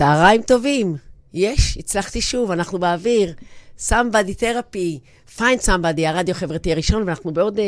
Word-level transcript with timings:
צהריים 0.00 0.42
טובים. 0.42 0.96
יש, 1.34 1.76
הצלחתי 1.78 2.20
שוב, 2.20 2.50
אנחנו 2.50 2.78
באוויר. 2.78 3.34
Somebody 3.78 4.40
therapy, 4.40 4.98
find 5.38 5.66
somebody, 5.66 6.06
הרדיו 6.06 6.34
החברתי 6.34 6.72
הראשון, 6.72 7.02
ואנחנו 7.02 7.32
בעוד 7.32 7.58
אה, 7.58 7.64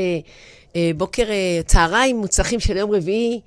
אה, 0.76 0.90
בוקר, 0.96 1.30
אה, 1.30 1.60
צהריים 1.66 2.16
מוצלחים 2.16 2.60
של 2.60 2.76
יום 2.76 2.90
רביעי. 2.90 3.40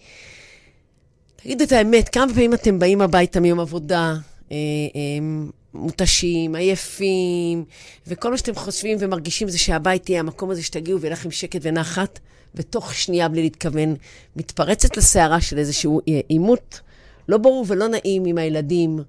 תגידו 1.36 1.64
את 1.64 1.72
האמת, 1.72 2.10
כמה 2.10 2.34
פעמים 2.34 2.54
אתם 2.54 2.80
באים 2.80 3.02
הביתה 3.02 3.40
מיום 3.40 3.60
עבודה, 3.60 4.14
אה, 4.52 4.58
אה, 4.96 5.26
מותשים, 5.74 6.56
עייפים, 6.56 7.66
וכל 8.08 8.32
מה 8.32 8.38
שאתם 8.38 8.56
חושבים 8.56 8.98
ומרגישים 9.00 9.50
זה 9.50 9.58
שהבית 9.58 10.10
יהיה 10.10 10.20
המקום 10.20 10.52
הזה 10.52 10.64
שתגיעו 10.64 11.02
ויהיה 11.02 11.14
לכם 11.14 11.32
שקט 11.32 11.60
ונחת, 11.62 12.20
בתוך 12.56 12.94
שנייה 12.94 13.30
בלי 13.30 13.42
להתכוון, 13.42 13.96
מתפרצת 14.36 14.98
לסערה 14.98 15.42
של 15.42 15.58
איזשהו 15.58 16.00
אה, 16.08 16.20
עימות 16.28 16.82
לא 17.28 17.38
ברור 17.38 17.66
ולא 17.68 17.88
נעים 17.88 18.26
עם 18.26 18.38
הילדים, 18.38 19.00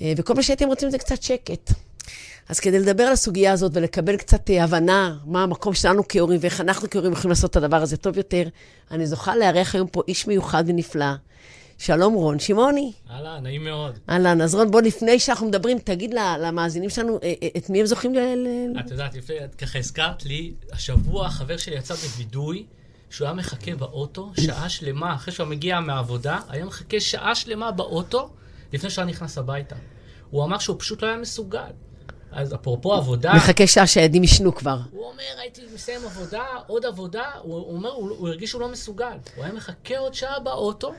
אה, 0.00 0.12
וכל 0.16 0.34
מה 0.34 0.42
שהייתם 0.42 0.66
רוצים 0.66 0.90
זה 0.90 0.98
קצת 0.98 1.22
שקט. 1.22 1.72
אז 2.48 2.60
כדי 2.60 2.78
לדבר 2.78 3.02
על 3.02 3.12
הסוגיה 3.12 3.52
הזאת 3.52 3.72
ולקבל 3.74 4.16
קצת 4.16 4.50
אה, 4.50 4.64
הבנה 4.64 5.16
מה 5.24 5.42
המקום 5.42 5.74
שלנו 5.74 6.02
כהורים 6.08 6.38
ואיך 6.42 6.60
אנחנו 6.60 6.90
כהורים 6.90 7.12
יכולים 7.12 7.30
לעשות 7.30 7.50
את 7.50 7.56
הדבר 7.56 7.82
הזה 7.82 7.96
טוב 7.96 8.16
יותר, 8.16 8.42
אני 8.90 9.06
זוכה 9.06 9.36
לארח 9.36 9.74
היום 9.74 9.88
פה 9.88 10.02
איש 10.08 10.26
מיוחד 10.26 10.64
ונפלא. 10.66 11.12
שלום 11.78 12.14
רון 12.14 12.38
שמעוני. 12.38 12.92
אהלן, 13.10 13.42
נעים 13.42 13.64
מאוד. 13.64 13.98
אהלן, 14.10 14.40
אז 14.40 14.54
רון, 14.54 14.70
בוא 14.70 14.80
לפני 14.80 15.18
שאנחנו 15.18 15.46
מדברים, 15.46 15.78
תגיד 15.78 16.14
למאזינים 16.14 16.90
שלנו 16.90 17.18
אה, 17.22 17.32
את 17.56 17.70
מי 17.70 17.80
הם 17.80 17.86
זוכים 17.86 18.14
ל... 18.14 18.18
את 18.80 18.90
יודעת, 18.90 19.14
יפה, 19.14 19.34
את 19.44 19.54
ככה 19.54 19.78
הזכרת 19.78 20.24
לי, 20.24 20.52
השבוע 20.72 21.30
חבר 21.30 21.56
שלי 21.56 21.76
יצא 21.76 21.94
בווידוי, 21.94 22.64
שהוא 23.10 23.26
היה 23.26 23.34
מחכה 23.34 23.74
באוטו 23.74 24.32
שעה 24.40 24.68
שלמה, 24.68 25.14
אחרי 25.14 25.34
שהוא 25.34 25.48
מגיע 25.48 25.80
מהעבודה, 25.80 26.38
היה 26.48 26.64
מחכה 26.64 27.00
שעה 27.00 27.34
שלמה 27.34 27.70
באוטו 27.70 28.30
לפני 28.72 28.90
שהוא 28.90 29.04
נכנס 29.04 29.38
הביתה. 29.38 29.76
הוא 30.30 30.44
אמר 30.44 30.58
שהוא 30.58 30.76
פשוט 30.78 31.02
לא 31.02 31.08
היה 31.08 31.16
מסוגל. 31.16 31.70
אז 32.32 32.54
אפרופו 32.54 32.94
עבודה... 32.94 33.34
מחכה 33.34 33.66
שעה 33.66 33.86
שהילדים 33.86 34.24
ישנו 34.24 34.54
כבר. 34.54 34.78
הוא 34.90 35.04
אומר, 35.04 35.22
הייתי 35.38 35.60
מסיים 35.74 36.00
עבודה, 36.04 36.44
עוד 36.66 36.84
עבודה, 36.84 37.24
הוא 37.42 37.74
אומר, 37.76 37.90
הוא, 37.90 38.10
הוא 38.10 38.28
הרגיש 38.28 38.50
שהוא 38.50 38.60
לא 38.60 38.68
מסוגל. 38.68 39.16
הוא 39.36 39.44
היה 39.44 39.52
מחכה 39.52 39.98
עוד 39.98 40.14
שעה 40.14 40.40
באוטו 40.40 40.92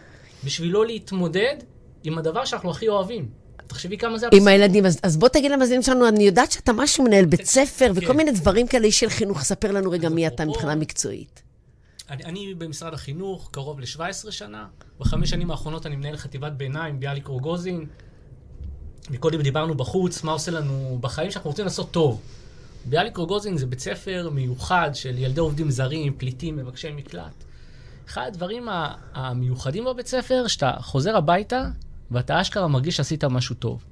בשביל 0.44 0.72
לא 0.72 0.85
להתמודד 0.85 1.55
עם 2.03 2.17
הדבר 2.17 2.45
שאנחנו 2.45 2.72
הכי 2.72 2.88
אוהבים. 2.88 3.30
תחשבי 3.67 3.97
כמה 3.97 4.17
זה... 4.17 4.28
עם 4.33 4.47
הילדים. 4.47 4.85
אז, 4.85 5.00
אז 5.03 5.17
בוא 5.17 5.28
תגיד 5.28 5.52
למאזינים 5.52 5.81
שלנו, 5.81 6.08
אני 6.08 6.23
יודעת 6.23 6.52
שאתה 6.52 6.73
משהו 6.73 7.03
מנהל 7.03 7.25
בית 7.25 7.45
ספר 7.45 7.91
וכל 7.95 8.08
כן. 8.08 8.17
מיני 8.17 8.31
דברים 8.31 8.67
כאלה, 8.67 8.91
של 8.91 9.09
חינוך. 9.09 9.44
ספר 9.44 9.72
לנו 9.72 9.91
רגע 9.91 10.09
מי 10.09 10.28
אתה 10.28 10.45
מבחינה 10.45 10.75
מקצועית. 10.75 11.47
אני, 12.09 12.23
אני 12.23 12.53
במשרד 12.53 12.94
החינוך 12.94 13.50
קרוב 13.52 13.80
ל-17 13.80 14.31
שנה. 14.31 14.67
בחמש 15.00 15.30
שנים 15.30 15.52
האחרונות 15.52 15.86
אני 15.86 15.95
מנהל 15.95 16.17
חטיבת 16.17 16.52
ביניים 16.52 17.00
ביאליק 17.00 17.27
רוגוזין. 17.27 17.86
מקודם 19.09 19.41
דיברנו 19.41 19.75
בחוץ, 19.75 20.23
מה 20.23 20.31
עושה 20.31 20.52
לנו 20.52 20.97
בחיים 21.02 21.31
שאנחנו 21.31 21.50
רוצים 21.50 21.66
לעשות 21.66 21.91
טוב. 21.91 22.22
ביאליק 22.85 23.17
רוגוזין 23.17 23.58
זה 23.58 23.66
בית 23.66 23.80
ספר 23.80 24.30
מיוחד 24.33 24.91
של 24.94 25.17
ילדי 25.17 25.39
עובדים 25.39 25.72
זרים, 25.72 26.13
פליטים, 26.17 26.55
מבקשי 26.55 26.91
מקלט. 26.91 27.44
אחד 28.08 28.28
הדברים 28.28 28.67
המיוחדים 29.13 29.85
בבית 29.85 30.08
ספר, 30.08 30.47
שאתה 30.47 30.72
חוזר 30.80 31.17
הביתה 31.17 31.66
ואתה 32.11 32.41
אשכרה 32.41 32.67
מרגיש 32.67 32.97
שעשית 32.97 33.23
משהו 33.23 33.55
טוב. 33.55 33.83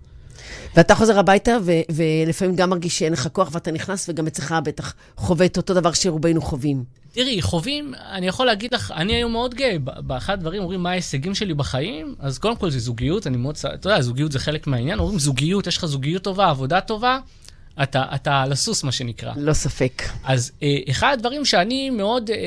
ואתה 0.75 0.95
חוזר 0.95 1.19
הביתה, 1.19 1.57
ו- 1.63 1.71
ולפעמים 1.95 2.55
גם 2.55 2.69
מרגיש 2.69 2.99
שאין 2.99 3.13
לך 3.13 3.27
כוח, 3.33 3.49
ואתה 3.51 3.71
נכנס, 3.71 4.09
וגם 4.09 4.27
אצלך 4.27 4.55
בטח 4.63 4.93
חווה 5.17 5.45
את 5.45 5.57
אותו 5.57 5.73
דבר 5.73 5.93
שרובנו 5.93 6.41
חווים. 6.41 6.83
תראי, 7.15 7.41
חווים, 7.41 7.93
אני 8.11 8.27
יכול 8.27 8.45
להגיד 8.45 8.73
לך, 8.73 8.93
אני 8.95 9.15
היום 9.15 9.31
מאוד 9.31 9.55
גאה. 9.55 9.75
באחד 9.79 10.33
הדברים 10.33 10.61
אומרים 10.61 10.83
מה 10.83 10.89
ההישגים 10.89 11.35
שלי 11.35 11.53
בחיים, 11.53 12.15
אז 12.19 12.37
קודם 12.37 12.55
כל 12.55 12.69
זה 12.69 12.79
זוגיות, 12.79 13.27
אני 13.27 13.37
מאוד, 13.37 13.55
אתה 13.73 13.89
יודע, 13.89 14.01
זוגיות 14.01 14.31
זה 14.31 14.39
חלק 14.39 14.67
מהעניין. 14.67 14.99
אומרים 14.99 15.19
זוגיות, 15.19 15.67
יש 15.67 15.77
לך 15.77 15.85
זוגיות 15.85 16.23
טובה, 16.23 16.49
עבודה 16.49 16.81
טובה, 16.81 17.19
אתה, 17.83 18.05
אתה 18.15 18.41
על 18.41 18.51
הסוס, 18.51 18.83
מה 18.83 18.91
שנקרא. 18.91 19.33
לא 19.37 19.53
ספק. 19.53 20.03
אז 20.23 20.51
אה, 20.63 20.77
אחד 20.89 21.13
הדברים 21.13 21.45
שאני 21.45 21.89
מאוד, 21.89 22.29
אה, 22.29 22.35
אה, 22.35 22.41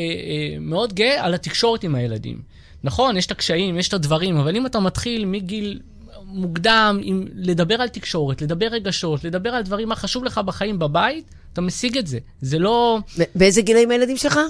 מאוד 0.61 0.93
גאה 0.93 1.25
על 1.25 1.35
התקשורת 1.35 1.85
עם 1.85 1.95
הילדים. 1.95 2.43
נכון, 2.85 3.17
יש 3.17 3.27
את 3.27 3.31
הקשיים, 3.31 3.79
יש 3.79 3.89
את 3.89 3.95
הדברים, 3.95 4.37
אבל 4.37 4.57
אם 4.57 4.67
אתה 4.67 4.81
מתחיל 4.81 5.25
מגיל 5.25 5.81
מוקדם 6.25 7.01
עם 7.03 7.27
לדבר 7.35 7.75
על 7.75 7.89
תקשורת, 7.89 8.43
לדבר 8.43 8.67
רגשות, 8.67 9.25
לדבר 9.25 9.51
על 9.51 9.63
דברים 9.63 9.89
מה 9.89 9.97
חשוב 9.97 10.25
לך 10.25 10.39
בחיים 10.39 10.79
בבית, 10.79 11.35
אתה 11.53 11.61
משיג 11.61 11.99
את 11.99 12.07
זה. 12.07 12.19
זה 12.41 12.59
לא... 12.59 12.99
באיזה 13.35 13.63
גילאים 13.63 13.91
הילדים 13.91 14.17
שלך? 14.17 14.41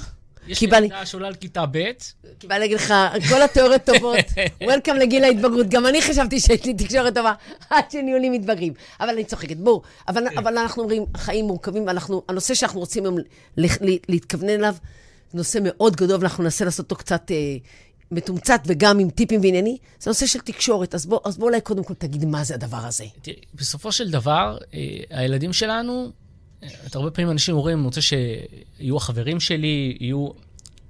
יש 0.48 0.60
לי 0.60 0.76
ילדה 0.76 1.06
שעולה 1.06 1.28
על 1.28 1.34
כיתה 1.34 1.64
ב'. 1.70 1.90
בא 2.44 2.58
להגיד 2.58 2.76
לך, 2.76 2.94
כל 3.28 3.42
התיאוריות 3.42 3.82
טובות, 3.84 4.16
וולקאם 4.62 4.96
לגיל 4.96 5.24
ההתבגרות. 5.24 5.66
גם 5.68 5.86
אני 5.86 6.02
חשבתי 6.02 6.40
שיש 6.40 6.64
לי 6.64 6.74
תקשורת 6.74 7.14
טובה 7.14 7.32
עד 7.70 7.90
שנהיו 7.90 8.18
לי 8.18 8.30
מתבגרים. 8.30 8.72
אבל 9.00 9.08
אני 9.08 9.24
צוחקת, 9.24 9.56
בואו. 9.56 9.82
אבל, 10.08 10.30
כן. 10.30 10.38
אבל 10.38 10.58
אנחנו 10.58 10.82
אומרים, 10.82 11.04
חיים 11.16 11.44
מורכבים, 11.44 11.86
ואנחנו, 11.86 12.22
הנושא 12.28 12.54
שאנחנו 12.54 12.80
רוצים 12.80 13.04
היום 13.04 13.16
להתכוונן 14.08 14.50
אליו, 14.50 14.74
נושא 15.34 15.58
מאוד 15.62 15.96
גדול, 15.96 16.20
ואנחנו 16.20 16.44
ננסה 16.44 16.64
לעשות 16.64 16.84
אותו 16.84 16.96
קצת 16.96 17.30
אה, 17.30 17.56
מתומצת 18.10 18.60
וגם 18.66 18.98
עם 18.98 19.10
טיפים 19.10 19.40
וענייני, 19.40 19.78
זה 20.00 20.10
נושא 20.10 20.26
של 20.26 20.40
תקשורת. 20.40 20.94
אז 20.94 21.06
בוא, 21.06 21.20
אז 21.24 21.38
בוא 21.38 21.46
אולי 21.46 21.60
קודם 21.60 21.84
כל 21.84 21.94
תגיד 21.94 22.24
מה 22.24 22.44
זה 22.44 22.54
הדבר 22.54 22.76
הזה. 22.76 23.04
תראי, 23.22 23.36
בסופו 23.54 23.92
של 23.92 24.10
דבר, 24.10 24.58
אה, 24.74 24.80
הילדים 25.10 25.52
שלנו, 25.52 26.10
הרבה 26.94 27.10
פעמים 27.10 27.30
אנשים 27.30 27.54
אומרים, 27.54 27.78
אני 27.78 27.84
רוצה 27.84 28.00
שיהיו 28.00 28.96
החברים 28.96 29.40
שלי, 29.40 29.96
יהיו... 30.00 30.28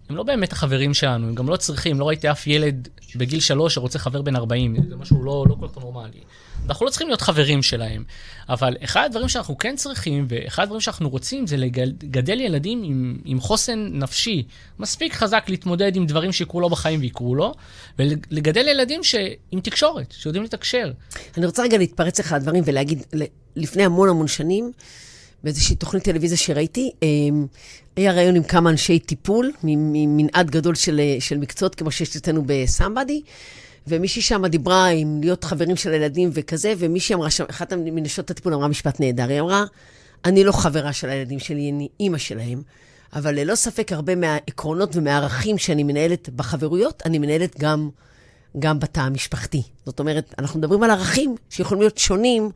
הם 0.09 0.17
לא 0.17 0.23
באמת 0.23 0.53
החברים 0.53 0.95
שלנו, 0.95 1.29
הם 1.29 1.35
גם 1.35 1.49
לא 1.49 1.57
צריכים, 1.57 2.01
לא 2.01 2.09
ראיתי 2.09 2.31
אף 2.31 2.47
ילד 2.47 2.89
בגיל 3.17 3.41
שלוש 3.41 3.75
שרוצה 3.75 3.99
חבר 3.99 4.23
בן 4.23 4.37
40, 4.37 4.77
זה 4.89 4.97
משהו 4.97 5.25
לא, 5.25 5.47
לא 5.49 5.57
כל 5.61 5.69
כך 5.69 5.79
נורמלי. 5.79 6.21
אנחנו 6.67 6.87
לא 6.87 6.91
צריכים 6.91 7.09
להיות 7.09 7.21
חברים 7.21 7.63
שלהם, 7.63 8.05
אבל 8.49 8.77
אחד 8.85 9.05
הדברים 9.05 9.29
שאנחנו 9.29 9.59
כן 9.59 9.77
צריכים, 9.77 10.27
ואחד 10.29 10.63
הדברים 10.63 10.81
שאנחנו 10.81 11.09
רוצים, 11.09 11.47
זה 11.47 11.57
לגדל 11.57 12.41
ילדים 12.41 12.83
עם, 12.83 13.19
עם 13.25 13.41
חוסן 13.41 13.89
נפשי 13.93 14.43
מספיק 14.79 15.15
חזק 15.15 15.45
להתמודד 15.49 15.97
עם 15.97 16.07
דברים 16.07 16.33
שיקרו 16.33 16.61
לו 16.61 16.71
בחיים 16.71 17.01
ויקרו 17.01 17.35
לו, 17.35 17.55
ולגדל 17.99 18.69
ילדים 18.69 19.05
ש... 19.05 19.15
עם 19.51 19.61
תקשורת, 19.61 20.15
שיודעים 20.19 20.45
לתקשר. 20.45 20.93
אני 21.37 21.47
רוצה 21.47 21.63
רגע 21.63 21.79
להתפרץ 21.79 22.21
לך 22.21 22.33
לדברים 22.33 22.63
ולהגיד, 22.67 23.03
לפני 23.57 23.85
המון 23.85 24.09
המון 24.09 24.29
שנים, 24.29 24.73
באיזושהי 25.45 25.77
תוכנית 25.77 26.05
טלוויזיה 26.05 26.39
שראיתי, 26.39 26.91
אמ, 27.03 27.47
היה 27.97 28.13
רעיון 28.13 28.37
עם 28.37 28.43
כמה 28.43 28.71
אנשי 28.71 28.99
טיפול, 28.99 29.53
ממנעד 29.63 30.51
גדול 30.51 30.75
של, 30.75 31.01
של 31.21 31.39
מקצועות, 31.39 31.75
כמו 31.75 31.91
שיש 31.91 32.17
אצלנו 32.17 32.43
בסמבדי, 32.47 33.23
ומישהי 33.87 34.23
שם 34.23 34.47
דיברה 34.47 34.87
עם 34.87 35.21
להיות 35.21 35.45
חברים 35.45 35.77
של 35.77 35.93
הילדים 35.93 36.31
וכזה, 36.33 36.75
ומישהי 36.79 37.15
אמרה 37.15 37.31
שם, 37.31 37.45
אחת 37.51 37.73
מנשות 37.73 38.31
הטיפול 38.31 38.55
אמרה 38.55 38.69
משפט 38.69 39.01
נהדר, 39.01 39.29
היא 39.29 39.41
אמרה, 39.41 39.65
אני 40.25 40.45
לא 40.45 40.53
חברה 40.53 40.93
של 40.93 41.09
הילדים 41.09 41.39
שלי, 41.39 41.71
אני 41.71 41.89
אימא 42.01 42.19
שלהם, 42.19 42.63
אבל 43.13 43.35
ללא 43.35 43.55
ספק 43.55 43.93
הרבה 43.93 44.15
מהעקרונות 44.15 44.97
ומהערכים 44.97 45.59
שאני 45.59 45.83
מנהלת 45.83 46.29
בחברויות, 46.29 47.03
אני 47.07 47.19
מנהלת 47.19 47.59
גם, 47.59 47.91
גם 48.59 48.81
בתא 48.81 49.01
המשפחתי. 49.01 49.63
זאת 49.87 50.01
אומרת, 50.01 50.35
אנחנו 50.39 50.59
מדברים 50.59 50.83
על 50.83 50.91
ערכים 50.91 51.37
שיכולים 51.51 51.83
להיות 51.83 51.99
שונים. 51.99 52.51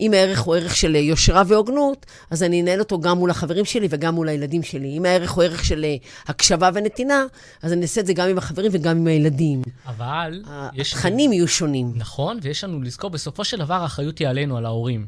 אם 0.00 0.12
הערך 0.12 0.40
הוא 0.40 0.56
ערך 0.56 0.76
של 0.76 0.94
יושרה 0.94 1.42
והוגנות, 1.46 2.06
אז 2.30 2.42
אני 2.42 2.62
אנהל 2.62 2.80
אותו 2.80 3.00
גם 3.00 3.18
מול 3.18 3.30
החברים 3.30 3.64
שלי 3.64 3.86
וגם 3.90 4.14
מול 4.14 4.28
הילדים 4.28 4.62
שלי. 4.62 4.98
אם 4.98 5.04
הערך 5.04 5.30
הוא 5.30 5.44
ערך 5.44 5.64
של 5.64 5.86
הקשבה 6.26 6.70
ונתינה, 6.74 7.24
אז 7.62 7.72
אני 7.72 7.82
אעשה 7.82 8.00
את 8.00 8.06
זה 8.06 8.12
גם 8.12 8.28
עם 8.28 8.38
החברים 8.38 8.70
וגם 8.74 8.96
עם 8.96 9.06
הילדים. 9.06 9.62
אבל... 9.86 10.42
התכנים 10.78 11.32
יהיו 11.32 11.48
שונים. 11.48 11.92
נכון, 11.96 12.38
ויש 12.42 12.64
לנו 12.64 12.82
לזכור, 12.82 13.10
בסופו 13.10 13.44
של 13.44 13.58
דבר 13.58 13.74
האחריות 13.74 14.18
היא 14.18 14.28
עלינו, 14.28 14.56
על 14.56 14.66
ההורים. 14.66 15.06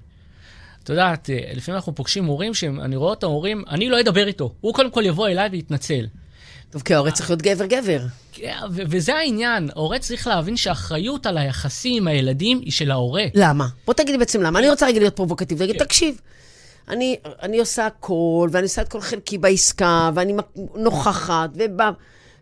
את 0.85 0.89
יודעת, 0.89 1.31
לפעמים 1.55 1.77
אנחנו 1.77 1.95
פוגשים 1.95 2.25
הורים 2.25 2.55
שאני 2.55 2.97
רואה 2.97 3.13
את 3.13 3.23
ההורים, 3.23 3.65
אני 3.69 3.89
לא 3.89 4.01
אדבר 4.01 4.27
איתו. 4.27 4.53
הוא 4.61 4.75
קודם 4.75 4.91
כל 4.91 5.03
יבוא 5.07 5.29
אליי 5.29 5.49
ויתנצל. 5.49 6.07
טוב, 6.73 6.83
כי 6.83 6.95
ההורה 6.95 7.11
צריך 7.11 7.31
להיות 7.31 7.43
גבר-גבר. 7.43 8.01
כן, 8.33 8.57
וזה 8.71 9.15
העניין, 9.15 9.71
ההורה 9.71 9.99
צריך 9.99 10.27
להבין 10.27 10.57
שהאחריות 10.57 11.27
על 11.27 11.39
היחסים 11.39 11.97
עם 11.97 12.09
הילדים 12.09 12.61
היא 12.61 12.73
של 12.73 12.91
ההורה. 12.91 13.25
למה? 13.35 13.69
בוא 13.87 13.95
תגיד 13.95 14.11
לי 14.11 14.19
בעצם 14.19 14.43
למה. 14.43 14.59
אני 14.59 14.71
רוצה 14.71 14.87
רגע 14.87 14.99
להיות 14.99 15.17
פרובוקטיב, 15.17 15.61
להגיד, 15.61 15.79
כן. 15.79 15.85
תקשיב, 15.85 16.21
אני, 16.89 17.17
אני 17.43 17.59
עושה 17.59 17.87
הכל, 17.87 18.49
ואני 18.53 18.63
עושה 18.65 18.83
את 18.83 18.89
כל 18.89 19.01
חלקי 19.01 19.39
בעסקה, 19.39 20.11
ואני 20.15 20.33
נוכחת, 20.75 21.51
ובא... 21.55 21.91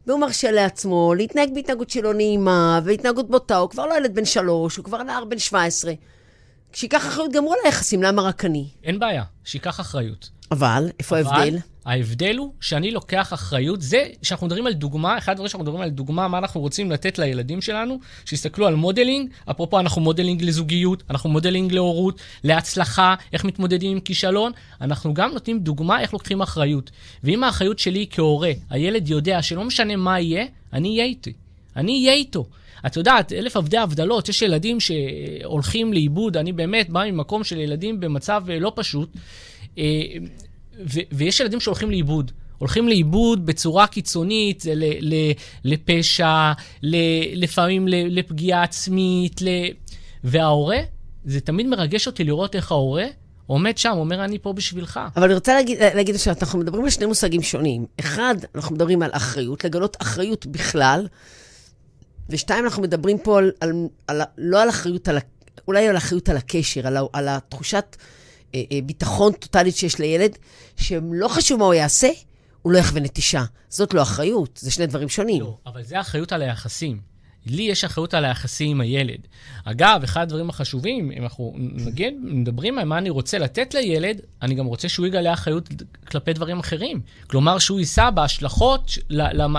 והוא 0.07 0.21
מרשה 0.21 0.51
לעצמו 0.51 1.15
להתנהג 1.17 1.55
בהתנהגות 1.55 1.91
שלא 1.91 2.15
נעימה, 2.15 2.81
והתנהגות 2.85 3.31
בוטה, 3.31 3.57
הוא 3.57 3.71
כבר 3.71 3.87
לא 3.87 3.97
ילד 3.97 4.15
בן 4.15 4.25
שלוש, 4.25 4.77
הוא 4.77 4.85
כבר 4.85 5.03
נער 5.03 5.25
בן 5.25 5.39
שבע 5.39 5.63
עשרה. 5.63 5.93
שייקח 6.73 7.07
אחריות 7.07 7.33
גם 7.33 7.45
הוא 7.45 7.53
על 7.53 7.59
היחסים, 7.65 8.03
למה 8.03 8.23
רק 8.23 8.45
אני? 8.45 8.69
אין 8.85 8.99
בעיה, 8.99 9.23
שייקח 9.45 9.81
אחריות. 9.81 10.31
אבל, 10.51 10.91
איפה 10.99 11.17
ההבדל? 11.17 11.59
ההבדל 11.85 12.37
הוא 12.37 12.53
שאני 12.61 12.91
לוקח 12.91 13.33
אחריות, 13.33 13.83
זה 13.83 14.07
שאנחנו 14.23 14.47
מדברים 14.47 14.67
על 14.67 14.73
דוגמה, 14.73 15.19
אחד 15.19 15.33
הדברים 15.33 15.49
שאנחנו 15.49 15.65
מדברים 15.65 15.83
על 15.83 15.91
דוגמה, 15.91 16.29
מה 16.29 16.39
אנחנו 16.39 16.61
רוצים 16.61 16.91
לתת 16.91 17.19
לילדים 17.19 17.61
שלנו, 17.61 17.99
שיסתכלו 18.25 18.67
על 18.67 18.75
modeling, 18.75 19.31
אפרופו 19.51 19.81
אנחנו 19.81 20.03
modeling 20.03 20.45
לזוגיות, 20.45 21.03
אנחנו 21.11 21.31
modeling 21.31 21.73
להורות, 21.73 22.21
להצלחה, 22.45 23.15
איך 23.33 23.45
מתמודדים 23.45 23.93
עם 23.93 24.01
כישלון, 24.01 24.53
אנחנו 24.81 25.15
גם 25.15 25.31
נותנים 25.33 25.59
דוגמה 25.59 26.01
איך 26.01 26.13
לוקחים 26.13 26.43
אחריות. 26.43 26.91
ואם 27.25 27.45
האחריות 27.45 27.79
שלי 27.79 28.07
כהורה, 28.11 28.53
הילד 28.71 29.09
יודע 29.09 29.43
שלא 29.43 29.65
משנה 29.65 29.97
מה 29.97 30.21
יהיה, 30.21 30.45
אני 30.73 30.89
אהיה 30.89 31.05
איתי. 31.05 31.33
אני 31.77 31.93
אהיה 31.93 32.13
איתו. 32.15 32.47
את 32.87 32.97
יודעת, 32.97 33.33
אלף 33.33 33.57
אלפי 33.57 33.79
הבדלות, 33.79 34.29
יש 34.29 34.43
ילדים 34.43 34.79
שהולכים 34.81 35.93
לאיבוד, 35.93 36.37
אני 36.37 36.53
באמת 36.53 36.91
בא 36.91 37.05
ממקום 37.05 37.45
של 37.45 37.61
ילדים 37.61 38.01
במצב 38.01 38.45
אה, 38.51 38.59
לא 38.59 38.73
פשוט, 38.77 39.09
אה, 39.79 39.85
ו- 40.85 41.01
ויש 41.13 41.41
ילדים 41.41 41.61
שהולכים 41.61 41.91
לאיבוד. 41.91 42.33
הולכים 42.59 42.89
לאיבוד 42.89 43.47
בצורה 43.47 43.87
קיצונית, 43.87 44.65
ל- 44.65 45.15
ל- 45.15 45.33
לפשע, 45.65 46.53
ל- 46.83 47.43
לפעמים 47.43 47.89
לפגיעה 47.89 48.63
עצמית, 48.63 49.43
ל- 49.43 49.69
וההורה, 50.25 50.79
זה 51.25 51.41
תמיד 51.41 51.67
מרגש 51.67 52.07
אותי 52.07 52.25
לראות 52.25 52.57
איך 52.57 52.71
ההורה 52.71 53.07
עומד 53.47 53.79
שם, 53.79 53.93
אומר, 53.97 54.25
אני 54.25 54.39
פה 54.39 54.53
בשבילך. 54.53 55.01
אבל 55.17 55.25
אני 55.25 55.35
רוצה 55.35 55.55
להגיד, 55.55 55.79
להגיד 55.95 56.17
שאנחנו 56.17 56.59
מדברים 56.59 56.85
על 56.85 56.91
שני 56.91 57.07
מושגים 57.07 57.43
שונים. 57.43 57.87
אחד, 58.01 58.35
אנחנו 58.55 58.75
מדברים 58.75 59.03
על 59.03 59.11
אחריות, 59.13 59.65
לגלות 59.65 59.97
אחריות 60.03 60.47
בכלל, 60.47 61.09
ושתיים, 62.31 62.65
אנחנו 62.65 62.83
מדברים 62.83 63.19
פה 63.19 63.39
על, 63.39 63.53
על, 63.61 63.73
על, 64.07 64.21
לא 64.39 64.63
על 64.63 64.69
אחריות, 64.69 65.09
על, 65.09 65.19
אולי 65.69 65.89
על 65.89 65.97
אחריות 65.97 66.29
על 66.29 66.37
הקשר, 66.37 66.87
על, 66.87 66.97
על 67.13 67.29
התחושת 67.29 67.97
ביטחון 68.85 69.33
טוטאלית 69.33 69.77
שיש 69.77 69.99
לילד, 69.99 70.39
שלא 70.77 71.29
חשוב 71.29 71.59
מה 71.59 71.65
הוא 71.65 71.75
יעשה, 71.75 72.09
הוא 72.63 72.73
לא 72.73 72.79
יכווה 72.79 73.01
נטישה. 73.01 73.45
זאת 73.69 73.95
לא 73.95 74.03
אחריות, 74.03 74.59
זה 74.63 74.71
שני 74.71 74.87
דברים 74.87 75.09
שונים. 75.09 75.41
לא, 75.41 75.57
אבל 75.67 75.83
זה 75.83 76.01
אחריות 76.01 76.33
על 76.33 76.43
היחסים. 76.43 77.11
לי 77.47 77.63
יש 77.63 77.85
אחריות 77.85 78.15
על 78.15 78.25
היחסים 78.25 78.71
עם 78.71 78.81
הילד. 78.81 79.19
אגב, 79.65 80.01
אחד 80.05 80.23
הדברים 80.23 80.51
החשובים, 80.51 81.13
אם 81.13 81.23
אנחנו 81.23 81.55
נגיד, 81.59 82.15
מדברים 82.23 82.79
על 82.79 82.85
מה 82.85 82.99
אני 82.99 83.11
רוצה 83.11 83.39
לתת 83.39 83.75
לילד, 83.75 84.21
אני 84.43 84.55
גם 84.55 84.67
רוצה 84.67 84.89
שהוא 84.89 85.07
יגלה 85.07 85.33
אחריות 85.33 85.69
כלפי 86.11 86.33
דברים 86.33 86.59
אחרים. 86.59 87.01
כלומר, 87.27 87.59
שהוא 87.59 87.79
יישא 87.79 88.11
בהשלכות 88.11 88.99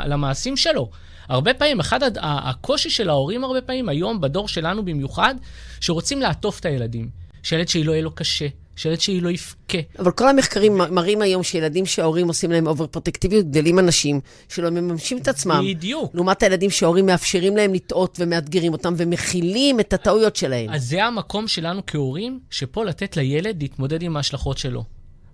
למעשים 0.05 0.57
שלו. 0.57 0.89
הרבה 1.27 1.53
פעמים, 1.53 1.79
אחד 1.79 1.99
הקושי 2.21 2.89
של 2.89 3.09
ההורים 3.09 3.43
הרבה 3.43 3.61
פעמים, 3.61 3.89
היום, 3.89 4.21
בדור 4.21 4.47
שלנו 4.47 4.85
במיוחד, 4.85 5.35
שרוצים 5.79 6.21
לעטוף 6.21 6.59
את 6.59 6.65
הילדים. 6.65 7.09
שילד 7.43 7.69
שלי 7.69 7.83
לא 7.83 7.91
יהיה 7.91 8.01
לו 8.01 8.15
קשה, 8.15 8.47
שילד 8.81 9.01
שלי 9.01 9.21
לא 9.21 9.29
יבכה. 9.29 9.77
אבל 9.99 10.11
כל 10.11 10.27
המחקרים 10.29 10.77
מראים 10.77 11.21
היום 11.21 11.43
שילדים 11.43 11.85
שההורים 11.85 12.27
עושים 12.27 12.51
להם 12.51 12.67
אובר 12.67 12.87
פרוטקטיביות, 12.87 13.45
גדלים 13.45 13.79
אנשים 13.79 14.19
שלא 14.49 14.69
מממשים 14.69 15.17
את 15.17 15.27
עצמם. 15.27 15.65
בדיוק. 15.69 16.15
לעומת 16.15 16.43
הילדים 16.43 16.69
שההורים 16.69 17.05
מאפשרים 17.05 17.57
להם 17.57 17.73
לטעות 17.73 18.17
ומאתגרים 18.19 18.73
אותם 18.73 18.93
ומכילים 18.97 19.79
את 19.79 19.93
הטעויות 19.93 20.35
שלהם. 20.35 20.69
אז 20.69 20.83
זה 20.83 21.03
המקום 21.03 21.47
שלנו 21.47 21.81
כהורים, 21.87 22.39
שפה 22.49 22.85
לתת 22.85 23.17
לילד 23.17 23.61
להתמודד 23.61 24.01
עם 24.01 24.17
ההשלכות 24.17 24.57
שלו. 24.57 24.83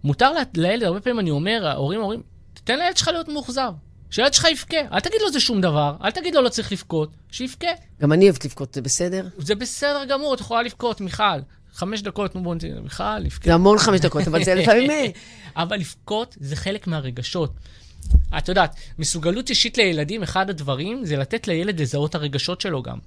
מותר 0.03 0.31
לילד, 0.55 0.83
הרבה 0.83 1.00
פעמים 1.00 1.19
אני 1.19 1.31
אומר, 1.31 1.67
ההורים 1.67 2.01
אומרים, 2.01 2.21
תן 2.63 2.79
לילד 2.79 2.97
שלך 2.97 3.07
להיות 3.07 3.27
מאוכזב. 3.27 3.71
שהילד 4.09 4.33
שלך 4.33 4.47
יבכה, 4.51 4.77
אל 4.91 5.00
תגיד 5.00 5.21
לו 5.21 5.31
זה 5.31 5.39
שום 5.39 5.61
דבר, 5.61 5.95
אל 6.03 6.11
תגיד 6.11 6.35
לו 6.35 6.41
לא 6.41 6.50
צריך 6.50 6.71
לבכות, 6.71 7.09
שיבכה. 7.31 7.67
גם 8.01 8.13
אני 8.13 8.25
אוהבת 8.25 8.45
לבכות, 8.45 8.73
זה 8.73 8.81
בסדר? 8.81 9.27
זה 9.38 9.55
בסדר 9.55 10.05
גמור, 10.09 10.33
את 10.33 10.39
יכולה 10.39 10.61
לבכות, 10.61 11.01
מיכל. 11.01 11.23
חמש 11.77 12.01
דקות, 12.01 12.35
נו 12.35 12.44
בואו 12.44 12.56
נתן, 12.56 12.68
מיכל, 12.83 13.19
לבכות. 13.19 13.44
זה 13.44 13.53
המון 13.53 13.77
חמש 13.77 14.00
דקות, 14.00 14.27
אבל 14.27 14.44
זה 14.44 14.56
לפעמים... 14.56 14.91
אה. 14.91 15.06
אבל 15.63 15.77
לבכות 15.77 16.38
זה 16.39 16.56
חלק 16.56 16.88
מהרגשות. 16.88 17.53
את 18.38 18.47
יודעת, 18.47 18.75
מסוגלות 19.00 19.50
אישית 19.50 19.77
לילדים, 19.77 20.24
אחד 20.24 20.50
הדברים 20.50 21.06
זה 21.06 21.18
לתת 21.18 21.47
לילד 21.47 21.81
לזהות 21.81 22.15
הרגשות 22.15 22.62
שלו 22.62 22.83
גם. 22.83 22.97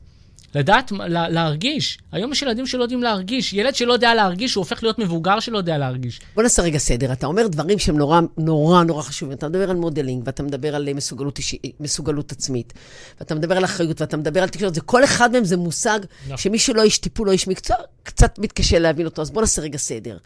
לדעת, 0.55 0.93
לה, 0.93 1.29
להרגיש. 1.29 1.99
היום 2.12 2.32
יש 2.32 2.43
ילדים 2.43 2.67
שלא 2.67 2.82
יודעים 2.82 3.02
להרגיש. 3.02 3.52
ילד 3.52 3.75
שלא 3.75 3.93
יודע 3.93 4.14
להרגיש, 4.14 4.55
הוא 4.55 4.62
הופך 4.62 4.82
להיות 4.82 4.99
מבוגר 4.99 5.41
שלא 5.41 5.58
יודע 5.58 5.79
להרגיש. 5.79 6.20
בוא 6.35 6.43
נעשה 6.43 6.62
רגע 6.62 6.79
סדר. 6.79 7.12
אתה 7.12 7.26
אומר 7.26 7.47
דברים 7.47 7.79
שהם 7.79 7.99
נורא 7.99 8.20
נורא 8.37 8.82
נורא 8.85 9.02
חשובים. 9.02 9.37
אתה 9.37 9.49
מדבר 9.49 9.70
על 9.70 9.76
modeling, 9.76 10.22
ואתה 10.26 10.43
מדבר 10.43 10.75
על 10.75 10.88
מסוגלות, 10.94 11.38
אישי, 11.38 11.58
מסוגלות 11.81 12.32
עצמית, 12.32 12.73
ואתה 13.20 13.35
מדבר 13.35 13.56
על 13.56 13.64
אחריות, 13.64 14.00
ואתה 14.00 14.17
מדבר 14.17 14.43
על 14.43 14.49
תקשורת. 14.49 14.79
כל 14.79 15.05
אחד 15.05 15.32
מהם 15.32 15.44
זה 15.44 15.56
מושג 15.56 16.00
נכון. 16.25 16.37
שמי 16.37 16.58
שלא 16.58 16.82
איש 16.82 16.99
טיפול 16.99 17.29
או 17.29 17.32
איש 17.32 17.49
מקצוע, 17.49 17.76
קצת 18.03 18.38
מתקשה 18.38 18.79
להבין 18.79 19.06
אותו. 19.06 19.23
אז 19.23 19.31
בוא 19.31 19.41
נעשה 19.41 19.62
רגע 19.62 19.79
סדר. 19.79 20.19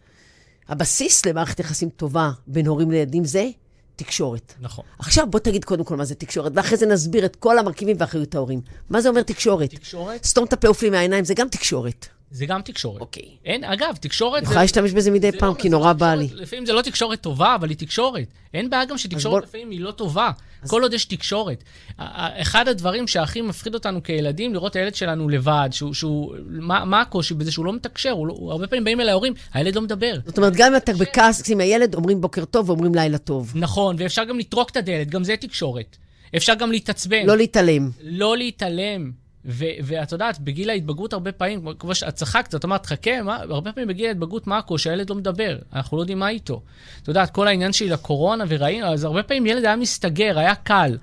הבסיס 0.68 1.26
למערכת 1.26 1.60
יחסים 1.60 1.88
טובה 1.88 2.30
בין 2.46 2.66
הורים 2.66 2.90
לילדים 2.90 3.24
זה 3.24 3.48
תקשורת. 3.96 4.54
נכון. 4.60 4.84
עכשיו 4.98 5.26
בוא 5.30 5.40
תגיד 5.40 5.64
קודם 5.64 5.84
כל 5.84 5.96
מה 5.96 6.04
זה 6.04 6.14
תקשורת, 6.14 6.52
ואחרי 6.54 6.76
זה 6.76 6.86
נסביר 6.86 7.24
את 7.24 7.36
כל 7.36 7.58
המרכיבים 7.58 7.96
ואחריות 7.98 8.34
ההורים. 8.34 8.60
מה 8.90 9.00
זה 9.00 9.08
אומר 9.08 9.22
תקשורת? 9.22 9.70
תקשורת? 9.70 10.24
סתום 10.24 10.44
את 10.44 10.52
הפה 10.52 10.70
ופלי 10.70 10.90
מהעיניים, 10.90 11.24
זה 11.24 11.34
גם 11.34 11.48
תקשורת. 11.48 12.08
זה 12.30 12.46
גם 12.46 12.62
תקשורת. 12.62 13.00
אוקיי. 13.00 13.28
אין, 13.44 13.64
אגב, 13.64 13.96
תקשורת... 14.00 14.38
אני 14.38 14.44
יכולה 14.44 14.62
להשתמש 14.62 14.92
בזה 14.92 15.10
מדי 15.10 15.32
פעם, 15.32 15.54
לא, 15.54 15.60
כי 15.60 15.68
נורא 15.68 15.86
לא 15.86 15.92
בא 15.92 16.14
לי. 16.14 16.28
לפעמים 16.32 16.66
זה 16.66 16.72
לא 16.72 16.82
תקשורת 16.82 17.20
טובה, 17.20 17.54
אבל 17.54 17.68
היא 17.68 17.76
תקשורת. 17.76 18.26
אין 18.54 18.70
בעיה 18.70 18.84
גם 18.84 18.98
שתקשורת 18.98 19.42
בוא... 19.42 19.48
לפעמים 19.48 19.70
היא 19.70 19.80
לא 19.80 19.90
טובה, 19.90 20.30
אז... 20.64 20.70
כל 20.70 20.82
עוד 20.82 20.94
יש 20.94 21.04
תקשורת. 21.04 21.64
אחד 21.98 22.68
הדברים 22.68 23.06
שהכי 23.06 23.40
מפחיד 23.40 23.74
אותנו 23.74 24.02
כילדים, 24.02 24.54
לראות 24.54 24.70
את 24.70 24.76
הילד 24.76 24.94
שלנו 24.94 25.28
לבד, 25.28 25.68
שהוא... 25.72 25.94
שהוא 25.94 26.34
מה, 26.48 26.84
מה 26.84 27.00
הקושי 27.00 27.34
בזה? 27.34 27.52
שהוא 27.52 27.64
לא 27.64 27.72
מתקשר, 27.72 28.10
הוא 28.10 28.26
לא, 28.26 28.48
הרבה 28.50 28.66
פעמים 28.66 28.84
באים 28.84 29.00
אל 29.00 29.08
ההורים, 29.08 29.34
הילד 29.52 29.74
לא 29.74 29.82
מדבר. 29.82 30.14
זאת 30.26 30.38
אומרת, 30.38 30.52
גם 30.56 30.72
אם 30.72 30.76
אתה 30.76 30.92
בכעס 30.92 31.50
עם 31.50 31.60
הילד, 31.60 31.94
אומרים 31.94 32.20
בוקר 32.20 32.44
טוב 32.44 32.70
ואומרים 32.70 32.94
לילה 32.94 33.18
טוב. 33.18 33.52
נכון, 33.54 33.96
ואפשר 33.98 34.24
גם 34.24 34.38
לטרוק 34.38 34.70
את 34.70 34.76
הדלת, 34.76 35.10
גם 35.10 35.24
זה 35.24 35.36
תקשורת. 35.36 35.96
אפשר 36.36 36.54
גם 36.54 36.70
להתעצבן. 36.70 37.26
לא 37.26 37.36
להתעלם. 37.36 37.90
לא 38.00 38.36
להתעלם. 38.36 39.23
ואת 39.44 40.12
יודעת, 40.12 40.38
בגיל 40.38 40.70
ההתבגרות 40.70 41.12
הרבה 41.12 41.32
פעמים, 41.32 41.64
כמו 41.78 41.94
שאת 41.94 42.14
צחקת, 42.14 42.54
את 42.54 42.64
אמרת, 42.64 42.86
חכה, 42.86 43.22
מה, 43.22 43.36
הרבה 43.36 43.72
פעמים 43.72 43.88
בגיל 43.88 44.06
ההתבגרות, 44.06 44.46
מה 44.46 44.58
הקושי? 44.58 44.90
הילד 44.90 45.10
לא 45.10 45.16
מדבר, 45.16 45.58
אנחנו 45.72 45.96
לא 45.96 46.02
יודעים 46.02 46.18
מה 46.18 46.28
איתו. 46.28 46.62
את 47.02 47.08
יודעת, 47.08 47.30
כל 47.30 47.48
העניין 47.48 47.72
שלי 47.72 47.88
לקורונה 47.88 48.44
וראינו, 48.48 48.86
אז 48.86 49.04
הרבה 49.04 49.22
פעמים 49.22 49.46
ילד 49.46 49.64
היה 49.64 49.76
מסתגר, 49.76 50.38
היה 50.38 50.54
קל. 50.54 50.98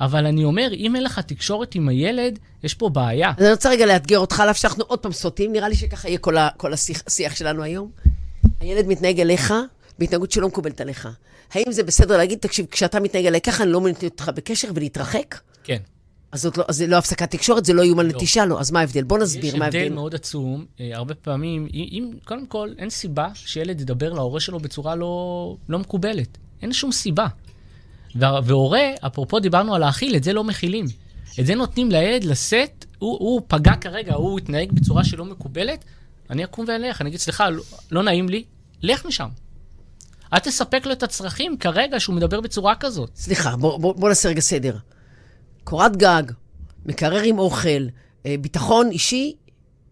אבל 0.00 0.26
אני 0.26 0.44
אומר, 0.44 0.68
אם 0.72 0.96
אין 0.96 1.04
לך 1.04 1.18
תקשורת 1.18 1.74
עם 1.74 1.88
הילד, 1.88 2.38
יש 2.62 2.74
פה 2.74 2.88
בעיה. 2.88 3.32
אז 3.36 3.44
אני 3.44 3.52
רוצה 3.52 3.70
רגע 3.70 3.86
לאתגר 3.86 4.18
אותך, 4.18 4.40
על 4.40 4.50
אף 4.50 4.56
שאנחנו 4.56 4.84
עוד 4.84 4.98
פעם 4.98 5.12
סוטים, 5.12 5.52
נראה 5.52 5.68
לי 5.68 5.74
שככה 5.74 6.08
יהיה 6.08 6.18
כל, 6.18 6.36
ה, 6.36 6.48
כל 6.56 6.72
השיח, 6.72 7.02
השיח 7.06 7.36
שלנו 7.36 7.62
היום. 7.62 7.90
הילד 8.60 8.86
מתנהג 8.86 9.20
אליך 9.20 9.54
בהתנהגות 9.98 10.32
שלא 10.32 10.48
מקובלת 10.48 10.80
עליך. 10.80 11.08
האם 11.52 11.72
זה 11.72 11.82
בסדר 11.82 12.16
להגיד, 12.16 12.38
תקשיב, 12.38 12.66
כשאתה 12.70 13.00
מתנהג 13.00 13.26
אליי 13.26 13.40
ככה, 13.40 13.62
אני 13.64 13.72
לא 13.72 13.80
מעוניין 13.80 13.96
אותך 14.04 14.30
בקשר 14.34 14.68
ולהתרחק? 14.74 15.38
כן. 15.64 15.78
אז 16.34 16.42
זאת 16.42 16.58
לא, 16.58 16.64
אז 16.68 16.76
זה 16.76 16.86
לא 16.86 16.96
הפסקת 16.96 17.30
תקשורת, 17.30 17.64
זה 17.64 17.72
לא 17.72 17.82
איום 17.82 17.98
על 17.98 18.06
לא. 18.06 18.12
נטישה, 18.12 18.46
לא. 18.46 18.60
אז 18.60 18.70
מה 18.70 18.80
ההבדל? 18.80 19.02
בוא 19.02 19.18
נסביר 19.18 19.56
מה 19.56 19.64
ההבדל. 19.64 19.78
יש 19.78 19.84
הבדל 19.84 19.94
מאוד 19.94 20.14
עצום. 20.14 20.64
אה, 20.80 20.90
הרבה 20.94 21.14
פעמים, 21.14 21.68
אם, 21.74 22.10
קודם 22.24 22.46
כל, 22.46 22.68
אין 22.78 22.90
סיבה 22.90 23.28
שילד 23.34 23.80
ידבר 23.80 24.12
להורה 24.12 24.40
שלו 24.40 24.60
בצורה 24.60 24.94
לא, 24.94 25.56
לא 25.68 25.78
מקובלת. 25.78 26.38
אין 26.62 26.72
שום 26.72 26.92
סיבה. 26.92 27.26
והורה, 28.14 28.80
אפרופו 29.06 29.40
דיברנו 29.40 29.74
על 29.74 29.80
להאכיל, 29.80 30.16
את 30.16 30.24
זה 30.24 30.32
לא 30.32 30.44
מכילים. 30.44 30.86
את 31.40 31.46
זה 31.46 31.54
נותנים 31.54 31.90
לילד 31.90 32.24
לשאת, 32.24 32.84
הוא, 32.98 33.18
הוא 33.18 33.42
פגע 33.48 33.74
כרגע, 33.76 34.14
הוא 34.14 34.38
התנהג 34.38 34.72
בצורה 34.72 35.04
שלא 35.04 35.24
מקובלת, 35.24 35.84
אני 36.30 36.44
אקום 36.44 36.64
ואלך, 36.68 37.00
אני 37.00 37.08
אגיד, 37.08 37.20
סליחה, 37.20 37.50
לא, 37.50 37.62
לא 37.90 38.02
נעים 38.02 38.28
לי, 38.28 38.44
לך 38.82 39.06
משם. 39.06 39.28
אל 40.32 40.38
תספק 40.38 40.86
לו 40.86 40.92
את 40.92 41.02
הצרכים 41.02 41.56
כרגע 41.56 42.00
שהוא 42.00 42.16
מדבר 42.16 42.40
בצורה 42.40 42.74
כזאת. 42.74 43.10
סליחה, 43.14 43.56
בוא, 43.56 43.78
בוא, 43.78 43.94
בוא 43.94 44.08
נעשה 44.08 44.28
רגע 44.28 44.40
סדר. 44.40 44.76
קורת 45.64 45.96
גג, 45.96 46.22
מקרר 46.86 47.22
עם 47.24 47.38
אוכל, 47.38 47.68
אה, 48.26 48.34
ביטחון 48.40 48.90
אישי, 48.90 49.34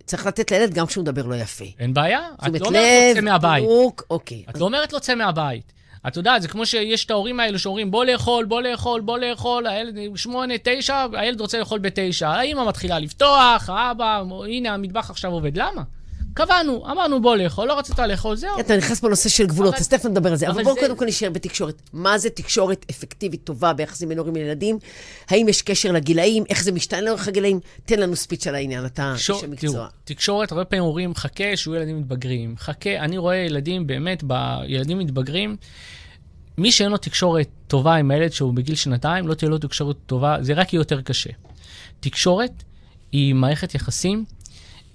צריך 0.05 0.27
לתת 0.27 0.51
לילד 0.51 0.75
גם 0.75 0.87
כשהוא 0.87 1.03
מדבר 1.03 1.27
לא 1.27 1.35
יפה. 1.35 1.65
אין 1.79 1.95
בעיה, 1.95 2.21
את 2.47 2.61
לא 2.61 2.67
אומרת 2.67 3.15
לו 3.15 3.15
צא 3.15 3.21
מהבית. 3.21 3.63
פירוק, 3.63 4.05
אוקיי. 4.11 4.45
את 4.51 4.59
לא 4.59 4.65
אומרת 4.65 4.93
לו 4.93 5.01
צא 5.01 5.15
מהבית. 5.15 5.73
את 6.07 6.17
יודעת, 6.17 6.43
זה 6.43 6.49
כמו 6.49 6.67
שיש 6.67 7.05
את 7.05 7.11
ההורים 7.11 7.41
האלו 7.41 7.59
שאומרים, 7.59 7.91
בוא 7.91 8.05
לאכול, 8.05 8.45
בוא 8.45 8.63
לאכול, 8.63 9.01
בוא 9.01 9.19
לאכול, 9.19 9.67
הילד 9.67 10.17
שמונה, 10.17 10.55
תשע, 10.63 11.07
הילד 11.13 11.41
רוצה 11.41 11.59
לאכול 11.59 11.79
בתשע. 11.79 12.29
האמא 12.29 12.69
מתחילה 12.69 12.99
לפתוח, 12.99 13.69
האבא, 13.69 14.23
הנה 14.49 14.75
המטבח 14.75 15.11
עכשיו 15.11 15.33
עובד. 15.33 15.57
למה? 15.57 15.83
קבענו, 16.35 16.91
אמרנו 16.91 17.23
בוא 17.23 17.37
לאכול, 17.37 17.69
לא 17.69 17.79
רצית 17.79 17.99
לאכול, 17.99 18.37
זהו. 18.37 18.61
אתה 18.61 18.77
נכנס 18.77 19.01
פה 19.01 19.07
לנושא 19.07 19.29
של 19.29 19.47
גבולות, 19.47 19.75
אז 19.75 19.89
תכף 19.89 20.07
נדבר 20.07 20.31
על 20.31 20.37
זה. 20.37 20.49
אבל 20.49 20.65
בואו 20.65 20.77
קודם 20.77 20.97
כל 20.97 21.05
נשאר 21.05 21.31
בתקשורת. 21.31 21.83
מה 21.93 22.19
זה 22.19 22.31
תקשורת 22.31 22.87
אפקטיבית 22.91 23.45
טובה 23.45 23.73
ביחסים 23.73 24.09
בין 24.09 24.19
הורים 24.19 24.35
לילדים? 24.35 24.79
האם 25.29 25.49
יש 25.49 25.63
קשר 25.63 25.93
לגילאים? 25.93 26.45
איך 26.49 26.63
זה 26.63 26.73
משתנה 26.73 27.01
לאורך 27.01 27.29
הגילאים? 27.29 27.61
תן 27.85 27.99
לנו 27.99 28.17
ספיץ' 28.17 28.47
על 28.47 28.55
העניין, 28.55 28.87
אתה 28.87 29.15
איש 29.15 29.31
המקצוע. 29.31 29.87
תקשורת, 30.05 30.53
הרבה 30.53 30.65
פעמים 30.65 30.85
אומרים, 30.85 31.15
חכה 31.15 31.57
שיהיו 31.57 31.75
ילדים 31.75 31.99
מתבגרים. 31.99 32.55
חכה, 32.59 32.97
אני 32.97 33.19
רואה 33.19 33.37
ילדים, 33.37 33.87
באמת, 33.87 34.25
ילדים 34.67 34.99
מתבגרים. 34.99 35.57
מי 36.59 36.73
שאין 36.73 36.91
לו 36.91 36.97
תקשורת 36.97 37.49
טובה 37.67 37.95
עם 37.95 38.11
הילד 38.11 38.33
שהוא 38.33 38.55
בגיל 38.55 38.75
שנתיים, 38.75 39.29
לא 39.29 39.35
תהיה 39.35 39.51
לו 39.51 39.59
תקשורת 39.59 39.97
טובה, 40.07 40.37
זה 40.41 40.53
רק 40.53 40.73
יהיה 40.73 40.81
יותר 40.81 41.01
קשה. 41.01 41.31
תקשורת 42.01 42.63
היא 43.13 43.35
מערכת 43.35 43.75
יחסים. 43.75 44.25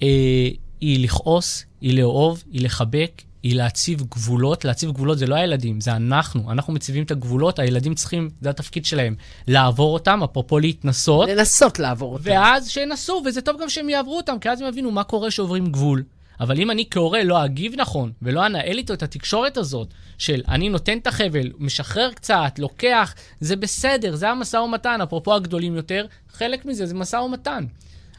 אה, 0.01 0.49
היא 0.81 1.03
לכעוס, 1.03 1.65
היא 1.81 1.97
לאהוב, 1.97 2.43
היא 2.51 2.61
לחבק, 2.61 3.21
היא 3.43 3.55
להציב 3.55 4.01
גבולות. 4.01 4.65
להציב 4.65 4.91
גבולות 4.91 5.17
זה 5.17 5.27
לא 5.27 5.35
הילדים, 5.35 5.81
זה 5.81 5.95
אנחנו. 5.95 6.51
אנחנו 6.51 6.73
מציבים 6.73 7.03
את 7.03 7.11
הגבולות, 7.11 7.59
הילדים 7.59 7.95
צריכים, 7.95 8.29
זה 8.41 8.49
התפקיד 8.49 8.85
שלהם, 8.85 9.15
לעבור 9.47 9.93
אותם, 9.93 10.23
אפרופו 10.23 10.59
להתנסות. 10.59 11.29
לנסות 11.29 11.79
לעבור 11.79 12.13
אותם. 12.13 12.23
ואז 12.25 12.69
שינסו, 12.69 13.21
וזה 13.25 13.41
טוב 13.41 13.61
גם 13.61 13.69
שהם 13.69 13.89
יעברו 13.89 14.17
אותם, 14.17 14.39
כי 14.39 14.49
אז 14.49 14.61
הם 14.61 14.67
יבינו 14.67 14.91
מה 14.91 15.03
קורה 15.03 15.31
שעוברים 15.31 15.65
גבול. 15.65 16.03
אבל 16.39 16.59
אם 16.59 16.71
אני 16.71 16.85
כהורה 16.91 17.23
לא 17.23 17.45
אגיב 17.45 17.73
נכון 17.77 18.11
ולא 18.21 18.45
אנהל 18.45 18.77
איתו 18.77 18.93
את 18.93 19.03
התקשורת 19.03 19.57
הזאת, 19.57 19.93
של 20.17 20.41
אני 20.47 20.69
נותן 20.69 20.97
את 20.97 21.07
החבל, 21.07 21.51
משחרר 21.59 22.11
קצת, 22.11 22.59
לוקח, 22.59 23.13
זה 23.39 23.55
בסדר, 23.55 24.15
זה 24.15 24.29
המשא 24.29 24.57
ומתן, 24.57 25.01
אפרופו 25.01 25.33
הגדולים 25.33 25.75
יותר, 25.75 26.05
חלק 26.29 26.65
מזה 26.65 26.85
זה 26.85 26.93
משא 26.93 27.15
ומתן. 27.15 27.65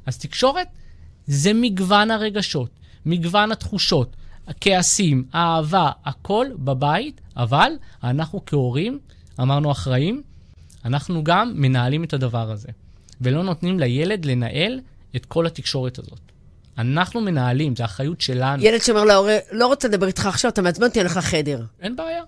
אז 0.07 0.19
תקשורת 0.19 0.67
זה 1.29 1.53
מגוון 1.55 2.11
הרגשות, 2.11 2.71
מגוון 3.07 3.53
התחושות, 3.53 4.17
הכעסים, 4.47 5.25
האהבה, 5.33 5.91
הכל 6.05 6.47
בבית, 6.59 7.21
אבל 7.37 7.73
אנחנו 8.05 8.45
כהורים, 8.47 8.99
אמרנו 9.41 9.73
אחראים, 9.73 10.23
אנחנו 10.85 11.25
גם 11.25 11.53
מנהלים 11.55 12.05
את 12.05 12.13
הדבר 12.13 12.51
הזה, 12.51 12.69
ולא 13.21 13.43
נותנים 13.43 13.81
לילד 13.81 14.25
לנהל 14.25 14.81
את 15.17 15.27
כל 15.27 15.47
התקשורת 15.47 15.99
הזאת. 15.99 16.21
אנחנו 16.79 17.21
מנהלים, 17.21 17.77
זו 17.77 17.85
אחריות 17.85 18.21
שלנו. 18.21 18.65
ילד 18.65 18.81
שאומר 18.81 19.05
להורה, 19.05 19.37
לא 19.53 19.67
רוצה 19.67 19.89
לדבר 19.89 20.07
איתך 20.07 20.27
עכשיו, 20.27 20.51
אתה 20.51 20.63
מעצבן 20.63 20.87
אותי, 20.87 21.01
אני 21.01 21.09
הולך 21.09 21.17
לחדר. 21.17 21.65
אין 21.81 21.97
בעיה. 21.97 22.23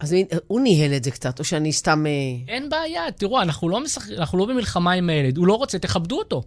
אז 0.00 0.14
הוא 0.46 0.60
ניהל 0.60 0.92
את 0.96 1.04
זה 1.04 1.10
קצת, 1.10 1.38
או 1.38 1.44
שאני 1.44 1.72
סתם... 1.72 2.06
אה, 2.06 2.52
אין 2.54 2.68
בעיה, 2.68 3.02
תראו, 3.16 3.42
אנחנו 3.42 3.68
לא, 3.68 3.80
משח... 3.80 4.10
אנחנו 4.10 4.38
לא 4.38 4.46
במלחמה 4.46 4.92
עם 4.92 5.10
הילד, 5.10 5.36
הוא 5.36 5.46
לא 5.46 5.54
רוצה, 5.54 5.78
תכבדו 5.78 6.18
אותו. 6.18 6.42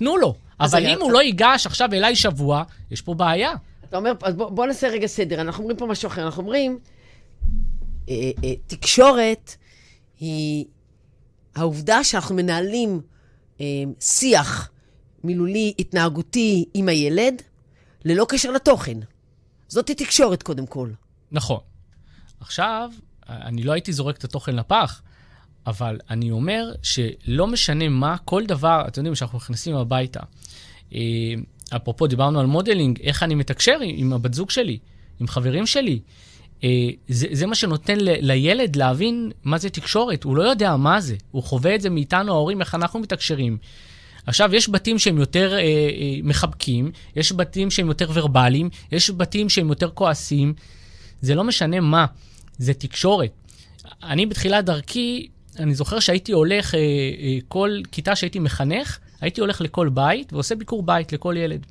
תנו 0.00 0.16
לו. 0.16 0.34
אבל 0.60 0.86
אם 0.86 1.00
הוא 1.00 1.12
לא 1.12 1.22
ייגש 1.22 1.66
עכשיו 1.66 1.88
אליי 1.92 2.16
שבוע, 2.16 2.64
יש 2.90 3.02
פה 3.02 3.14
בעיה. 3.14 3.52
אתה 3.88 3.96
אומר, 3.96 4.12
אז 4.22 4.34
בוא, 4.34 4.50
בוא 4.50 4.66
נעשה 4.66 4.88
רגע 4.88 5.06
סדר, 5.06 5.40
אנחנו 5.40 5.62
אומרים 5.62 5.76
פה 5.76 5.86
משהו 5.86 6.06
אחר, 6.06 6.26
אנחנו 6.26 6.42
אומרים, 6.42 6.78
אה, 8.08 8.30
אה, 8.44 8.52
תקשורת 8.66 9.54
היא 10.20 10.64
העובדה 11.54 12.04
שאנחנו 12.04 12.34
מנהלים 12.34 13.00
אה, 13.60 13.66
שיח 14.00 14.70
מילולי, 15.24 15.74
התנהגותי 15.78 16.64
עם 16.74 16.88
הילד, 16.88 17.42
ללא 18.04 18.26
קשר 18.28 18.50
לתוכן. 18.50 18.98
זאתי 19.68 19.94
תקשורת 19.94 20.42
קודם 20.42 20.66
כל. 20.66 20.90
נכון. 21.32 21.60
עכשיו, 22.40 22.90
אני 23.28 23.62
לא 23.62 23.72
הייתי 23.72 23.92
זורק 23.92 24.16
את 24.16 24.24
התוכן 24.24 24.56
לפח, 24.56 25.02
אבל 25.66 25.98
אני 26.10 26.30
אומר 26.30 26.72
שלא 26.82 27.46
משנה 27.46 27.88
מה, 27.88 28.16
כל 28.24 28.46
דבר, 28.46 28.84
אתם 28.88 29.00
יודעים, 29.00 29.14
כשאנחנו 29.14 29.38
נכנסים 29.38 29.76
הביתה, 29.76 30.20
אה, 30.94 31.00
אפרופו, 31.76 32.06
דיברנו 32.06 32.40
על 32.40 32.46
modeling, 32.46 33.00
איך 33.00 33.22
אני 33.22 33.34
מתקשר 33.34 33.78
עם, 33.82 33.94
עם 33.96 34.12
הבת 34.12 34.34
זוג 34.34 34.50
שלי, 34.50 34.78
עם 35.20 35.28
חברים 35.28 35.66
שלי. 35.66 36.00
אה, 36.64 36.88
זה, 37.08 37.26
זה 37.32 37.46
מה 37.46 37.54
שנותן 37.54 37.98
ל, 38.00 38.08
לילד 38.20 38.76
להבין 38.76 39.30
מה 39.44 39.58
זה 39.58 39.70
תקשורת, 39.70 40.24
הוא 40.24 40.36
לא 40.36 40.42
יודע 40.42 40.76
מה 40.76 41.00
זה, 41.00 41.16
הוא 41.30 41.42
חווה 41.42 41.74
את 41.74 41.80
זה 41.80 41.90
מאיתנו 41.90 42.32
ההורים, 42.32 42.60
איך 42.60 42.74
אנחנו 42.74 43.00
מתקשרים. 43.00 43.58
עכשיו, 44.26 44.54
יש 44.54 44.68
בתים 44.68 44.98
שהם 44.98 45.18
יותר 45.18 45.52
אה, 45.54 45.58
אה, 45.58 45.64
מחבקים, 46.22 46.90
יש 47.16 47.32
בתים 47.32 47.70
שהם 47.70 47.88
יותר 47.88 48.10
ורבליים, 48.12 48.70
יש 48.92 49.10
בתים 49.10 49.48
שהם 49.48 49.68
יותר 49.68 49.90
כועסים. 49.90 50.54
זה 51.20 51.34
לא 51.34 51.44
משנה 51.44 51.80
מה, 51.80 52.06
זה 52.58 52.74
תקשורת. 52.74 53.30
אני 54.02 54.26
בתחילת 54.26 54.64
דרכי, 54.64 55.28
אני 55.60 55.74
זוכר 55.74 56.00
שהייתי 56.00 56.32
הולך, 56.32 56.74
אה, 56.74 56.78
אה, 56.78 57.38
כל 57.48 57.78
כיתה 57.92 58.16
שהייתי 58.16 58.38
מחנך, 58.38 58.98
הייתי 59.20 59.40
הולך 59.40 59.60
לכל 59.60 59.88
בית 59.88 60.32
ועושה 60.32 60.54
ביקור 60.54 60.82
בית 60.82 61.12
לכל 61.12 61.34
ילד. 61.38 61.66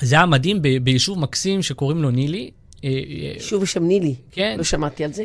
זה 0.00 0.14
היה 0.16 0.26
מדהים 0.26 0.62
ב- 0.62 0.76
ביישוב 0.78 1.18
מקסים 1.18 1.62
שקוראים 1.62 2.02
לו 2.02 2.10
נילי. 2.10 2.50
אה, 2.84 2.90
שוב 3.38 3.64
שם 3.64 3.84
נילי. 3.84 4.14
כן. 4.32 4.54
לא 4.58 4.64
שמעתי 4.64 5.04
על 5.04 5.12
זה. 5.12 5.24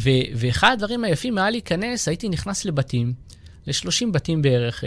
ו- 0.00 0.10
ואחד 0.34 0.72
הדברים 0.72 1.04
היפים 1.04 1.38
היה 1.38 1.50
להיכנס, 1.50 2.08
הייתי 2.08 2.28
נכנס 2.28 2.64
לבתים, 2.64 3.12
ל-30 3.66 4.10
בתים 4.12 4.42
בערך, 4.42 4.84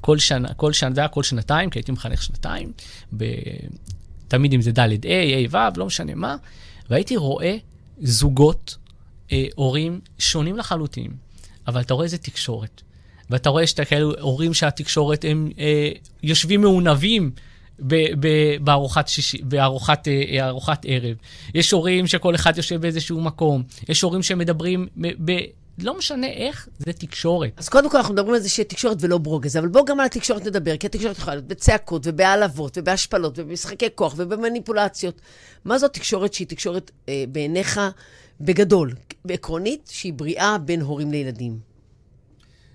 כל 0.00 0.18
שנה, 0.18 0.54
כל 0.54 0.72
שנה, 0.72 0.94
זה 0.94 1.00
היה 1.00 1.08
כל 1.08 1.22
שנתיים, 1.22 1.70
כי 1.70 1.78
הייתי 1.78 1.92
מחנך 1.92 2.22
שנתיים, 2.22 2.72
ב- 3.16 3.24
תמיד 4.28 4.52
אם 4.52 4.62
זה 4.62 4.72
ד' 4.72 4.78
ה', 4.78 4.86
ה', 5.56 5.70
ו', 5.72 5.78
לא 5.78 5.86
משנה 5.86 6.14
מה, 6.14 6.36
והייתי 6.90 7.16
רואה 7.16 7.56
זוגות, 7.98 8.76
אה, 9.32 9.44
הורים 9.54 10.00
שונים 10.18 10.56
לחלוטין, 10.56 11.10
אבל 11.66 11.80
אתה 11.80 11.94
רואה 11.94 12.04
איזה 12.04 12.18
תקשורת. 12.18 12.82
ואתה 13.30 13.50
רואה 13.50 13.66
שאתה 13.66 13.84
כאלו 13.84 14.12
הורים 14.20 14.54
שהתקשורת 14.54 15.24
הם 15.28 15.50
אה, 15.58 15.90
יושבים 16.22 16.60
מעונבים 16.60 17.30
ב- 17.78 18.26
ב- 18.26 18.56
בארוחת, 18.64 19.08
שישי, 19.08 19.42
בארוחת 19.42 20.08
אה, 20.08 20.48
ארוחת 20.48 20.84
ערב. 20.88 21.16
יש 21.54 21.70
הורים 21.70 22.06
שכל 22.06 22.34
אחד 22.34 22.56
יושב 22.56 22.80
באיזשהו 22.80 23.20
מקום. 23.20 23.62
יש 23.88 24.02
הורים 24.02 24.22
שמדברים, 24.22 24.88
ב- 24.96 25.30
ב- 25.30 25.40
לא 25.78 25.98
משנה 25.98 26.26
איך, 26.26 26.68
זה 26.78 26.92
תקשורת. 26.92 27.50
אז 27.56 27.68
קודם 27.68 27.90
כל 27.90 27.96
אנחנו 27.96 28.14
מדברים 28.14 28.34
על 28.34 28.40
זה 28.40 28.48
שיהיה 28.48 28.68
תקשורת 28.68 28.96
ולא 29.00 29.18
ברוגז, 29.18 29.56
אבל 29.56 29.68
בואו 29.68 29.84
גם 29.84 30.00
על 30.00 30.06
התקשורת 30.06 30.46
נדבר, 30.46 30.76
כי 30.76 30.86
התקשורת 30.86 31.18
יכולה 31.18 31.36
להיות 31.36 31.48
בצעקות 31.48 32.02
ובהעלבות 32.06 32.78
ובהשפלות 32.78 33.38
ובמשחקי 33.38 33.86
כוח 33.94 34.14
ובמניפולציות. 34.16 35.20
מה 35.64 35.78
זו 35.78 35.88
תקשורת 35.88 36.34
שהיא 36.34 36.46
תקשורת 36.46 36.90
אה, 37.08 37.24
בעיניך 37.28 37.80
בגדול, 38.40 38.92
עקרונית, 39.28 39.90
שהיא 39.92 40.12
בריאה 40.12 40.58
בין 40.58 40.80
הורים 40.80 41.10
לילדים? 41.10 41.60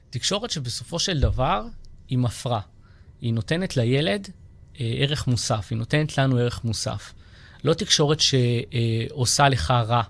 תקשורת 0.09 0.51
שבסופו 0.51 0.99
של 0.99 1.19
דבר 1.19 1.65
היא 2.07 2.17
מפרה. 2.17 2.61
היא 3.21 3.33
נותנת 3.33 3.77
לילד 3.77 4.27
אה, 4.79 4.93
ערך 4.97 5.27
מוסף, 5.27 5.67
היא 5.69 5.77
נותנת 5.77 6.17
לנו 6.17 6.37
ערך 6.37 6.63
מוסף. 6.63 7.13
לא 7.63 7.73
תקשורת 7.73 8.19
שעושה 8.19 9.49
לך 9.49 9.71
רע. 9.71 10.03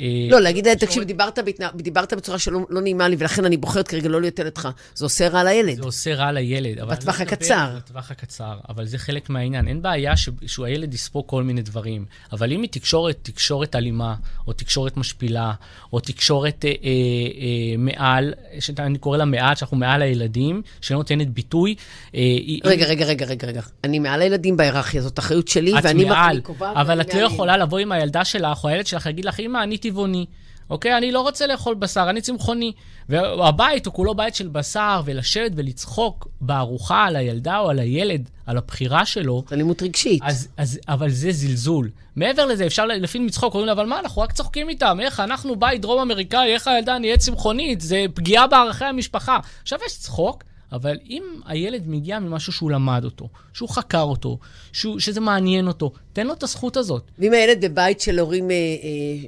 אה, 0.00 0.06
לא, 0.30 0.40
להגיד 0.40 0.64
לילד, 0.66 0.78
תקשיב, 0.78 1.02
דיברת. 1.02 1.38
דיברת 1.74 2.14
בצורה 2.14 2.38
שלא 2.38 2.60
לא 2.70 2.80
נעימה 2.80 3.08
לי, 3.08 3.16
ולכן 3.18 3.44
אני 3.44 3.56
בוחרת 3.56 3.88
כרגע 3.88 4.08
לא 4.08 4.20
להיות 4.20 4.38
ילד 4.38 4.58
לך. 4.58 4.68
זה 4.94 5.04
עושה 5.04 5.28
רע 5.28 5.44
לילד. 5.44 5.76
זה 5.76 5.82
עושה 5.82 6.14
רע 6.14 6.32
לילד. 6.32 6.80
בטווח 6.80 7.20
הקצר. 7.20 7.70
בטווח 7.76 8.10
הקצר, 8.10 8.58
אבל 8.68 8.86
זה 8.86 8.98
חלק 8.98 9.30
מהעניין. 9.30 9.68
אין 9.68 9.82
בעיה 9.82 10.16
ש- 10.16 10.28
שהילד 10.46 10.94
יספוג 10.94 11.24
כל 11.26 11.42
מיני 11.42 11.62
דברים, 11.62 12.04
אבל 12.32 12.52
אם 12.52 12.62
היא 12.62 12.70
תקשורת, 12.70 13.18
תקשורת 13.22 13.76
אלימה, 13.76 14.14
או 14.46 14.52
תקשורת 14.52 14.96
משפילה, 14.96 15.52
או 15.92 16.00
תקשורת 16.00 16.64
אה, 16.64 16.70
אה, 16.70 16.74
אה, 16.84 17.76
מעל, 17.78 18.34
שאני 18.60 18.98
קורא 18.98 19.16
לה 19.18 19.24
מעל, 19.24 19.54
שאנחנו 19.54 19.76
מעל 19.76 20.02
הילדים, 20.02 20.62
שלא 20.80 20.96
נותנת 20.96 21.28
ביטוי. 21.30 21.74
אה, 22.14 22.20
רגע, 22.64 22.86
רגע, 22.86 23.04
רגע, 23.04 23.26
רגע, 23.26 23.46
רגע. 23.46 23.60
אני 23.84 23.98
מעל 23.98 24.22
הילדים 24.22 24.56
בהיררכיה, 24.56 25.02
זאת 25.02 25.18
אחריות 25.18 25.48
שלי, 25.48 25.78
את 25.78 25.84
ואני 25.84 26.04
מעל, 26.04 26.30
אני 26.30 26.40
קובעת... 26.40 26.76
אבל 26.76 27.00
את 27.00 27.14
לא. 27.14 27.20
יכולה 27.20 27.56
לבוא 27.56 27.78
עם 27.78 27.92
הילדה 27.92 28.24
שלך, 28.24 28.64
או 28.64 28.68
הילד 28.68 28.86
שלך, 28.86 29.06
להגיד 29.06 29.24
לך, 29.24 29.40
אמא, 29.40 29.62
אני 29.62 29.78
טבעוני. 29.82 30.26
אוקיי? 30.70 30.96
אני 30.96 31.12
לא 31.12 31.20
רוצה 31.20 31.46
לאכול 31.46 31.74
בשר, 31.74 32.06
אני 32.10 32.20
צמחוני. 32.20 32.72
והבית 33.08 33.86
הוא 33.86 33.94
כולו 33.94 34.14
בית 34.14 34.34
של 34.34 34.48
בשר, 34.48 35.02
ולשבת 35.04 35.52
ולצחוק 35.54 36.28
בארוחה 36.40 37.04
על 37.04 37.16
הילדה 37.16 37.58
או 37.58 37.70
על 37.70 37.78
הילד, 37.78 38.30
על 38.46 38.58
הבחירה 38.58 39.06
שלו, 39.06 39.44
אלימות 39.52 39.82
רגשית. 39.82 40.22
אז, 40.24 40.48
אז, 40.56 40.80
אבל 40.88 41.10
זה 41.10 41.32
זלזול. 41.32 41.90
מעבר 42.16 42.46
לזה, 42.46 42.66
אפשר 42.66 42.86
לפעמים 42.86 43.26
לצחוק, 43.26 43.54
אומרים 43.54 43.66
לה, 43.66 43.72
אבל 43.72 43.86
מה, 43.86 43.98
אנחנו 43.98 44.22
רק 44.22 44.32
צוחקים 44.32 44.68
איתם, 44.68 44.98
איך 45.00 45.20
אנחנו 45.20 45.56
בית 45.56 45.80
דרום 45.80 46.00
אמריקאי, 46.00 46.54
איך 46.54 46.68
הילדה 46.68 46.98
נהיית 46.98 47.20
צמחונית, 47.20 47.80
זה 47.80 48.04
פגיעה 48.14 48.46
בערכי 48.46 48.84
המשפחה. 48.84 49.38
עכשיו 49.62 49.78
יש 49.86 49.98
צחוק, 49.98 50.44
אבל 50.72 50.96
אם 51.08 51.22
הילד 51.46 51.82
מגיע 51.86 52.18
ממשהו 52.18 52.52
שהוא 52.52 52.70
למד 52.70 53.04
אותו, 53.04 53.28
שהוא 53.52 53.68
חקר 53.68 54.02
אותו, 54.02 54.38
שהוא, 54.72 54.98
שזה 54.98 55.20
מעניין 55.20 55.68
אותו, 55.68 55.92
תן 56.12 56.26
לו 56.26 56.32
את 56.32 56.42
הזכות 56.42 56.76
הזאת. 56.76 57.10
ואם 57.18 57.32
הילד 57.32 57.64
בבית 57.64 58.00
של 58.00 58.18
הורים 58.18 58.50
אה, 58.50 58.56
אה, 58.56 59.26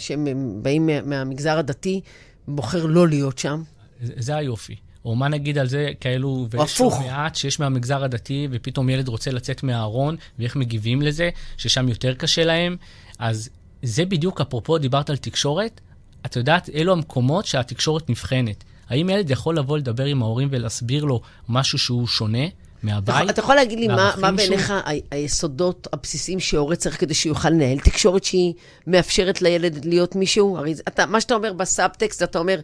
שהם 0.00 0.26
הם 0.26 0.58
באים 0.62 0.86
מה- 0.86 1.02
מהמגזר 1.02 1.58
הדתי, 1.58 2.00
בוחר 2.48 2.86
לא 2.86 3.08
להיות 3.08 3.38
שם, 3.38 3.62
זה, 4.02 4.36
היופי. 4.36 4.76
או 5.04 5.14
מה 5.16 5.28
נגיד 5.28 5.58
על 5.58 5.66
זה, 5.68 5.90
כאלו, 6.00 6.46
ויש. 6.50 6.80
לא 6.80 7.06
מעט 7.06 7.34
שיש 7.36 7.60
מהמגזר 7.60 8.04
הדתי, 8.04 8.48
ופתאום 8.50 8.88
ילד 8.88 9.08
רוצה 9.08 9.30
לצאת 9.30 9.62
מהארון, 9.62 10.16
ואיך 10.38 10.56
מגיבים 10.56 11.02
לזה, 11.02 11.30
ששם 11.56 11.88
יותר 11.88 12.14
קשה 12.14 12.44
להם. 12.44 12.76
אז 13.18 13.50
זה 13.82 14.04
בדיוק, 14.04 14.40
אפרופו, 14.40 14.78
דיברת 14.78 15.10
על 15.10 15.16
תקשורת, 15.16 15.80
את 16.26 16.36
יודעת, 16.36 16.70
אלו 16.74 16.92
המקומות 16.92 17.46
שהתקשורת 17.46 18.10
נבחנת. 18.10 18.64
האם 18.88 19.10
ילד 19.10 19.30
יכול 19.30 19.58
לבוא 19.58 19.78
לדבר 19.78 20.04
עם 20.04 20.22
ההורים 20.22 20.48
ולהסביר 20.50 21.04
לו 21.04 21.20
משהו 21.48 21.78
שהוא 21.78 22.06
שונה 22.06 22.44
מהבית? 22.82 23.30
אתה 23.30 23.40
יכול 23.40 23.54
להגיד 23.54 23.78
לי 23.80 23.88
מה, 23.88 23.94
מה 23.96 24.28
שהוא- 24.28 24.36
בעיניך 24.36 24.70
ה- 24.70 24.80
היסודות 25.10 25.88
הבסיסיים 25.92 26.40
שהורה 26.40 26.76
צריך 26.76 27.00
כדי 27.00 27.14
שיוכל 27.14 27.50
לנהל 27.50 27.78
תקשורת 27.78 28.24
שהיא 28.24 28.54
מאפשרת 28.86 29.42
לילד 29.42 29.84
להיות 29.84 30.16
מישהו? 30.16 30.56
הרי 30.58 30.74
אתה, 30.88 31.06
מה 31.06 31.20
שאתה 31.20 31.34
אומר 31.34 31.52
בסאבטקסט, 31.52 32.22
אתה 32.22 32.38
אומר, 32.38 32.60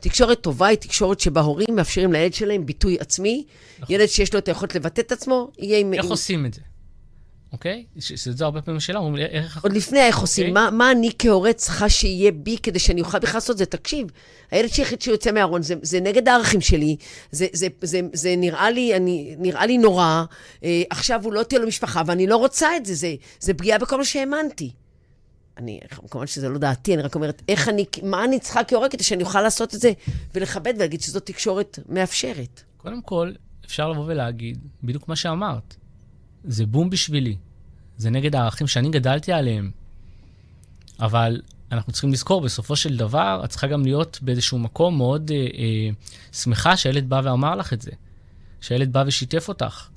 תקשורת 0.00 0.40
טובה 0.40 0.66
היא 0.66 0.78
תקשורת 0.78 1.20
שבה 1.20 1.40
הורים 1.40 1.76
מאפשרים 1.76 2.12
לילד 2.12 2.34
שלהם 2.34 2.66
ביטוי 2.66 2.96
עצמי. 3.00 3.44
ילד 3.88 4.06
שיש 4.06 4.32
לו 4.32 4.38
את 4.38 4.48
היכולת 4.48 4.74
לבטא 4.74 5.00
את 5.00 5.12
עצמו, 5.12 5.50
יהיה 5.58 5.78
עם... 5.78 5.94
איך 5.94 6.04
עם- 6.04 6.10
עושים 6.10 6.46
את 6.46 6.54
זה? 6.54 6.60
אוקיי? 7.52 7.84
שזה 7.98 8.44
הרבה 8.44 8.62
פעמים 8.62 8.80
שאלה, 8.80 8.98
אומרים, 8.98 9.26
איך... 9.26 9.64
עוד 9.64 9.72
לפני 9.72 10.00
איך 10.00 10.18
עושים, 10.18 10.56
אוקיי. 10.56 10.70
מה, 10.70 10.90
אני 10.90 11.10
כהורה 11.18 11.52
צריכה 11.52 11.88
שיהיה 11.88 12.32
בי 12.32 12.56
כדי 12.62 12.78
שאני 12.78 13.00
אוכל 13.00 13.18
בכלל 13.18 13.36
לעשות 13.36 13.50
את 13.50 13.58
זה? 13.58 13.66
תקשיב, 13.66 14.06
הילד 14.50 14.68
שהחליט 14.68 15.02
שהוא 15.02 15.12
יוצא 15.12 15.32
מהארון, 15.32 15.62
זה, 15.62 16.00
נגד 16.00 16.28
הערכים 16.28 16.60
שלי, 16.60 16.96
זה, 17.32 18.34
נראה, 18.36 18.70
לי, 18.70 18.92
לי 19.66 19.78
נורא, 19.78 20.24
אה, 20.64 20.82
עכשיו 20.90 21.24
הוא 21.24 21.32
לא 21.32 21.42
תהיה 21.42 21.60
לו 21.60 21.66
משפחה, 21.66 22.02
ואני 22.06 22.26
לא 22.26 22.36
רוצה 22.36 22.76
את 22.76 22.86
זה, 22.86 22.94
זה, 22.94 23.14
זה 23.40 23.54
פגיעה 23.54 23.78
בכל 23.78 23.98
מה 23.98 24.04
שהאמנתי. 24.04 24.70
אני, 25.58 25.80
כמובן 26.10 26.26
שזה 26.26 26.48
לא 26.48 26.58
דעתי, 26.58 26.94
אני 26.94 27.02
רק 27.02 27.14
אומרת, 27.14 27.42
איך 27.48 27.68
אני, 27.68 27.84
מה 28.02 28.24
אני 28.24 28.38
צריכה 28.38 28.64
כהורה 28.64 28.88
כדי 28.88 29.04
שאני 29.04 29.22
אוכל 29.22 29.42
לעשות 29.42 29.74
את 29.74 29.80
זה, 29.80 29.92
ולכבד 30.34 30.74
ולהגיד 30.76 31.00
שזאת 31.00 31.26
תקשורת 31.26 31.78
מאפשרת. 31.88 32.62
קודם 32.76 33.02
כל, 33.02 33.32
אפשר 33.66 33.88
לבוא 33.88 34.04
ולהגיד, 34.06 34.58
בדיוק 34.82 35.08
מה 35.08 35.16
שאמרת, 35.16 35.74
זה 36.48 36.66
בום 36.66 36.90
בשבילי. 36.90 37.36
זה 37.96 38.10
נגד 38.10 38.36
הערכים 38.36 38.66
שאני 38.66 38.90
גדלתי 38.90 39.32
עליהם. 39.32 39.70
אבל 41.00 41.40
אנחנו 41.72 41.92
צריכים 41.92 42.12
לזכור, 42.12 42.40
בסופו 42.40 42.76
של 42.76 42.96
דבר, 42.96 43.40
את 43.44 43.50
צריכה 43.50 43.66
גם 43.66 43.82
להיות 43.82 44.18
באיזשהו 44.22 44.58
מקום 44.58 44.96
מאוד 44.96 45.30
אה, 45.30 45.36
אה, 45.36 45.90
שמחה 46.32 46.76
שהילד 46.76 47.08
בא 47.08 47.20
ואמר 47.24 47.56
לך 47.56 47.72
את 47.72 47.82
זה. 47.82 47.90
שהילד 48.60 48.92
בא 48.92 49.04
ושיתף 49.06 49.48
אותך. 49.48 49.88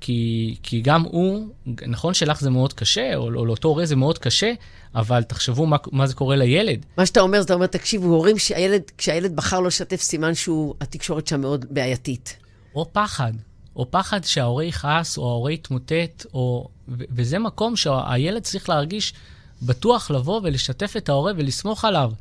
כי, 0.00 0.56
כי 0.62 0.80
גם 0.80 1.02
הוא, 1.02 1.48
נכון 1.86 2.14
שלך 2.14 2.40
זה 2.40 2.50
מאוד 2.50 2.72
קשה, 2.72 3.16
או, 3.16 3.24
או 3.24 3.46
לאותו 3.46 3.68
הורה 3.68 3.86
זה 3.86 3.96
מאוד 3.96 4.18
קשה, 4.18 4.52
אבל 4.94 5.22
תחשבו 5.22 5.66
מה, 5.66 5.76
מה 5.92 6.06
זה 6.06 6.14
קורה 6.14 6.36
לילד. 6.36 6.86
מה 6.96 7.06
שאתה 7.06 7.20
אומר, 7.20 7.40
אתה 7.40 7.54
אומר, 7.54 7.66
תקשיבו, 7.66 8.06
הורים 8.06 8.38
שהילד, 8.38 8.82
כשהילד 8.98 9.36
בחר 9.36 9.60
לא 9.60 9.66
לשתף, 9.66 10.00
סימן 10.00 10.34
שהתקשורת 10.34 11.26
שם 11.26 11.40
מאוד 11.40 11.66
בעייתית. 11.70 12.36
או 12.74 12.86
פחד, 12.92 13.32
או 13.80 13.90
פחד 13.90 14.24
שההורה 14.24 14.64
יכעס, 14.64 15.18
או 15.18 15.28
ההורה 15.28 15.52
יתמוטט, 15.52 16.26
או... 16.34 16.68
ו- 16.88 17.04
וזה 17.10 17.38
מקום 17.38 17.76
שהילד 17.76 18.42
צריך 18.42 18.68
להרגיש 18.68 19.14
בטוח 19.62 20.10
לבוא 20.10 20.40
ולשתף 20.44 20.94
את 20.96 21.08
ההורה 21.08 21.32
ולסמוך 21.36 21.84
עליו. 21.84 22.12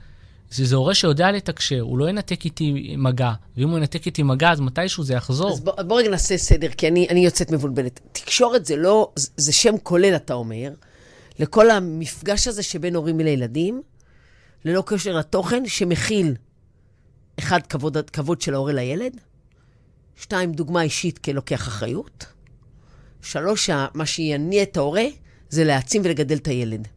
שזה 0.52 0.76
הורה 0.76 0.94
שיודע 0.94 1.32
לתקשר, 1.32 1.80
הוא 1.80 1.98
לא 1.98 2.10
ינתק 2.10 2.46
איתי 2.46 2.96
מגע, 2.98 3.32
ואם 3.58 3.70
הוא 3.70 3.78
ינתק 3.78 4.06
איתי 4.06 4.24
מגע, 4.24 4.52
אז 4.52 4.60
מתישהו 4.60 5.04
זה 5.04 5.14
יחזור. 5.14 5.52
אז 5.52 5.60
בוא, 5.60 5.82
בוא 5.82 6.00
רגע 6.00 6.10
נעשה 6.10 6.38
סדר, 6.38 6.70
כי 6.70 6.88
אני, 6.88 7.08
אני 7.10 7.26
יוצאת 7.26 7.52
מבולבלת. 7.52 8.00
תקשורת 8.12 8.66
זה 8.66 8.76
לא, 8.76 9.12
זה 9.16 9.54
שם 9.54 9.78
כולל, 9.84 10.16
אתה 10.16 10.34
אומר, 10.34 10.72
לכל 11.40 11.70
המפגש 11.70 12.48
הזה 12.48 12.64
שבין 12.64 12.96
הורים 12.96 13.20
לילדים, 13.20 13.82
ללא 14.66 14.84
קשר 14.86 15.18
לתוכן, 15.18 15.64
שמכיל, 15.68 16.36
אחד, 17.40 17.60
כבוד, 17.68 17.98
כבוד 18.10 18.42
של 18.42 18.54
ההורה 18.54 18.74
לילד, 18.74 19.14
שתיים, 20.20 20.52
דוגמה 20.52 20.82
אישית 20.82 21.18
כלוקח 21.18 21.68
אחריות, 21.68 22.26
שלוש, 23.22 23.70
מה 23.94 24.06
שיניע 24.06 24.64
את 24.64 24.78
ההורה 24.78 25.06
זה 25.50 25.64
להעצים 25.64 26.02
ולגדל 26.06 26.36
את 26.36 26.48
הילד. 26.48 26.88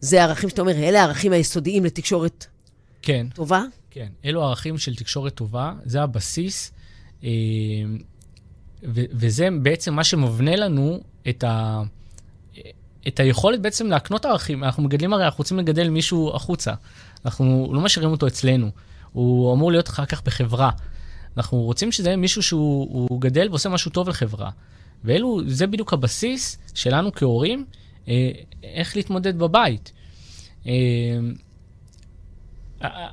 זה 0.00 0.20
הערכים 0.20 0.48
שאתה 0.48 0.60
אומר, 0.60 0.72
אלה 0.72 1.00
הערכים 1.00 1.32
היסודיים 1.32 1.84
לתקשורת 1.84 2.46
כן. 3.02 3.26
טובה? 3.34 3.62
כן, 3.90 4.08
אלו 4.24 4.42
ערכים 4.42 4.78
של 4.78 4.94
תקשורת 4.94 5.34
טובה, 5.34 5.72
זה 5.84 6.02
הבסיס, 6.02 6.72
אה, 7.24 7.28
ו- 8.82 9.04
וזה 9.12 9.48
בעצם 9.62 9.94
מה 9.94 10.04
שמבנה 10.04 10.56
לנו 10.56 11.00
את, 11.28 11.44
ה- 11.44 11.82
את 13.08 13.20
היכולת 13.20 13.62
בעצם 13.62 13.86
להקנות 13.86 14.24
ערכים. 14.24 14.64
אנחנו 14.64 14.82
מגדלים, 14.82 15.12
הרי 15.12 15.24
אנחנו 15.24 15.38
רוצים 15.38 15.58
לגדל 15.58 15.88
מישהו 15.88 16.32
החוצה, 16.34 16.72
אנחנו 17.24 17.70
לא 17.74 17.80
משאירים 17.80 18.10
אותו 18.10 18.26
אצלנו, 18.26 18.70
הוא 19.12 19.54
אמור 19.54 19.70
להיות 19.72 19.88
אחר 19.88 20.06
כך 20.06 20.22
בחברה. 20.22 20.70
אנחנו 21.36 21.58
רוצים 21.58 21.92
שזה 21.92 22.08
יהיה 22.08 22.16
מישהו 22.16 22.42
שהוא 22.42 23.20
גדל 23.20 23.48
ועושה 23.50 23.68
משהו 23.68 23.90
טוב 23.90 24.08
לחברה. 24.08 24.50
ואלו, 25.04 25.40
זה 25.46 25.66
בדיוק 25.66 25.92
הבסיס 25.92 26.58
שלנו 26.74 27.12
כהורים, 27.12 27.64
אה, 28.08 28.30
איך 28.62 28.96
להתמודד 28.96 29.38
בבית. 29.38 29.92
אה, 30.66 30.72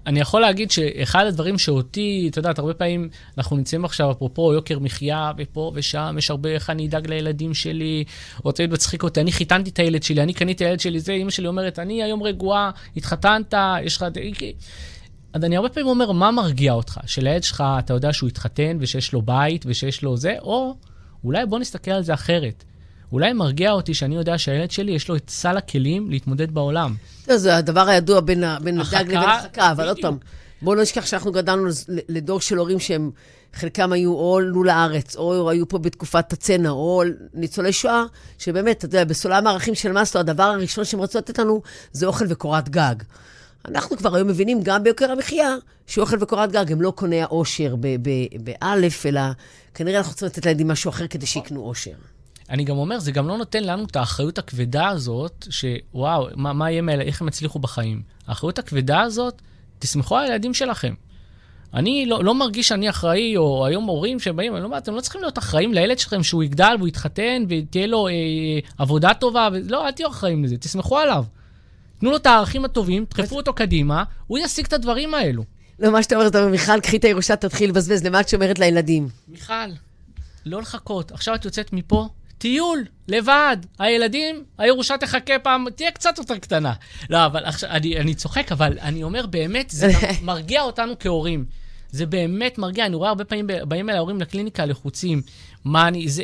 אני 0.08 0.20
יכול 0.20 0.42
להגיד 0.42 0.72
שאחד 0.72 1.26
הדברים 1.26 1.58
שאותי, 1.58 2.28
את 2.32 2.38
יודעת, 2.38 2.60
הרבה 2.60 2.74
פעמים 2.74 3.10
אנחנו 3.38 3.58
נמצאים 3.58 3.86
עכשיו, 3.86 4.12
אפרופו 4.12 4.54
יוקר 4.54 4.80
מחיה, 4.80 5.32
ופה 5.38 5.72
ושם, 5.76 6.16
יש 6.18 6.30
הרבה, 6.30 6.50
איך 6.50 6.70
אני 6.70 6.88
אדאג 6.88 7.08
לילדים 7.08 7.54
שלי, 7.54 8.04
או 8.46 8.52
תמיד 8.52 8.74
מצחיק 8.74 9.04
אותי, 9.04 9.22
אני 9.22 9.32
חיתנתי 9.32 9.70
את 9.70 9.80
הילד 9.80 10.04
שלי, 10.04 10.24
אני 10.24 10.34
קניתי 10.34 10.64
את 10.64 10.68
הילד 10.68 10.80
שלי, 10.80 11.00
זה, 11.00 11.14
אמא 11.14 11.30
שלי 11.30 11.48
אומרת, 11.48 11.80
אני 11.80 12.04
היום 12.04 12.24
רגועה, 12.24 12.72
התחתנת, 12.98 13.54
יש 13.84 13.98
לך... 13.98 14.06
אז 15.34 15.44
אני 15.44 15.56
הרבה 15.56 15.70
פעמים 15.70 15.90
אומר, 15.90 16.12
מה 16.12 16.32
מרגיע 16.32 16.74
אותך? 16.74 17.00
שלילד 17.06 17.44
שלך, 17.44 17.64
אתה 17.80 17.94
יודע 17.94 18.14
שהוא 18.14 18.28
התחתן, 18.28 18.78
ושיש 18.80 19.14
לו 19.14 19.22
בית, 19.22 19.64
ושיש 19.68 20.04
לו 20.04 20.18
זה, 20.18 20.36
או 20.42 20.76
אולי 21.24 21.46
בוא 21.46 21.60
נסתכל 21.60 21.92
על 21.92 22.04
זה 22.04 22.14
אחרת. 22.14 22.64
אולי 23.12 23.34
מרגיע 23.34 23.72
אותי 23.72 23.94
שאני 23.94 24.16
יודע 24.16 24.38
שהילד 24.38 24.72
שלי, 24.72 24.92
יש 24.92 25.10
לו 25.10 25.16
את 25.16 25.30
סל 25.30 25.58
הכלים 25.58 26.10
להתמודד 26.10 26.52
בעולם. 26.52 26.96
זה 27.26 27.58
הדבר 27.58 27.88
הידוע 27.88 28.20
בין 28.20 28.44
הדג 28.44 28.58
לבין 28.62 29.18
החכה, 29.18 29.72
אבל 29.72 29.88
עוד 29.88 29.98
פעם, 30.02 30.18
בואו 30.62 30.76
לא 30.76 30.82
נשכח 30.82 31.06
שאנחנו 31.06 31.32
גדלנו 31.32 31.70
לדור 31.88 32.42
של 32.42 32.58
הורים 32.58 32.80
שהם, 32.80 33.12
חלקם 33.54 33.92
היו 33.92 34.14
או 34.14 34.38
עלו 34.38 34.64
לארץ, 34.64 35.16
או 35.16 35.50
היו 35.50 35.68
פה 35.68 35.78
בתקופת 35.78 36.34
הצנע, 36.34 36.70
או 36.70 37.04
ניצולי 37.34 37.74
שואה, 37.74 38.04
שבאמת, 38.38 38.78
אתה 38.78 38.86
יודע, 38.86 39.04
בסולם 39.04 39.48
הערכים 39.48 39.76
של 39.76 39.92
מאסטו, 39.92 40.20
הדבר 40.20 40.44
הראשון 40.44 40.86
שהם 40.86 41.02
רצו 41.02 41.18
לתת 41.18 41.40
לנו 41.40 41.62
זה 41.92 42.06
אוכל 42.06 42.26
וקורת 42.30 42.70
גג. 42.70 42.96
אנחנו 43.68 43.98
כבר 43.98 44.16
היום 44.16 44.28
מבינים, 44.28 44.60
גם 44.64 44.84
ביוקר 44.84 45.12
המחיה, 45.12 45.56
שאוכל 45.88 46.18
וקורת 46.20 46.52
גג 46.52 46.72
הם 46.72 46.82
לא 46.82 46.92
קוני 46.92 47.22
האושר 47.22 47.76
באלף, 48.44 49.06
אלא 49.06 49.22
כנראה 49.74 49.98
אנחנו 49.98 50.14
צריכים 50.14 50.28
לתת 50.28 50.46
לילדים 50.46 50.68
משהו 50.68 50.90
אחר 50.90 51.08
כדי 51.08 51.26
שיקנו 51.26 51.62
אושר. 51.62 51.92
אני 52.50 52.64
גם 52.64 52.78
אומר, 52.78 53.00
זה 53.00 53.12
גם 53.12 53.28
לא 53.28 53.38
נותן 53.38 53.64
לנו 53.64 53.84
את 53.84 53.96
האחריות 53.96 54.38
הכבדה 54.38 54.88
הזאת, 54.88 55.48
שוואו, 55.50 56.28
מה, 56.36 56.54
מה 56.54 56.72
יהיה 56.72 56.82
מאלה, 56.82 57.04
איך 57.04 57.22
הם 57.22 57.28
יצליחו 57.28 57.60
בחיים. 57.60 58.02
האחריות 58.28 58.60
הכבדה 58.60 59.02
הזאת, 59.02 59.42
תסמכו 59.80 60.18
על 60.18 60.24
הילדים 60.24 60.54
שלכם. 60.54 60.94
אני 61.74 62.06
לא, 62.06 62.24
לא 62.24 62.36
מרגיש 62.36 62.68
שאני 62.68 62.90
אחראי, 62.90 63.38
או 63.38 63.66
היום 63.66 63.84
הורים 63.84 64.20
שבאים, 64.20 64.54
אני 64.54 64.62
לא 64.62 64.66
אומר, 64.66 64.78
אתם 64.78 64.96
לא 64.96 65.02
צריכים 65.02 65.22
להיות 65.22 65.38
אחראים 65.38 65.74
לילד 65.74 66.00
שלכם 66.00 66.24
שהוא 66.24 66.44
יגדל 66.44 66.76
והוא 66.78 66.88
יתחתן 66.88 67.44
ותהיה 67.50 67.88
לו 67.88 68.08
אה, 68.08 68.14
עבודה 68.78 69.14
טובה, 69.14 69.50
ו... 69.54 69.58
לא, 69.70 69.86
אל 69.86 69.92
תהיו 69.92 70.10
אחראים 70.10 70.44
לזה, 70.44 70.58
תסמכו 70.58 70.98
עליו. 70.98 71.24
תנו 72.02 72.12
לו 72.12 72.18
את 72.18 72.26
הערכים 72.26 72.66
הטובים, 72.66 73.06
דחפו 73.10 73.38
אותו 73.38 73.54
קדימה, 73.54 74.04
הוא 74.28 74.40
ישיג 74.40 74.66
את 74.66 74.74
הדברים 74.74 75.14
האלו. 75.14 75.44
לא, 75.80 75.92
מה 75.92 76.04
שאתה 76.04 76.16
אומר, 76.16 76.28
אתה 76.28 76.40
אומר, 76.40 76.52
מיכל, 76.52 76.80
קחי 76.80 76.98
את 76.98 77.04
הירושה, 77.04 77.36
תתחיל 77.36 77.70
לבזבז, 77.70 78.04
למה 78.04 78.20
את 78.20 78.30
שומרת 78.30 78.60
לילדים? 78.60 79.10
מיכל, 79.28 79.54
לא 80.46 80.62
לחכות. 80.62 81.12
עכשיו 81.12 81.36
את 81.36 81.46
יוצאת 81.46 81.74
מפה, 81.74 82.08
טיול, 82.38 82.86
לבד. 83.08 83.58
הילדים, 83.80 84.44
הירושה 84.58 84.98
תחכה 84.98 85.40
פעם, 85.40 85.66
תהיה 85.76 85.92
קצת 85.92 86.18
יותר 86.18 86.38
קטנה. 86.38 86.74
לא, 87.10 87.26
אבל 87.26 87.46
עכשיו, 87.46 87.70
אני, 87.70 87.98
אני 87.98 88.16
צוחק, 88.16 88.52
אבל 88.52 88.78
אני 88.80 89.04
אומר, 89.04 89.26
באמת, 89.26 89.70
זה 89.70 89.92
מרגיע 90.22 90.62
אותנו 90.62 90.94
כהורים. 91.00 91.46
זה 91.92 92.06
באמת 92.06 92.58
מרגיע. 92.58 92.86
אני 92.86 92.96
רואה 92.96 93.10
הרבה 93.10 93.26
פעמים, 93.26 93.48
באים 93.68 93.90
אל 93.90 93.96
ההורים 93.96 94.22
לקליניקה 94.22 94.66
לחוצים. 94.66 95.22
מה 95.66 95.88
אני, 95.88 96.10
זה, 96.10 96.24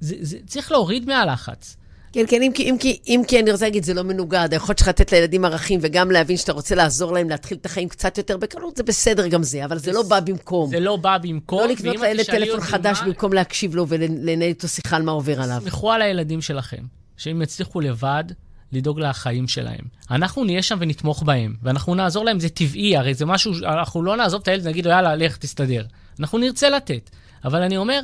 זה, 0.00 0.14
זה, 0.20 0.36
זה 0.36 0.38
צריך 0.46 0.72
להוריד 0.72 1.06
מהלחץ. 1.06 1.76
כן, 2.12 2.24
כן, 2.28 2.42
אם 2.42 2.52
כי, 2.54 2.62
אם 2.62 2.76
כי, 2.80 2.98
אם 3.06 3.22
כי 3.28 3.40
אני 3.40 3.52
רוצה 3.52 3.64
להגיד, 3.64 3.84
זה 3.84 3.94
לא 3.94 4.02
מנוגד. 4.02 4.48
היכולת 4.52 4.78
שלך 4.78 4.88
לתת 4.88 5.12
לילדים 5.12 5.44
ערכים 5.44 5.80
וגם 5.82 6.10
להבין 6.10 6.36
שאתה 6.36 6.52
רוצה 6.52 6.74
לעזור 6.74 7.12
להם 7.12 7.30
להתחיל 7.30 7.58
את 7.60 7.66
החיים 7.66 7.88
קצת 7.88 8.18
יותר 8.18 8.36
בקלות, 8.36 8.76
זה 8.76 8.82
בסדר 8.82 9.26
גם 9.26 9.42
זה, 9.42 9.64
אבל 9.64 9.78
זה 9.78 9.92
לא 9.92 10.02
בא 10.02 10.20
במקום. 10.20 10.70
זה 10.70 10.80
לא 10.80 10.96
בא 10.96 11.18
במקום. 11.18 11.58
לא 11.58 11.66
לקנות 11.66 11.96
לילד 12.00 12.24
טלפון 12.24 12.60
חדש 12.60 12.98
מה... 13.00 13.06
במקום 13.06 13.32
להקשיב 13.32 13.74
לו 13.74 13.88
ולנהל 13.88 14.42
איתו 14.42 14.68
שיחה 14.68 14.96
על 14.96 15.02
מה 15.02 15.12
עובר 15.12 15.42
עליו. 15.42 15.60
סמכו 15.64 15.92
על 15.92 16.02
הילדים 16.02 16.40
שלכם, 16.40 16.82
שהם 17.16 17.42
יצליחו 17.42 17.80
לבד 17.80 18.24
לדאוג 18.72 19.00
לחיים 19.00 19.48
שלהם. 19.48 19.84
אנחנו 20.10 20.44
נהיה 20.44 20.62
שם 20.62 20.76
ונתמוך 20.80 21.22
בהם, 21.22 21.54
ואנחנו 21.62 21.94
נעזור 21.94 22.24
להם, 22.24 22.40
זה 22.40 22.48
טבעי, 22.48 22.96
הרי 22.96 23.14
זה 23.14 23.26
משהו, 23.26 23.52
אנחנו 23.64 24.02
לא 24.02 24.16
נעזוב 24.16 24.40
את 24.42 24.48
הילד 24.48 24.66
ונגיד 24.66 24.86
לו, 24.86 24.90
יאללה, 24.90 25.16
לך, 25.16 25.36
תסתדר. 25.36 25.84
אנחנו 26.20 26.38
נרצה 26.38 26.70
לתת. 26.70 27.10
אבל 27.44 27.62
אני 27.62 27.76
אומר, 27.76 28.00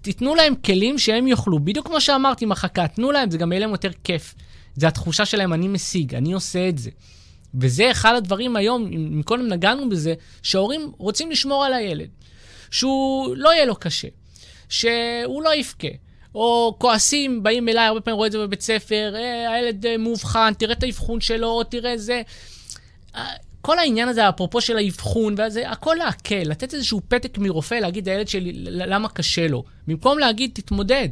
תיתנו 0.00 0.34
להם 0.34 0.54
כלים 0.54 0.98
שהם 0.98 1.26
יוכלו, 1.26 1.58
בדיוק 1.58 1.86
כמו 1.86 2.00
שאמרתי 2.00 2.46
החכה, 2.50 2.88
תנו 2.88 3.12
להם, 3.12 3.30
זה 3.30 3.38
גם 3.38 3.52
יהיה 3.52 3.60
להם 3.60 3.70
יותר 3.70 3.90
כיף. 4.04 4.34
זה 4.74 4.88
התחושה 4.88 5.24
שלהם, 5.24 5.52
אני 5.52 5.68
משיג, 5.68 6.14
אני 6.14 6.32
עושה 6.32 6.68
את 6.68 6.78
זה. 6.78 6.90
וזה 7.54 7.90
אחד 7.90 8.14
הדברים 8.14 8.56
היום, 8.56 8.86
אם 8.86 9.22
קודם 9.24 9.48
נגענו 9.48 9.88
בזה, 9.88 10.14
שההורים 10.42 10.92
רוצים 10.98 11.30
לשמור 11.30 11.64
על 11.64 11.72
הילד. 11.72 12.08
שהוא 12.70 13.36
לא 13.36 13.54
יהיה 13.54 13.64
לו 13.64 13.76
קשה, 13.76 14.08
שהוא 14.68 15.42
לא 15.42 15.54
יבכה. 15.54 15.88
או 16.34 16.76
כועסים, 16.78 17.42
באים 17.42 17.68
אליי, 17.68 17.86
הרבה 17.86 18.00
פעמים 18.00 18.16
רואה 18.16 18.26
את 18.26 18.32
זה 18.32 18.38
בבית 18.38 18.60
ספר, 18.60 19.14
אה, 19.16 19.52
הילד 19.52 19.86
אה, 19.86 19.96
מאובחן, 19.96 20.52
תראה 20.58 20.72
את 20.72 20.82
האבחון 20.82 21.20
שלו, 21.20 21.62
תראה 21.62 21.98
זה. 21.98 22.22
כל 23.66 23.78
העניין 23.78 24.08
הזה, 24.08 24.28
אפרופו 24.28 24.60
של 24.60 24.76
האבחון, 24.76 25.34
וזה, 25.38 25.70
הכל 25.70 25.96
להקל, 25.98 26.42
לתת 26.44 26.74
איזשהו 26.74 27.00
פתק 27.08 27.38
מרופא, 27.38 27.74
להגיד 27.74 28.08
לילד 28.08 28.28
שלי 28.28 28.52
למה 28.54 29.08
קשה 29.08 29.48
לו. 29.48 29.64
במקום 29.86 30.18
להגיד, 30.18 30.50
תתמודד. 30.54 31.08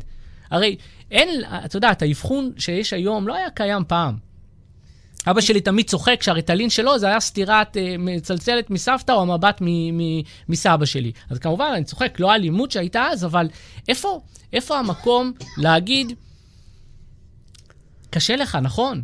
הרי 0.50 0.76
אין, 1.10 1.28
את 1.64 1.74
יודעת, 1.74 2.02
האבחון 2.02 2.52
שיש 2.58 2.92
היום 2.92 3.28
לא 3.28 3.34
היה 3.34 3.50
קיים 3.50 3.82
פעם. 3.88 4.16
אבא 5.26 5.40
שלי 5.40 5.60
תמיד 5.60 5.88
צוחק 5.88 6.22
שהריטלין 6.22 6.70
שלו 6.70 6.98
זה 6.98 7.06
היה 7.06 7.20
סטירת 7.20 7.76
אה, 7.76 7.94
מצלצלת 7.98 8.70
מסבתא 8.70 9.12
או 9.12 9.22
המבט 9.22 9.58
מ- 9.60 9.98
מ- 9.98 10.22
מסבא 10.48 10.84
שלי. 10.84 11.12
אז 11.30 11.38
כמובן, 11.38 11.72
אני 11.76 11.84
צוחק, 11.84 12.20
לא 12.20 12.32
האלימות 12.32 12.70
שהייתה 12.70 13.06
אז, 13.12 13.24
אבל 13.24 13.48
איפה, 13.88 14.20
איפה 14.52 14.78
המקום 14.78 15.32
להגיד, 15.58 16.12
קשה 18.10 18.36
לך, 18.36 18.58
נכון? 18.62 19.02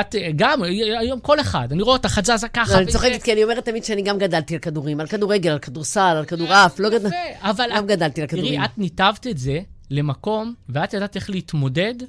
את 0.00 0.14
גם, 0.36 0.62
היום 1.00 1.20
כל 1.20 1.40
אחד, 1.40 1.72
אני 1.72 1.82
רואה 1.82 1.96
אותך, 1.96 2.18
את 2.18 2.24
זזה 2.24 2.48
ככה. 2.48 2.72
לא, 2.72 2.78
אני 2.78 2.86
צוחקת, 2.86 3.22
כי 3.22 3.32
אני 3.32 3.44
אומרת 3.44 3.64
תמיד 3.64 3.84
שאני 3.84 4.02
גם 4.02 4.18
גדלתי 4.18 4.54
על 4.54 4.60
כדורים, 4.60 5.00
על 5.00 5.06
כדורגל, 5.06 5.50
על 5.50 5.58
כדורסל, 5.58 6.00
על 6.00 6.24
כדורעף, 6.24 6.80
לא 6.80 6.88
גדלתי, 6.90 7.16
גם 7.76 7.86
גדלתי 7.86 8.20
על 8.20 8.26
כדורים. 8.26 8.54
תראי, 8.54 8.64
את 8.64 8.78
ניתבת 8.78 9.26
את 9.26 9.38
זה 9.38 9.60
למקום, 9.90 10.54
ואת 10.68 10.94
ידעת 10.94 11.16
איך 11.16 11.30
להתמודד 11.30 11.94
אה, 12.02 12.06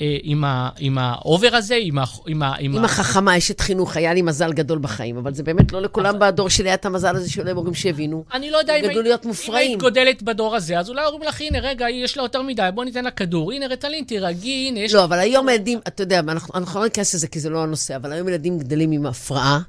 עם, 0.00 0.44
ה, 0.44 0.68
עם 0.78 0.98
האובר 0.98 1.56
הזה, 1.56 1.78
עם, 1.80 1.98
ה, 1.98 2.04
עם, 2.26 2.42
ה, 2.42 2.54
עם, 2.58 2.76
עם 2.76 2.82
ה... 2.82 2.84
החכמה, 2.84 3.38
אשת 3.38 3.60
חינוך, 3.60 3.96
היה 3.96 4.14
לי 4.14 4.22
מזל 4.22 4.52
גדול 4.52 4.78
בחיים, 4.78 5.16
אבל 5.16 5.34
זה 5.34 5.42
באמת 5.42 5.72
לא 5.72 5.82
לכולם 5.82 6.18
בדור 6.18 6.50
שלי 6.50 6.68
היה 6.68 6.74
את 6.74 6.86
המזל 6.86 7.16
הזה 7.16 7.30
שהיו 7.30 7.44
להם 7.44 7.56
הורים 7.56 7.74
שהבינו. 7.74 8.24
אני 8.32 8.50
לא 8.50 8.58
יודע 8.58 8.76
אם 8.76 8.88
גדלו 8.88 9.02
להיות 9.02 9.24
אם 9.24 9.28
מופרעים. 9.28 9.68
היית 9.70 9.80
גודלת 9.80 10.22
בדור 10.22 10.56
הזה, 10.56 10.78
אז 10.78 10.90
אולי 10.90 11.06
אומרים 11.06 11.28
לך, 11.28 11.40
הנה, 11.40 11.58
רגע, 11.58 11.90
יש 11.90 12.16
לה 12.16 12.22
יותר 12.22 12.42
מדי, 12.42 12.68
בוא 12.74 12.84
ניתן 12.84 13.04
לה 13.04 13.10
כדור. 13.10 13.52
הנה, 13.52 13.66
רטלין, 13.66 14.04
תירגעי, 14.04 14.68
הנה, 14.68 14.80
יש... 14.80 14.94
לא, 14.94 15.04
אבל 15.04 15.18
היום 15.18 15.48
ילדים, 15.48 15.78
אתה 15.88 16.02
יודע, 16.02 16.18
אנחנו 16.18 16.54
אנחנו 16.54 16.80
לא 16.80 16.86
ניכנס 16.86 17.14
לזה 17.14 17.28
כי 17.28 17.40
זה 17.40 17.50
לא 17.50 17.62
הנושא, 17.62 17.96
אבל 17.96 18.12
היום 18.12 18.28
ילדים 18.28 18.58
גדלים 18.58 18.92
עם 18.92 19.06
הפרעה, 19.06 19.60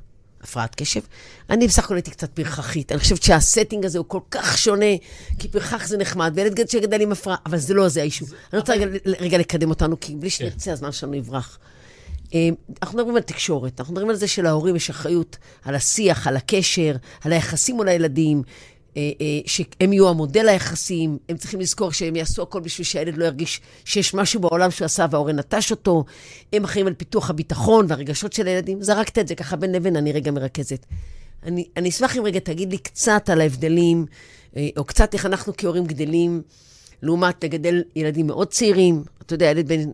הפרעת 0.43 0.75
קשב. 0.75 1.01
אני 1.49 1.67
בסך 1.67 1.85
הכל 1.85 1.95
הייתי 1.95 2.11
קצת 2.11 2.29
פרחחית. 2.31 2.91
אני 2.91 2.99
חושבת 2.99 3.23
שה 3.23 3.42
setting 3.42 3.85
הזה 3.85 3.97
הוא 3.97 4.05
כל 4.07 4.19
כך 4.31 4.57
שונה, 4.57 4.85
כי 5.39 5.47
פרחח 5.47 5.87
זה 5.87 5.97
נחמד, 5.97 6.31
וילד 6.35 6.53
גדל 6.53 6.67
שגדל 6.67 7.01
עם 7.01 7.11
הפרעה, 7.11 7.37
אבל 7.45 7.57
זה 7.57 7.73
לא 7.73 7.89
זה 7.89 8.01
ה 8.01 8.05
issue. 8.05 8.25
אני 8.53 8.59
רוצה 8.59 8.73
רגע, 9.19 9.37
לקדם 9.37 9.69
אותנו, 9.69 9.99
כי 9.99 10.15
בלי 10.15 10.29
שנרצה, 10.29 10.71
הזמן 10.71 10.91
שלנו 10.91 11.13
יברח. 11.13 11.59
אה, 12.33 12.49
אנחנו 12.81 12.97
מדברים 12.97 13.15
על 13.15 13.21
תקשורת, 13.21 13.79
אנחנו 13.79 13.93
מדברים 13.93 14.09
על 14.09 14.15
זה 14.15 14.27
שלהורים 14.27 14.75
יש 14.75 14.89
אחריות 14.89 15.37
על 15.63 15.75
השיח, 15.75 16.27
על 16.27 16.37
הקשר, 16.37 16.95
על 17.23 17.33
היחסים 17.33 17.75
מול 17.75 17.87
הילדים, 17.87 18.43
שהם 19.45 19.93
יהיו 19.93 20.09
המודל 20.09 20.49
היחסים, 20.49 21.17
הם 21.29 21.37
צריכים 21.37 21.59
לזכור 21.59 21.91
שהם 21.91 22.15
יעשו 22.15 22.41
הכל 22.41 22.59
בשביל 22.59 22.85
שהילד 22.85 23.17
לא 23.17 23.25
ירגיש 23.25 23.61
שיש 23.85 24.13
משהו 24.13 24.39
בעולם 24.39 24.71
שהוא 24.71 24.85
עשה 24.85 25.05
וההורה 25.11 25.33
נטש 25.33 25.71
אותו, 25.71 26.05
הם 26.53 26.63
אחראים 26.63 26.87
על 26.87 26.93
פיתוח 26.93 27.29
הביטחון 27.29 27.85
והרגשות 27.89 28.33
של 28.33 28.47
הילדים. 28.47 28.81
זרקת 28.81 29.19
את 29.19 29.27
זה 29.27 29.35
ככה 29.35 29.55
בין 29.55 29.71
לבין, 29.71 29.95
אני 29.95 30.11
רגע 30.11 30.31
מרכזת. 30.31 30.85
אני, 31.43 31.65
אני 31.77 31.89
אשמח 31.89 32.17
אם 32.17 32.23
רגע 32.23 32.39
תגיד 32.39 32.71
לי 32.71 32.77
קצת 32.77 33.29
על 33.29 33.41
ההבדלים, 33.41 34.05
אה, 34.57 34.69
או 34.77 34.83
קצת 34.83 35.13
איך 35.13 35.25
אנחנו 35.25 35.53
כהורים 35.57 35.85
גדלים, 35.85 36.41
לעומת 37.01 37.43
לגדל 37.43 37.83
ילדים 37.95 38.27
מאוד 38.27 38.47
צעירים. 38.47 39.03
אתה 39.21 39.33
יודע, 39.33 39.45
ילד 39.45 39.67
בן 39.67 39.89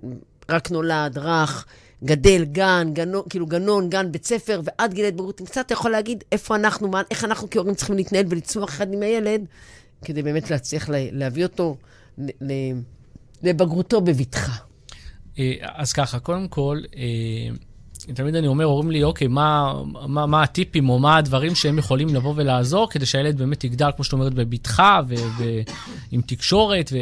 רק 0.49 0.71
נולד, 0.71 1.17
רך, 1.17 1.65
גדל, 2.05 2.45
גן, 2.45 2.89
גנון, 2.93 3.21
כאילו 3.29 3.45
גנון, 3.45 3.89
גן, 3.89 4.11
בית 4.11 4.25
ספר, 4.25 4.61
ועד 4.63 4.93
גיל 4.93 5.05
ההתבגרות. 5.05 5.41
אם 5.41 5.45
קצת 5.45 5.65
אתה 5.65 5.73
יכול 5.73 5.91
להגיד 5.91 6.23
איפה 6.31 6.55
אנחנו, 6.55 6.87
מה, 6.87 7.01
איך 7.11 7.23
אנחנו 7.23 7.49
כהורים 7.51 7.75
צריכים 7.75 7.95
להתנהל 7.95 8.25
ולצמוח 8.29 8.69
אחד 8.69 8.93
עם 8.93 9.01
הילד, 9.01 9.45
כדי 10.05 10.21
באמת 10.21 10.51
להצליח 10.51 10.89
לה, 10.89 10.97
להביא 11.11 11.43
אותו 11.43 11.77
לבגרותו 13.43 14.01
בבטחה. 14.01 14.55
אה, 15.39 15.53
אז 15.61 15.93
ככה, 15.93 16.19
קודם 16.19 16.47
כל, 16.47 16.81
אה, 16.95 17.55
תמיד 18.13 18.35
אני 18.35 18.47
אומר, 18.47 18.65
אומרים 18.65 18.91
לי, 18.91 19.03
אוקיי, 19.03 19.27
מה, 19.27 19.73
מה, 20.07 20.25
מה 20.25 20.43
הטיפים 20.43 20.89
או 20.89 20.99
מה 20.99 21.17
הדברים 21.17 21.55
שהם 21.55 21.77
יכולים 21.77 22.15
לבוא 22.15 22.33
ולעזור 22.35 22.89
כדי 22.89 23.05
שהילד 23.05 23.37
באמת 23.37 23.63
יגדל, 23.63 23.89
כמו 23.95 24.03
שאת 24.03 24.13
אומרת, 24.13 24.33
בבטחה 24.33 25.01
ועם 25.07 26.21
תקשורת. 26.21 26.89
ו... 26.93 26.97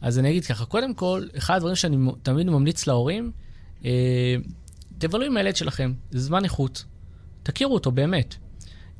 אז 0.00 0.18
אני 0.18 0.30
אגיד 0.30 0.44
ככה, 0.44 0.64
קודם 0.64 0.94
כל, 0.94 1.26
אחד 1.38 1.56
הדברים 1.56 1.76
שאני 1.76 1.96
תמיד 2.22 2.46
ממליץ 2.46 2.86
להורים, 2.86 3.30
תבלו 4.98 5.24
עם 5.24 5.36
הילד 5.36 5.56
שלכם, 5.56 5.92
זה 6.10 6.20
זמן 6.20 6.44
איכות, 6.44 6.84
תכירו 7.42 7.74
אותו 7.74 7.90
באמת. 7.90 8.34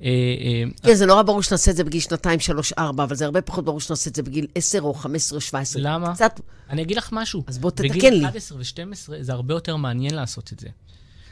אה, 0.03 0.09
אה, 0.09 0.65
כן, 0.83 0.95
זה 0.95 1.07
נורא 1.07 1.23
ברור 1.23 1.43
שנעשה 1.43 1.71
את 1.71 1.77
זה 1.77 1.85
בגיל 1.85 2.01
שנתיים, 2.01 2.41
שלוש, 2.41 2.73
ארבע, 2.73 3.05
אבל 3.05 3.17
זה 3.17 3.25
הרבה 3.25 3.43
פחות 3.43 3.65
ברור 3.65 3.81
שנעשה 3.81 4.11
את 4.11 4.15
זה 4.15 4.23
בגיל 4.23 4.47
עשר 4.55 4.81
או 4.81 4.95
חמש 4.95 5.23
עשרה 5.23 5.41
שבע 5.41 5.59
עשרה. 5.59 5.83
למה? 5.83 6.15
קצת, 6.15 6.41
אני 6.71 6.83
אגיד 6.83 6.97
לך 6.97 7.09
משהו. 7.13 7.43
אז 7.47 7.59
בוא 7.59 7.71
תתקן 7.71 7.89
בגיל 7.89 8.15
לי. 8.15 8.25
11 8.27 8.59
ו-12 8.59 9.13
זה 9.21 9.33
הרבה 9.33 9.55
יותר 9.55 9.77
מעניין 9.77 10.15
לעשות 10.15 10.53
את 10.53 10.61
זה. 10.61 10.69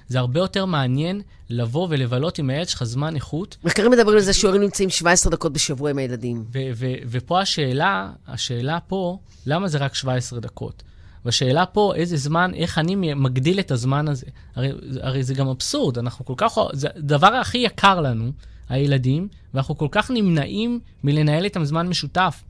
זה 0.09 0.19
הרבה 0.19 0.41
יותר 0.41 0.65
מעניין 0.65 1.23
לבוא 1.51 1.87
ולבלות 1.91 2.39
עם 2.39 2.51
הילד 2.51 2.69
שלך 2.69 2.85
זמן 2.85 3.15
איכות, 3.15 3.57
מחקרים 3.65 3.91
מדברים 3.91 4.17
על 4.17 4.23
זה 4.23 4.33
שהורים 4.33 4.63
נמצאים 4.63 4.91
17 4.91 5.33
דקות 5.33 5.53
בשבוע 5.53 5.91
עם 5.91 5.99
הילדים. 5.99 6.45
ופה 7.11 7.41
השאלה, 7.41 8.11
השאלה 8.27 8.79
פה, 8.81 9.19
למה 9.47 9.69
זה 9.69 9.79
רק 9.79 9.95
17 9.95 10.41
דקות? 10.41 10.83
והשאלה 11.25 11.67
פה, 11.67 11.93
איזה 11.97 12.17
זמן, 12.17 12.51
איך 12.55 12.79
אני 12.79 13.15
מגדיל 13.15 13.61
את 13.61 13.71
הזמן 13.71 14.09
הזה? 14.09 14.27
הרי, 14.55 14.71
הרי 15.03 15.23
זה 15.23 15.35
גם 15.35 15.49
אבסורד, 15.49 15.99
אנחנו 15.99 16.25
כל 16.25 16.35
כך, 16.37 16.59
זה 16.73 16.89
הדבר 16.97 17.27
הכי 17.27 17.59
יקר 17.59 18.01
לנו, 18.01 18.33
הילדים, 18.69 19.29
ואנחנו 19.55 19.79
כל 19.79 19.89
כך 19.91 20.11
נמנעים 20.11 20.81
מלנהל 21.05 21.45
איתם 21.45 21.65
זמן 21.65 21.89
משותף. 21.89 22.43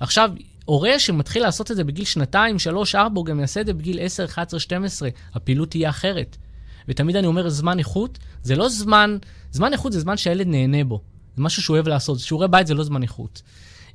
עכשיו, 0.00 0.30
הורה 0.64 0.98
שמתחיל 0.98 1.42
לעשות 1.42 1.70
את 1.70 1.76
זה 1.76 1.84
בגיל 1.84 2.04
שנתיים, 2.04 2.58
שלוש, 2.58 2.94
ארבע, 2.94 3.18
הוא 3.18 3.26
גם 3.26 3.40
יעשה 3.40 3.60
את 3.60 3.66
זה 3.66 3.72
בגיל 3.72 3.98
10, 4.00 4.24
11, 4.24 4.60
12, 4.60 5.08
הפעילות 5.34 5.70
תהיה 5.70 5.90
אחרת. 5.90 6.36
ותמיד 6.88 7.16
אני 7.16 7.26
אומר, 7.26 7.48
זמן 7.48 7.78
איכות, 7.78 8.18
זה 8.42 8.56
לא 8.56 8.68
זמן, 8.68 9.16
זמן 9.50 9.72
איכות 9.72 9.92
זה 9.92 10.00
זמן 10.00 10.16
שהילד 10.16 10.46
נהנה 10.46 10.84
בו. 10.84 11.00
זה 11.36 11.42
משהו 11.42 11.62
שהוא 11.62 11.74
אוהב 11.74 11.88
לעשות. 11.88 12.18
שיעורי 12.18 12.48
בית 12.48 12.66
זה 12.66 12.74
לא 12.74 12.84
זמן 12.84 13.02
איכות. 13.02 13.42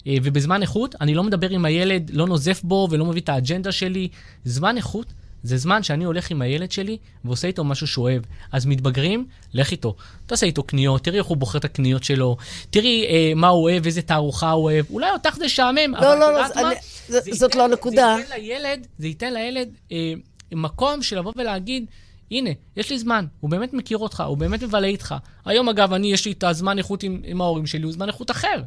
אה, 0.07 0.15
ובזמן 0.23 0.61
איכות, 0.61 0.95
אני 1.01 1.13
לא 1.15 1.23
מדבר 1.23 1.49
עם 1.49 1.65
הילד, 1.65 2.11
לא 2.13 2.27
נוזף 2.27 2.61
בו 2.63 2.87
ולא 2.91 3.05
מביא 3.05 3.21
את 3.21 3.29
האג'נדה 3.29 3.71
שלי. 3.71 4.07
זמן 4.45 4.77
איכות 4.77 5.05
זה 5.43 5.57
זמן 5.57 5.83
שאני 5.83 6.03
הולך 6.03 6.31
עם 6.31 6.41
הילד 6.41 6.71
שלי 6.71 6.97
ועושה 7.25 7.47
איתו 7.47 7.63
משהו 7.63 7.87
שהוא 7.87 8.03
אוהב. 8.03 8.21
אז 8.51 8.65
מתבגרים, 8.65 9.25
לך 9.53 9.71
איתו. 9.71 9.95
תעשה 10.25 10.45
איתו 10.45 10.63
קניות, 10.63 11.03
תראי 11.03 11.17
איך 11.17 11.25
הוא 11.25 11.37
בוחר 11.37 11.57
את 11.57 11.65
הקניות 11.65 12.03
שלו, 12.03 12.37
תראי 12.69 13.05
אה, 13.09 13.31
מה 13.35 13.47
הוא 13.47 13.63
אוהב, 13.63 13.85
איזה 13.85 14.01
תערוכה 14.01 14.51
הוא 14.51 14.63
אוהב. 14.63 14.85
אולי 14.89 15.11
אותך 15.11 15.35
זה 15.37 15.49
שעמם, 15.49 15.95
אבל 15.95 16.05
לא, 16.05 16.13
את 16.13 16.19
לא, 16.19 16.33
לא, 16.33 16.41
מה? 16.63 16.69
אני- 16.69 16.75
זה 17.07 17.19
זאת 17.31 17.49
ייתן- 17.51 17.57
לא 17.57 17.65
הנקודה. 17.65 18.15
זה 18.27 18.35
ייתן 18.35 18.41
לילד, 18.41 18.87
זה 18.99 19.07
ייתן 19.07 19.33
לילד 19.33 19.69
אה, 19.91 20.13
מקום 20.51 21.03
של 21.03 21.17
לבוא 21.19 21.33
ולהגיד, 21.35 21.85
הנה, 22.31 22.49
יש 22.77 22.89
לי 22.89 22.99
זמן, 22.99 23.25
הוא 23.39 23.49
באמת 23.49 23.73
מכיר 23.73 23.97
אותך, 23.97 24.23
הוא 24.27 24.37
באמת 24.37 24.63
מבלה 24.63 24.87
איתך. 24.87 25.15
היום, 25.45 25.69
אגב, 25.69 25.93
אני, 25.93 26.13
יש 26.13 26.25
לי 26.25 26.31
את 26.31 26.43
הזמן 26.43 26.77
איכות 26.77 27.03
עם, 27.03 27.21
עם 27.25 27.41
ההורים 27.41 27.65
שלי, 27.67 27.83
הוא 27.83 27.91
זמן 27.91 28.07
איכות 28.07 28.31
אחר. 28.31 28.61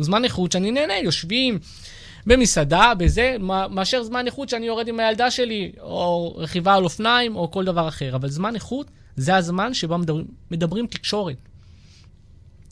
הוא 0.00 0.04
זמן 0.04 0.24
איכות 0.24 0.52
שאני 0.52 0.70
נהנה, 0.70 0.98
יושבים 0.98 1.58
במסעדה, 2.26 2.92
בזה, 2.98 3.36
מאשר 3.70 4.02
זמן 4.02 4.26
איכות 4.26 4.48
שאני 4.48 4.66
יורד 4.66 4.88
עם 4.88 5.00
הילדה 5.00 5.30
שלי, 5.30 5.72
או 5.80 6.34
רכיבה 6.36 6.74
על 6.74 6.84
אופניים, 6.84 7.36
או 7.36 7.50
כל 7.50 7.64
דבר 7.64 7.88
אחר. 7.88 8.16
אבל 8.16 8.28
זמן 8.28 8.54
איכות 8.54 8.90
זה 9.16 9.36
הזמן 9.36 9.74
שבו 9.74 9.98
מדברים, 9.98 10.26
מדברים 10.50 10.86
תקשורת. 10.86 11.36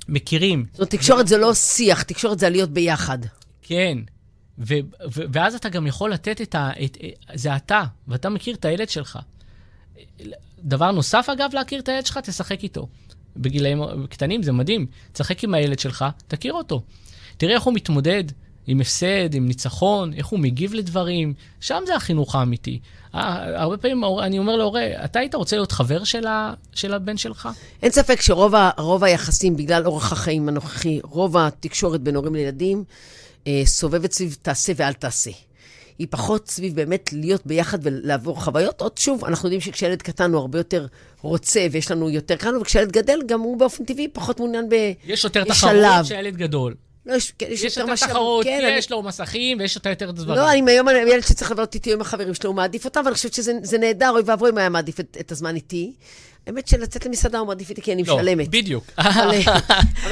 מכירים, 0.09 0.65
זאת 0.71 0.79
אומרת, 0.79 0.91
תקשורת 0.91 1.29
זה 1.29 1.39
לא 1.39 1.55
שיח, 1.55 2.03
תקשורת 2.03 2.39
זה 2.39 2.49
להיות 2.49 2.71
ביחד. 2.71 3.19
כן. 3.63 3.99
ו- 4.59 4.75
ו- 5.15 5.23
ואז 5.33 5.55
אתה 5.55 5.69
גם 5.69 5.87
יכול 5.87 6.13
לתת 6.13 6.41
את 6.41 6.55
ה... 6.55 6.71
את, 6.85 6.97
זה 7.35 7.57
אתה, 7.57 7.85
ואתה 8.09 8.29
מכיר 8.29 8.55
את 8.55 8.65
הילד 8.65 8.89
שלך. 8.89 9.19
דבר 10.59 10.91
נוסף, 10.91 11.29
אגב, 11.33 11.51
להכיר 11.53 11.81
את 11.81 11.89
הילד 11.89 12.07
שלך, 12.07 12.19
תשחק 12.19 12.63
איתו. 12.63 12.89
בגילאים 13.37 13.83
קטנים 14.11 14.43
זה 14.43 14.53
מדהים. 14.53 14.87
תשחק 15.13 15.45
עם 15.45 15.55
הילד 15.55 15.79
שלך, 15.79 16.05
תכיר 16.29 16.53
אותו. 16.53 16.83
תראה 17.39 17.55
איך 17.55 17.63
הוא 17.63 17.75
מתמודד 17.75 18.25
עם 18.67 18.81
הפסד, 18.81 19.35
עם 19.35 19.47
ניצחון, 19.49 20.13
איך 20.15 20.27
הוא 20.27 20.39
מגיב 20.41 20.75
לדברים. 20.75 21.35
שם 21.61 21.83
זה 21.87 21.95
החינוך 21.97 22.35
האמיתי. 22.35 22.79
אה, 23.15 23.61
הרבה 23.63 23.77
פעמים 23.77 24.03
אני 24.23 24.39
אומר 24.39 24.57
להורה, 24.57 25.05
אתה 25.05 25.19
היית 25.19 25.35
רוצה 25.35 25.57
להיות 25.57 25.73
חבר 25.73 26.05
של, 26.05 26.27
ה- 26.27 26.55
של 26.75 26.95
הבן 26.95 27.17
שלך? 27.17 27.49
אין 27.83 27.91
ספק 27.91 28.21
שרוב 28.21 28.55
ה- 28.55 28.71
היחסים, 29.03 29.57
בגלל 29.57 29.87
אורח 29.87 30.13
החיים 30.13 30.49
הנוכחי, 30.49 31.01
רוב 31.05 31.37
התקשורת 31.37 32.01
בין 32.01 32.17
הורים 32.17 32.35
לילדים, 32.35 32.85
אה, 33.47 33.63
סובבת 33.65 34.13
סביב 34.13 34.37
תעשה 34.43 34.73
ואל 34.77 34.93
תעשה. 34.93 35.31
היא 35.99 36.07
פחות 36.11 36.49
סביב 36.49 36.77
באמת 36.77 37.11
להיות 37.13 37.47
ביחד 37.47 37.79
ולעבור 37.83 38.43
חוויות. 38.45 38.81
עוד 38.81 38.99
שוב, 38.99 39.25
אנחנו 39.25 39.47
יודעים 39.47 39.61
שכשילד 39.61 40.03
קטן 40.03 40.33
הוא 40.33 40.41
הרבה 40.41 40.59
יותר 40.59 40.87
רוצה 41.23 41.67
ויש 41.73 41.91
לנו 41.91 42.11
יותר 42.11 42.37
קל, 42.37 42.57
וכשילד 42.57 42.93
גדל, 42.93 43.19
גם 43.27 43.41
הוא 43.41 43.59
באופן 43.59 43.85
טבעי 43.85 44.09
פחות 44.09 44.41
מעוניין 44.41 44.69
ב... 44.69 44.75
יש 45.07 45.25
יותר 45.25 45.45
תחרות 45.45 45.73
שלב. 45.75 46.05
שהילד 46.05 46.37
גדול. 46.37 46.75
לא, 47.09 47.15
יש, 47.15 47.33
כן, 47.39 47.47
יש 47.51 47.63
יותר 47.65 47.87
משאב- 47.87 48.09
תחרות, 48.09 48.45
כן, 48.45 48.59
כי 48.61 48.67
אני- 48.67 48.77
יש 48.77 48.91
לו 48.91 49.03
מסכים 49.03 49.59
ויש 49.61 49.77
יותר 49.77 49.91
יותר 49.91 50.11
דברים. 50.11 50.39
לא, 50.39 50.53
אני 50.53 50.71
היום 50.71 50.89
ילד 50.89 51.23
שצריך 51.23 51.51
לבלות 51.51 51.75
איתי 51.75 51.93
עם 51.93 52.01
החברים 52.01 52.35
שלו, 52.35 52.51
הוא 52.51 52.57
מעדיף 52.57 52.85
אותם, 52.85 53.01
ואני 53.05 53.15
חושבת 53.15 53.35
שזה 53.35 53.53
זה 53.63 53.79
נהדר, 53.79 54.11
אוי 54.11 54.23
ואבוי 54.27 54.51
אם 54.51 54.59
היה 54.59 54.69
מעדיף 54.69 55.01
את, 55.01 55.17
את 55.21 55.33
הזמן 55.33 55.55
איתי. 55.57 55.93
האמת 56.47 56.69
שלצאת 56.69 57.07
למסעדה 57.07 57.39
הוא 57.39 57.47
מעדיף 57.47 57.71
איתי 57.71 57.83
כי 57.83 57.93
אני 57.93 58.03
לא, 58.05 58.17
משלמת. 58.17 58.49
בדיוק. 58.49 58.85
אבל 58.99 59.35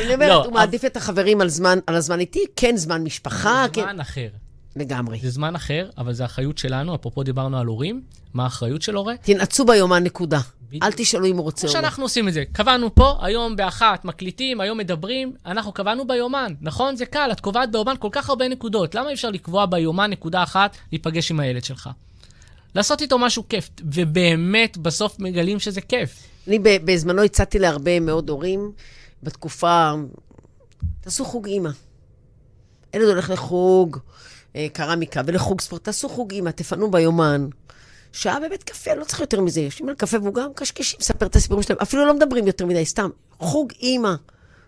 אני 0.00 0.14
אומרת, 0.14 0.28
לא, 0.35 0.44
הוא 0.44 0.52
מעדיף 0.52 0.85
את 0.85 0.96
החברים 0.96 1.40
על 1.40 1.48
זמן, 1.48 1.78
הזמן 1.88 2.20
איתי, 2.20 2.44
כן 2.56 2.76
זמן 2.76 3.02
משפחה, 3.04 3.64
זה 3.68 3.74
כן, 3.74 3.82
זמן 3.82 4.00
אחר. 4.00 4.28
לגמרי. 4.76 5.18
זה 5.22 5.30
זמן 5.30 5.54
אחר, 5.54 5.90
אבל 5.98 6.12
זה 6.12 6.24
אחריות 6.24 6.58
שלנו, 6.58 6.94
אפרופו 6.94 7.22
דיברנו 7.22 7.58
על 7.58 7.66
הורים, 7.66 8.02
מה 8.34 8.44
האחריות 8.44 8.82
של 8.82 8.94
הורה? 8.94 9.16
תנעצו 9.16 9.64
ביומן, 9.64 10.04
נקודה. 10.04 10.40
בדיוק. 10.68 10.84
אל 10.84 10.92
תשאלו 10.92 11.26
אם 11.26 11.36
הוא 11.36 11.44
רוצה 11.44 11.60
כמו 11.60 11.68
או 11.68 11.74
לא. 11.74 11.80
שאנחנו 11.82 12.04
עושים 12.04 12.28
את 12.28 12.32
זה. 12.32 12.44
קבענו 12.52 12.94
פה, 12.94 13.18
היום 13.22 13.56
באחת 13.56 14.04
מקליטים, 14.04 14.60
היום 14.60 14.78
מדברים, 14.78 15.32
אנחנו 15.46 15.72
קבענו 15.72 16.06
ביומן, 16.06 16.54
נכון? 16.60 16.96
זה 16.96 17.06
קל, 17.06 17.28
את 17.32 17.40
קובעת 17.40 17.72
ביומן 17.72 17.94
כל 17.98 18.08
כך 18.12 18.28
הרבה 18.28 18.48
נקודות. 18.48 18.94
למה 18.94 19.08
אי 19.08 19.14
אפשר 19.14 19.30
לקבוע 19.30 19.66
ביומן 19.66 20.10
נקודה 20.10 20.42
אחת, 20.42 20.76
להיפגש 20.92 21.30
עם 21.30 21.40
הילד 21.40 21.64
שלך? 21.64 21.90
לעשות 22.74 23.02
איתו 23.02 23.18
משהו 23.18 23.48
כיף, 23.48 23.70
ובאמת 23.84 24.76
בסוף 24.76 25.20
מגלים 25.20 25.58
שזה 25.58 25.80
כיף. 25.80 26.22
אני 26.48 26.58
בזמנו 26.58 27.22
הצעתי 27.22 27.58
להרבה 27.58 28.00
מאוד 28.00 28.30
הורים, 28.30 28.72
בתקופה, 29.22 29.92
תעשו 31.00 31.24
חוג 31.24 31.46
אימא. 31.46 31.70
ילד 32.94 33.08
הולך 33.08 33.30
לחוג 33.30 33.98
קרמיקה 34.72 35.22
ולחוג 35.26 35.60
ספורט, 35.60 35.84
תעשו 35.84 36.08
חוג 36.08 36.32
אימא, 36.32 36.50
תפנו 36.50 36.90
ביומן. 36.90 37.48
שעה 38.12 38.40
בבית 38.40 38.62
קפה, 38.62 38.94
לא 38.94 39.04
צריך 39.04 39.20
יותר 39.20 39.40
מזה. 39.40 39.60
יושבים 39.60 39.88
על 39.88 39.94
קפה 39.94 40.18
והוא 40.18 40.34
גם 40.34 40.50
קשקשים, 40.54 40.98
מספר 41.00 41.26
את 41.26 41.36
הסיפורים 41.36 41.62
שלהם. 41.62 41.78
אפילו 41.82 42.04
לא 42.04 42.14
מדברים 42.14 42.46
יותר 42.46 42.66
מדי, 42.66 42.84
סתם. 42.84 43.10
חוג 43.38 43.72
אימא. 43.80 44.14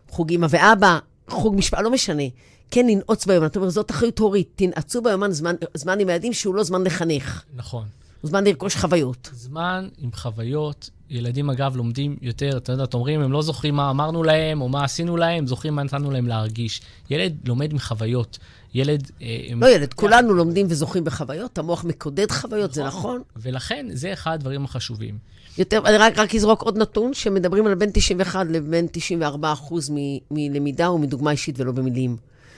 חוג 0.08 0.30
אימא 0.30 0.46
ואבא, 0.50 0.98
חוג 1.28 1.56
משפחה, 1.56 1.82
לא 1.82 1.90
משנה. 1.90 2.22
כן, 2.70 2.86
לנעוץ 2.86 3.26
ביומן. 3.26 3.46
אתה 3.46 3.58
אומר, 3.58 3.70
זאת 3.70 3.90
אחריות 3.90 4.18
הורית. 4.18 4.48
תנעצו 4.56 5.02
ביומן 5.02 5.32
זמן, 5.32 5.54
זמן 5.74 6.00
עם 6.00 6.08
הילדים 6.08 6.32
שהוא 6.32 6.54
לא 6.54 6.62
זמן 6.62 6.84
לחנך. 6.84 7.42
נכון. 7.56 7.84
זמן 8.22 8.44
לרכוש 8.44 8.76
חוויות. 8.76 9.30
זמן 9.32 9.88
עם 9.98 10.10
חוויות. 10.12 10.90
ילדים, 11.10 11.50
אגב, 11.50 11.76
לומדים 11.76 12.16
יותר, 12.22 12.56
אתה 12.56 12.72
יודע, 12.72 12.84
אתם 12.84 12.96
אומרים, 12.98 13.20
הם 13.20 13.32
לא 13.32 13.42
זוכרים 13.42 13.74
מה 13.74 13.90
אמרנו 13.90 14.22
להם 14.22 14.60
או 14.60 14.68
מה 14.68 14.84
עשינו 14.84 15.16
להם, 15.16 15.46
זוכרים 15.46 15.74
מה 15.74 15.82
נתנו 15.82 16.10
להם 16.10 16.26
להרגיש. 16.26 16.80
ילד 17.10 17.48
לומד 17.48 17.74
מחוויות. 17.74 18.38
ילד... 18.74 19.10
אה, 19.22 19.26
לא 19.56 19.66
ילד, 19.66 19.94
כולנו 19.94 20.34
לומדים 20.34 20.66
וזוכים 20.70 21.04
בחוויות, 21.04 21.58
המוח 21.58 21.84
מקודד 21.84 22.30
חוויות, 22.30 22.74
זה 22.74 22.84
נכון. 22.84 23.00
נכון? 23.00 23.22
ולכן, 23.36 23.86
זה 23.92 24.12
אחד 24.12 24.32
הדברים 24.32 24.64
החשובים. 24.64 25.18
יותר, 25.58 25.82
אני 25.86 25.96
רק, 25.96 26.18
רק 26.18 26.34
אזרוק 26.34 26.62
עוד 26.62 26.78
נתון, 26.78 27.14
שמדברים 27.14 27.66
על 27.66 27.74
בין 27.74 27.90
91 27.92 28.46
לבין 28.50 28.86
94 28.92 29.52
אחוז 29.52 29.90
מלמידה 30.30 30.90
ומדוגמה 30.90 31.30
אישית 31.30 31.60
ולא 31.60 31.72
במילים. 31.72 32.16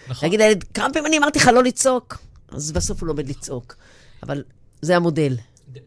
נכון. 0.08 0.26
להגיד 0.26 0.40
לילד, 0.40 0.64
כמה 0.74 0.92
פעמים 0.92 1.06
אני 1.06 1.18
אמרתי 1.18 1.38
לך 1.38 1.46
לא 1.46 1.62
לצעוק? 1.62 2.18
אז 2.48 2.72
בסוף 2.72 3.00
הוא 3.00 3.06
לומד 3.06 3.28
לצעוק. 3.28 3.76
אבל 4.22 4.42
זה 4.82 4.96
המודל. 4.96 5.36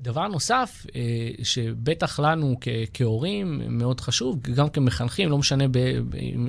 דבר 0.02 0.28
נוסף, 0.28 0.86
אה, 0.96 1.02
שבטח 1.44 2.20
לנו 2.20 2.56
כהורים 2.94 3.62
מאוד 3.68 4.02
חשוב, 4.02 4.42
גם 4.42 4.70
כמחנכים, 4.70 5.30
לא 5.30 5.38
משנה 5.38 5.64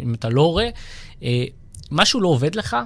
אם 0.03 0.15
אתה 0.15 0.29
לא 0.29 0.41
הורה, 0.41 0.69
אה, 1.23 1.45
משהו 1.91 2.21
לא 2.21 2.29
עובד 2.29 2.55
לך, 2.55 2.77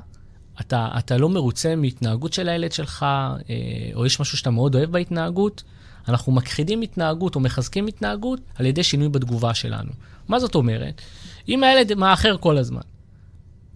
אתה, 0.61 0.89
אתה 0.99 1.17
לא 1.17 1.29
מרוצה 1.29 1.77
מהתנהגות 1.77 2.33
של 2.33 2.49
הילד 2.49 2.73
שלך, 2.73 3.03
אה, 3.03 3.47
או 3.95 4.07
יש 4.07 4.21
משהו 4.21 4.39
שאתה 4.39 4.51
מאוד 4.51 4.75
אוהב 4.75 4.91
בהתנהגות, 4.93 5.63
אנחנו 6.09 6.33
מכחידים 6.33 6.83
התנהגות 6.83 7.35
או 7.35 7.41
מחזקים 7.41 7.87
התנהגות 7.87 8.41
על 8.55 8.67
ידי 8.67 8.83
שינוי 8.83 9.09
בתגובה 9.09 9.55
שלנו. 9.55 9.91
מה 10.29 10.41
זאת 10.41 10.55
אומרת? 10.55 11.03
אם 11.49 11.65
הילד 11.65 11.95
מאחר 11.95 12.37
כל 12.41 12.59
הזמן, 12.59 12.81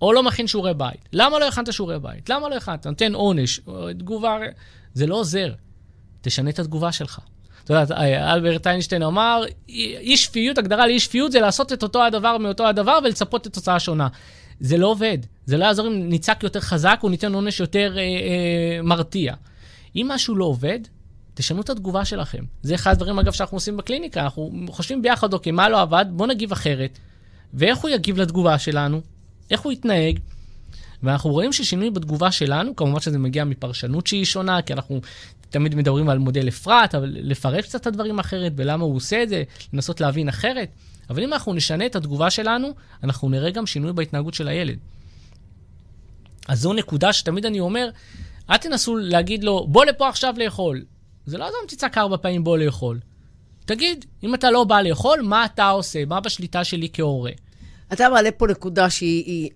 או 0.02 0.12
לא 0.12 0.22
מכין 0.22 0.46
שיעורי 0.46 0.74
בית, 0.74 1.08
למה 1.12 1.38
לא 1.38 1.48
הכנת 1.48 1.72
שיעורי 1.72 1.98
בית? 1.98 2.30
למה 2.30 2.48
לא 2.48 2.54
הכנת? 2.54 2.86
נותן 2.86 3.14
עונש, 3.14 3.60
תגובה, 3.98 4.38
זה 4.94 5.06
לא 5.06 5.14
עוזר. 5.14 5.52
תשנה 6.22 6.50
את 6.50 6.58
התגובה 6.58 6.92
שלך. 6.92 7.18
אתה 7.64 7.74
יודע, 7.74 7.96
אלברט 8.34 8.66
איינשטיין 8.66 9.02
אמר, 9.02 9.42
אי 9.68 10.16
שפיות, 10.16 10.58
הגדרה 10.58 10.86
לאי 10.86 11.00
שפיות 11.00 11.32
זה 11.32 11.40
לעשות 11.40 11.72
את 11.72 11.82
אותו 11.82 12.04
הדבר 12.04 12.38
מאותו 12.38 12.66
הדבר 12.66 12.98
ולצפות 13.04 13.46
לתוצאה 13.46 13.80
שונה. 13.80 14.08
זה 14.60 14.76
לא 14.76 14.86
עובד. 14.86 15.18
זה 15.46 15.56
לא 15.56 15.64
יעזור 15.64 15.86
אם 15.86 16.08
נצעק 16.08 16.42
יותר 16.42 16.60
חזק 16.60 17.00
או 17.02 17.08
ניתן 17.08 17.34
עונש 17.34 17.60
יותר 17.60 17.94
אה, 17.98 18.02
אה, 18.02 18.82
מרתיע. 18.82 19.34
אם 19.96 20.06
משהו 20.10 20.36
לא 20.36 20.44
עובד, 20.44 20.78
תשנו 21.34 21.60
את 21.60 21.70
התגובה 21.70 22.04
שלכם. 22.04 22.44
זה 22.62 22.74
אחד 22.74 22.90
הדברים, 22.90 23.18
אגב, 23.18 23.32
שאנחנו 23.32 23.56
עושים 23.56 23.76
בקליניקה. 23.76 24.20
אנחנו 24.20 24.50
חושבים 24.68 25.02
ביחד, 25.02 25.32
אוקיי, 25.32 25.52
מה 25.52 25.68
לא 25.68 25.80
עבד? 25.80 26.06
בואו 26.10 26.28
נגיב 26.28 26.52
אחרת. 26.52 26.98
ואיך 27.54 27.78
הוא 27.78 27.90
יגיב 27.90 28.20
לתגובה 28.20 28.58
שלנו? 28.58 29.00
איך 29.50 29.60
הוא 29.60 29.72
יתנהג? 29.72 30.18
ואנחנו 31.02 31.30
רואים 31.30 31.52
ששינוי 31.52 31.90
בתגובה 31.90 32.32
שלנו, 32.32 32.76
כמובן 32.76 33.00
שזה 33.00 33.18
מגיע 33.18 33.44
מפרשנות 33.44 34.06
שהיא 34.06 34.24
שונה, 34.24 34.62
כי 34.62 34.72
אנחנו 34.72 35.00
תמיד 35.52 35.74
מדברים 35.74 36.08
על 36.08 36.18
מודל 36.18 36.48
אפרת, 36.48 36.94
אבל 36.94 37.16
לפרש 37.20 37.64
קצת 37.64 37.80
את 37.80 37.86
הדברים 37.86 38.18
אחרת, 38.18 38.52
ולמה 38.56 38.84
הוא 38.84 38.96
עושה 38.96 39.22
את 39.22 39.28
זה, 39.28 39.42
לנסות 39.72 40.00
להבין 40.00 40.28
אחרת. 40.28 40.68
אבל 41.10 41.22
אם 41.22 41.32
אנחנו 41.32 41.54
נשנה 41.54 41.86
את 41.86 41.96
התגובה 41.96 42.30
שלנו, 42.30 42.68
אנחנו 43.04 43.28
נראה 43.28 43.50
גם 43.50 43.66
שינוי 43.66 43.92
בהתנהגות 43.92 44.34
של 44.34 44.48
הילד. 44.48 44.78
אז 46.48 46.60
זו 46.60 46.72
נקודה 46.72 47.12
שתמיד 47.12 47.46
אני 47.46 47.60
אומר, 47.60 47.88
אל 48.50 48.56
תנסו 48.56 48.96
להגיד 48.96 49.44
לו, 49.44 49.66
בוא 49.68 49.84
לפה 49.84 50.08
עכשיו 50.08 50.34
לאכול. 50.36 50.84
זה 51.26 51.38
לא 51.38 51.44
אם 51.44 51.66
תצעק 51.68 51.98
ארבע 51.98 52.16
פעמים 52.16 52.44
בוא 52.44 52.58
לאכול. 52.58 53.00
תגיד, 53.64 54.04
אם 54.22 54.34
אתה 54.34 54.50
לא 54.50 54.64
בא 54.64 54.80
לאכול, 54.80 55.22
מה 55.22 55.44
אתה 55.44 55.68
עושה? 55.68 56.04
מה 56.04 56.20
בשליטה 56.20 56.64
שלי 56.64 56.88
כהורה? 56.92 57.32
אתה 57.92 58.08
מעלה 58.08 58.30
פה 58.30 58.46
נקודה 58.46 58.90
שהיא, 58.90 59.50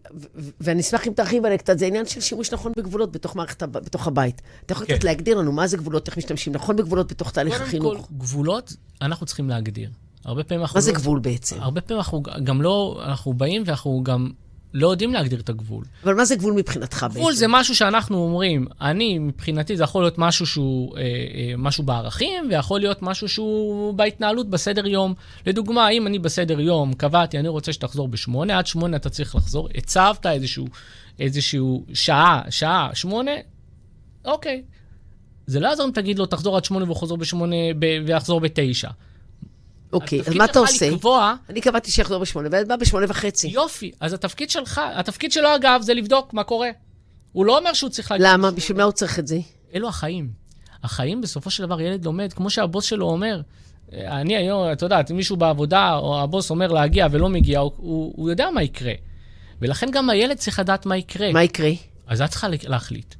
ואני 0.60 0.80
אשמח 0.80 1.06
אם 1.06 1.12
תרחיב 1.12 1.44
עליה 1.44 1.58
קצת, 1.58 1.78
זה 1.78 1.86
עניין 1.86 2.06
של 2.06 2.20
שימוש 2.20 2.52
נכון 2.52 2.72
בגבולות 2.76 3.12
בתוך 3.12 3.36
מערכת, 3.36 3.62
בתוך 3.62 4.06
הבית. 4.06 4.42
אתה 4.66 4.72
יכול 4.72 4.86
קצת 4.86 5.00
כן. 5.00 5.06
להגדיר 5.06 5.38
לנו 5.38 5.52
מה 5.52 5.66
זה 5.66 5.76
גבולות, 5.76 6.08
איך 6.08 6.18
משתמשים 6.18 6.52
נכון 6.52 6.76
בגבולות 6.76 7.12
בתוך 7.12 7.30
תהליך 7.30 7.60
החינוך. 7.60 7.92
קודם 7.92 8.02
כל, 8.02 8.14
גבולות 8.18 8.72
אנחנו 9.02 9.26
צריכים 9.26 9.48
להגדיר. 9.48 9.90
הרבה 10.24 10.44
פעמים 10.44 10.62
אנחנו... 10.62 10.76
מה 10.76 10.80
זה 10.80 10.92
לא, 10.92 10.98
גבול 10.98 11.18
בעצם? 11.18 11.60
הרבה 11.60 11.80
פעמים 11.80 11.98
אנחנו 11.98 12.22
גם 12.44 12.62
לא, 12.62 13.02
אנחנו 13.04 13.32
באים 13.32 13.62
ואנחנו 13.66 14.00
גם 14.04 14.30
לא 14.74 14.90
יודעים 14.90 15.12
להגדיר 15.12 15.40
את 15.40 15.48
הגבול. 15.48 15.84
אבל 16.04 16.14
מה 16.14 16.24
זה 16.24 16.36
גבול 16.36 16.54
מבחינתך 16.54 17.06
בעצם? 17.08 17.18
גבול 17.20 17.32
זה 17.32 17.46
משהו 17.48 17.76
שאנחנו 17.76 18.16
אומרים, 18.18 18.66
אני, 18.80 19.18
מבחינתי 19.18 19.76
זה 19.76 19.84
יכול 19.84 20.02
להיות 20.02 20.18
משהו 20.18 20.46
שהוא, 20.46 20.96
אה, 20.96 21.02
אה, 21.02 21.54
משהו 21.58 21.84
בערכים, 21.84 22.48
ויכול 22.50 22.80
להיות 22.80 23.02
משהו 23.02 23.28
שהוא 23.28 23.94
בהתנהלות, 23.94 24.50
בסדר 24.50 24.86
יום. 24.86 25.14
לדוגמה, 25.46 25.88
אם 25.88 26.06
אני 26.06 26.18
בסדר 26.18 26.60
יום 26.60 26.92
קבעתי, 26.92 27.38
אני 27.38 27.48
רוצה 27.48 27.72
שתחזור 27.72 28.08
בשמונה, 28.08 28.58
עד 28.58 28.66
שמונה 28.66 28.96
אתה 28.96 29.10
צריך 29.10 29.34
לחזור, 29.34 29.68
הצבת 29.74 30.26
איזשהו, 30.26 30.66
איזשהו 31.18 31.84
שעה, 31.94 32.42
שעה, 32.50 32.90
שמונה, 32.94 33.32
אוקיי. 34.24 34.62
זה 35.46 35.60
לא 35.60 35.68
יעזור 35.68 35.86
אם 35.86 35.92
תגיד 35.92 36.18
לו, 36.18 36.26
תחזור 36.26 36.56
עד 36.56 36.64
שמונה 36.64 36.84
והוא 36.84 36.96
חוזר 36.96 37.16
בשמונה, 37.16 37.56
ויחזור 38.06 38.40
בתשע. 38.40 38.90
אוקיי, 40.02 40.20
אז 40.20 40.34
מה 40.34 40.44
אתה 40.44 40.58
עושה? 40.58 40.90
לקבוע... 40.90 41.34
אני 41.50 41.60
קבעתי 41.60 41.90
שיחזור 41.90 42.18
בשמונה, 42.18 42.48
והילד 42.52 42.68
בא 42.68 42.76
בשמונה 42.76 43.06
וחצי. 43.08 43.48
יופי, 43.48 43.90
אז 44.00 44.12
התפקיד 44.12 44.50
שלך, 44.50 44.80
התפקיד 44.94 45.32
שלו, 45.32 45.54
אגב, 45.56 45.80
זה 45.82 45.94
לבדוק 45.94 46.34
מה 46.34 46.44
קורה. 46.44 46.70
הוא 47.32 47.46
לא 47.46 47.58
אומר 47.58 47.72
שהוא 47.72 47.90
צריך 47.90 48.10
להגיד... 48.10 48.26
למה? 48.26 48.50
בשביל 48.50 48.78
מה 48.78 48.84
הוא 48.84 48.92
צריך 48.92 49.18
את 49.18 49.26
זה? 49.26 49.38
אלו 49.74 49.88
החיים. 49.88 50.28
החיים, 50.82 51.20
בסופו 51.20 51.50
של 51.50 51.62
דבר, 51.62 51.80
ילד 51.80 52.04
לומד, 52.04 52.32
כמו 52.32 52.50
שהבוס 52.50 52.84
שלו 52.84 53.06
אומר. 53.06 53.40
אני 53.92 54.36
היום, 54.36 54.72
אתה 54.72 54.86
יודע, 54.86 55.00
אם 55.10 55.16
מישהו 55.16 55.36
בעבודה, 55.36 55.94
או 55.94 56.20
הבוס 56.20 56.50
אומר 56.50 56.72
להגיע 56.72 57.06
ולא 57.10 57.28
מגיע, 57.28 57.58
הוא, 57.58 57.72
הוא, 57.76 58.12
הוא 58.16 58.30
יודע 58.30 58.50
מה 58.50 58.62
יקרה. 58.62 58.92
ולכן 59.60 59.90
גם 59.90 60.10
הילד 60.10 60.36
צריך 60.36 60.58
לדעת 60.58 60.86
מה 60.86 60.96
יקרה. 60.96 61.32
מה 61.32 61.42
יקרה? 61.42 61.70
אז 62.06 62.22
את 62.22 62.30
צריכה 62.30 62.48
להחליט. 62.62 63.14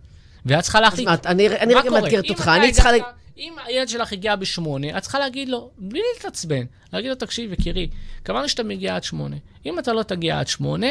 ואת 0.46 0.62
צריכה 0.62 0.80
להחליט. 0.80 1.08
אז 1.08 1.18
מה, 1.24 1.30
אני, 1.30 1.48
אני 1.48 1.74
רגע 1.74 1.90
מאתגרת 1.90 2.30
אותך, 2.30 2.50
אני 2.56 2.72
צריכה... 2.72 2.90
אם 3.38 3.55
הילד 3.66 3.88
שלך 3.88 4.12
הגיע 4.12 4.37
בשמונה, 4.37 4.99
את 4.99 5.03
צריכה 5.03 5.18
להגיד 5.18 5.49
לו, 5.49 5.70
בלי 5.79 6.01
להתעצבן, 6.14 6.64
להגיד 6.92 7.11
לו, 7.11 7.14
תקשיב, 7.14 7.53
יקירי, 7.53 7.88
קבענו 8.22 8.49
שאתה 8.49 8.62
מגיע 8.62 8.96
עד 8.96 9.05
שמונה. 9.05 9.37
אם 9.66 9.79
אתה 9.79 9.92
לא 9.92 10.03
תגיע 10.03 10.40
עד 10.40 10.49
שמונה, 10.49 10.87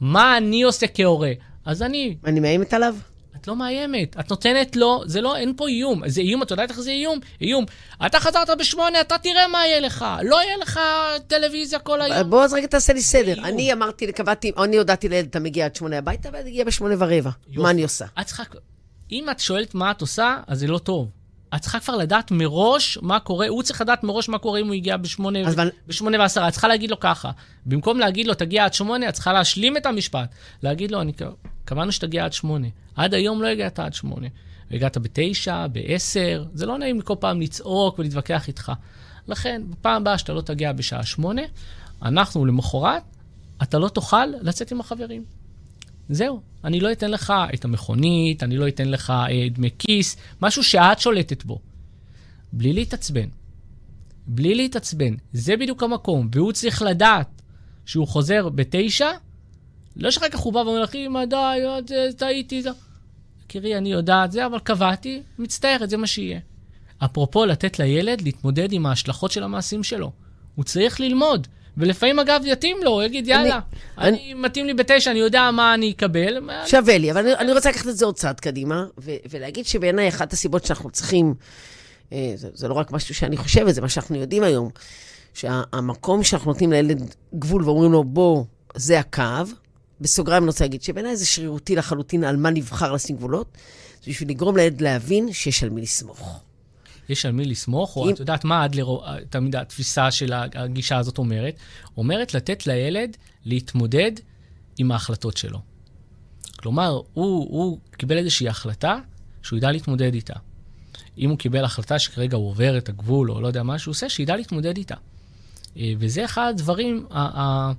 מה 0.00 0.36
אני 0.36 0.62
עושה 0.62 0.86
כהורה? 0.94 1.32
אז 1.64 1.82
אני... 1.82 2.16
אני 2.24 2.40
מאיימת 2.40 2.74
עליו? 2.74 2.96
את 3.36 3.48
לא 3.48 3.56
מאיימת, 3.56 4.16
את 4.20 4.30
נותנת 4.30 4.76
לו, 4.76 5.02
זה 5.06 5.20
לא, 5.20 5.36
אין 5.36 5.52
פה 5.56 5.68
איום. 5.68 6.08
זה 6.08 6.20
איום, 6.20 6.42
את 6.42 6.50
יודעת 6.50 6.70
איך 6.70 6.80
זה 6.80 6.90
איום? 6.90 7.18
איום. 7.40 7.64
אתה 8.06 8.20
חזרת 8.20 8.50
בשמונה, 8.58 9.00
אתה 9.00 9.18
תראה 9.18 9.48
מה 9.48 9.66
יהיה 9.66 9.80
לך. 9.80 10.04
לא 10.22 10.42
יהיה 10.42 10.56
לך 10.56 10.80
טלוויזיה 11.26 11.78
כל 11.78 12.00
היום. 12.00 12.30
בוא 12.30 12.44
אז 12.44 12.52
רגע 12.52 12.66
תעשה 12.66 12.92
לי 12.92 13.02
סדר. 13.02 13.32
איום. 13.32 13.44
אני 13.44 13.72
אמרתי, 13.72 14.12
קבעתי, 14.12 14.52
אני 14.62 14.76
הודעתי 14.76 15.08
לילד, 15.08 15.26
אתה 15.26 15.40
מגיע 15.40 15.64
עד 15.64 15.76
שמונה 15.76 15.98
הביתה, 15.98 16.28
והילד 16.32 16.46
הגיע 16.46 16.64
בשמונה 16.64 16.94
ורבע. 16.98 17.30
מה 17.54 17.70
אני 17.70 17.82
עושה? 17.82 18.04
את 18.20 18.26
צריכה... 18.26 18.42
אם 19.12 19.30
את 19.30 19.40
שואלת 19.40 19.74
מה 19.74 19.90
את 19.90 20.00
עושה, 20.00 20.36
אז 20.46 20.58
זה 20.58 20.66
לא 20.66 20.78
טוב. 20.78 21.10
את 21.54 21.60
צריכה 21.60 21.80
כבר 21.80 21.96
לדעת 21.96 22.30
מראש 22.30 22.98
מה 23.02 23.20
קורה, 23.20 23.48
הוא 23.48 23.62
צריך 23.62 23.80
לדעת 23.80 24.04
מראש 24.04 24.28
מה 24.28 24.38
קורה 24.38 24.60
אם 24.60 24.66
הוא 24.66 24.74
הגיע 24.74 24.96
בשמונה, 24.96 25.48
אבל... 25.48 25.70
בשמונה 25.88 26.18
ועשרה. 26.18 26.48
את 26.48 26.52
צריכה 26.52 26.68
להגיד 26.68 26.90
לו 26.90 27.00
ככה. 27.00 27.30
במקום 27.66 27.98
להגיד 27.98 28.26
לו, 28.26 28.34
תגיע 28.34 28.64
עד 28.64 28.74
שמונה, 28.74 29.08
את 29.08 29.14
צריכה 29.14 29.32
להשלים 29.32 29.76
את 29.76 29.86
המשפט. 29.86 30.34
להגיד 30.62 30.90
לו, 30.90 31.00
אני 31.00 31.12
קבענו 31.64 31.92
שתגיע 31.92 32.24
עד 32.24 32.32
שמונה. 32.32 32.68
עד 32.96 33.14
היום 33.14 33.42
לא 33.42 33.46
הגעת 33.46 33.78
עד 33.78 33.94
שמונה. 33.94 34.26
הגעת 34.70 34.98
בתשע, 34.98 35.66
בעשר, 35.66 36.44
זה 36.54 36.66
לא 36.66 36.78
נעים 36.78 37.00
כל 37.00 37.14
פעם 37.20 37.40
לצעוק 37.40 37.98
ולהתווכח 37.98 38.48
איתך. 38.48 38.72
לכן, 39.28 39.62
בפעם 39.70 40.02
הבאה 40.02 40.18
שאתה 40.18 40.32
לא 40.32 40.40
תגיע 40.40 40.72
בשעה 40.72 41.06
שמונה, 41.06 41.42
אנחנו 42.02 42.46
למחרת, 42.46 43.02
אתה 43.62 43.78
לא 43.78 43.88
תוכל 43.88 44.26
לצאת 44.26 44.72
עם 44.72 44.80
החברים. 44.80 45.24
זהו, 46.08 46.40
אני 46.64 46.80
לא 46.80 46.92
אתן 46.92 47.10
לך 47.10 47.32
את 47.54 47.64
המכונית, 47.64 48.42
אני 48.42 48.56
לא 48.56 48.68
אתן 48.68 48.88
לך 48.88 49.10
אה, 49.10 49.48
דמי 49.50 49.70
כיס, 49.78 50.16
משהו 50.42 50.62
שאת 50.62 51.00
שולטת 51.00 51.44
בו. 51.44 51.58
בלי 52.52 52.72
להתעצבן. 52.72 53.28
בלי 54.26 54.54
להתעצבן. 54.54 55.14
זה 55.32 55.56
בדיוק 55.56 55.82
המקום, 55.82 56.28
והוא 56.32 56.52
צריך 56.52 56.82
לדעת 56.82 57.42
שהוא 57.86 58.08
חוזר 58.08 58.48
בתשע, 58.48 59.10
לא 59.96 60.10
שאחר 60.10 60.28
כך 60.28 60.38
הוא 60.38 60.52
בא 60.52 60.58
ואומר 60.58 60.82
לך, 60.82 60.94
אמא, 60.94 61.24
די, 61.24 61.58
טעיתי, 62.16 62.62
זה... 62.62 62.70
יקירי, 63.44 63.78
אני 63.78 63.92
יודעת 63.92 64.32
זה, 64.32 64.46
אבל 64.46 64.58
קבעתי, 64.58 65.22
מצטערת, 65.38 65.90
זה 65.90 65.96
מה 65.96 66.06
שיהיה. 66.06 66.40
אפרופו 67.04 67.44
לתת 67.44 67.78
לילד 67.78 68.20
להתמודד 68.20 68.72
עם 68.72 68.86
ההשלכות 68.86 69.30
של 69.30 69.42
המעשים 69.42 69.82
שלו. 69.82 70.12
הוא 70.54 70.64
צריך 70.64 71.00
ללמוד. 71.00 71.46
ולפעמים, 71.76 72.18
אגב, 72.18 72.40
יתאים 72.44 72.76
לו, 72.82 72.90
הוא 72.90 73.02
יגיד, 73.02 73.28
יאללה, 73.28 73.60
אני, 73.98 74.08
אני, 74.08 74.16
אני 74.16 74.34
מתאים 74.34 74.66
לי 74.66 74.74
בתשע, 74.74 75.10
אני 75.10 75.18
יודע 75.18 75.50
מה 75.50 75.74
אני 75.74 75.90
אקבל. 75.90 76.50
שווה 76.66 76.98
לי, 76.98 77.10
אבל 77.12 77.20
אני, 77.20 77.34
אני 77.34 77.52
רוצה 77.52 77.70
לקחת 77.70 77.88
את 77.88 77.96
זה 77.96 78.04
עוד 78.04 78.14
צעד 78.14 78.40
קדימה, 78.40 78.86
ו- 78.98 79.16
ולהגיד 79.30 79.66
שבעיניי 79.66 80.08
אחת 80.08 80.32
הסיבות 80.32 80.64
שאנחנו 80.64 80.90
צריכים, 80.90 81.34
אה, 82.12 82.32
זה, 82.34 82.48
זה 82.54 82.68
לא 82.68 82.74
רק 82.74 82.92
משהו 82.92 83.14
שאני 83.14 83.36
חושבת, 83.36 83.74
זה 83.74 83.80
מה 83.80 83.88
שאנחנו 83.88 84.16
יודעים 84.16 84.42
היום, 84.42 84.68
שהמקום 85.34 86.22
שאנחנו 86.22 86.52
נותנים 86.52 86.72
לילד 86.72 87.14
גבול 87.34 87.64
ואומרים 87.64 87.92
לו, 87.92 88.04
בוא, 88.04 88.44
זה 88.76 88.98
הקו, 88.98 89.22
בסוגריים 90.00 90.42
אני 90.42 90.48
רוצה 90.48 90.64
להגיד 90.64 90.82
שבעיניי 90.82 91.16
זה 91.16 91.26
שרירותי 91.26 91.76
לחלוטין 91.76 92.24
על 92.24 92.36
מה 92.36 92.50
נבחר 92.50 92.92
לשים 92.92 93.16
גבולות, 93.16 93.46
זה 94.04 94.10
בשביל 94.10 94.28
לגרום 94.28 94.56
לילד 94.56 94.80
להבין 94.80 95.32
שיש 95.32 95.62
על 95.62 95.70
מי 95.70 95.80
לסמוך. 95.80 96.40
יש 97.08 97.26
על 97.26 97.32
מי 97.32 97.44
לסמוך, 97.44 97.96
או 97.96 98.08
אם... 98.08 98.14
את 98.14 98.20
יודעת 98.20 98.44
מה 98.44 98.64
אדלר, 98.64 98.98
תמיד 99.30 99.56
התפיסה 99.56 100.10
של 100.10 100.32
הגישה 100.32 100.98
הזאת 100.98 101.18
אומרת? 101.18 101.54
אומרת 101.96 102.34
לתת 102.34 102.66
לילד 102.66 103.16
להתמודד 103.44 104.12
עם 104.78 104.92
ההחלטות 104.92 105.36
שלו. 105.36 105.58
כלומר, 106.56 106.90
הוא, 106.90 107.46
הוא 107.50 107.78
קיבל 107.90 108.18
איזושהי 108.18 108.48
החלטה 108.48 108.98
שהוא 109.42 109.56
ידע 109.56 109.72
להתמודד 109.72 110.14
איתה. 110.14 110.34
אם 111.18 111.30
הוא 111.30 111.38
קיבל 111.38 111.64
החלטה 111.64 111.98
שכרגע 111.98 112.36
הוא 112.36 112.48
עובר 112.48 112.78
את 112.78 112.88
הגבול, 112.88 113.30
או 113.30 113.40
לא 113.40 113.46
יודע 113.46 113.62
מה 113.62 113.78
שהוא 113.78 113.92
עושה, 113.92 114.08
שידע 114.08 114.36
להתמודד 114.36 114.76
איתה. 114.76 114.94
אה, 115.76 115.92
וזה 115.98 116.24
אחד 116.24 116.52
הדברים, 116.54 117.06
ה- 117.10 117.40
ה- 117.40 117.72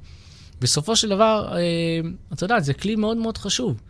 בסופו 0.62 0.96
של 0.96 1.10
דבר, 1.10 1.50
אה, 1.52 1.60
אתה 2.34 2.44
יודע, 2.44 2.60
זה 2.60 2.74
כלי 2.74 2.96
מאוד 2.96 3.18
מאוד 3.18 3.38
חשוב. 3.38 3.82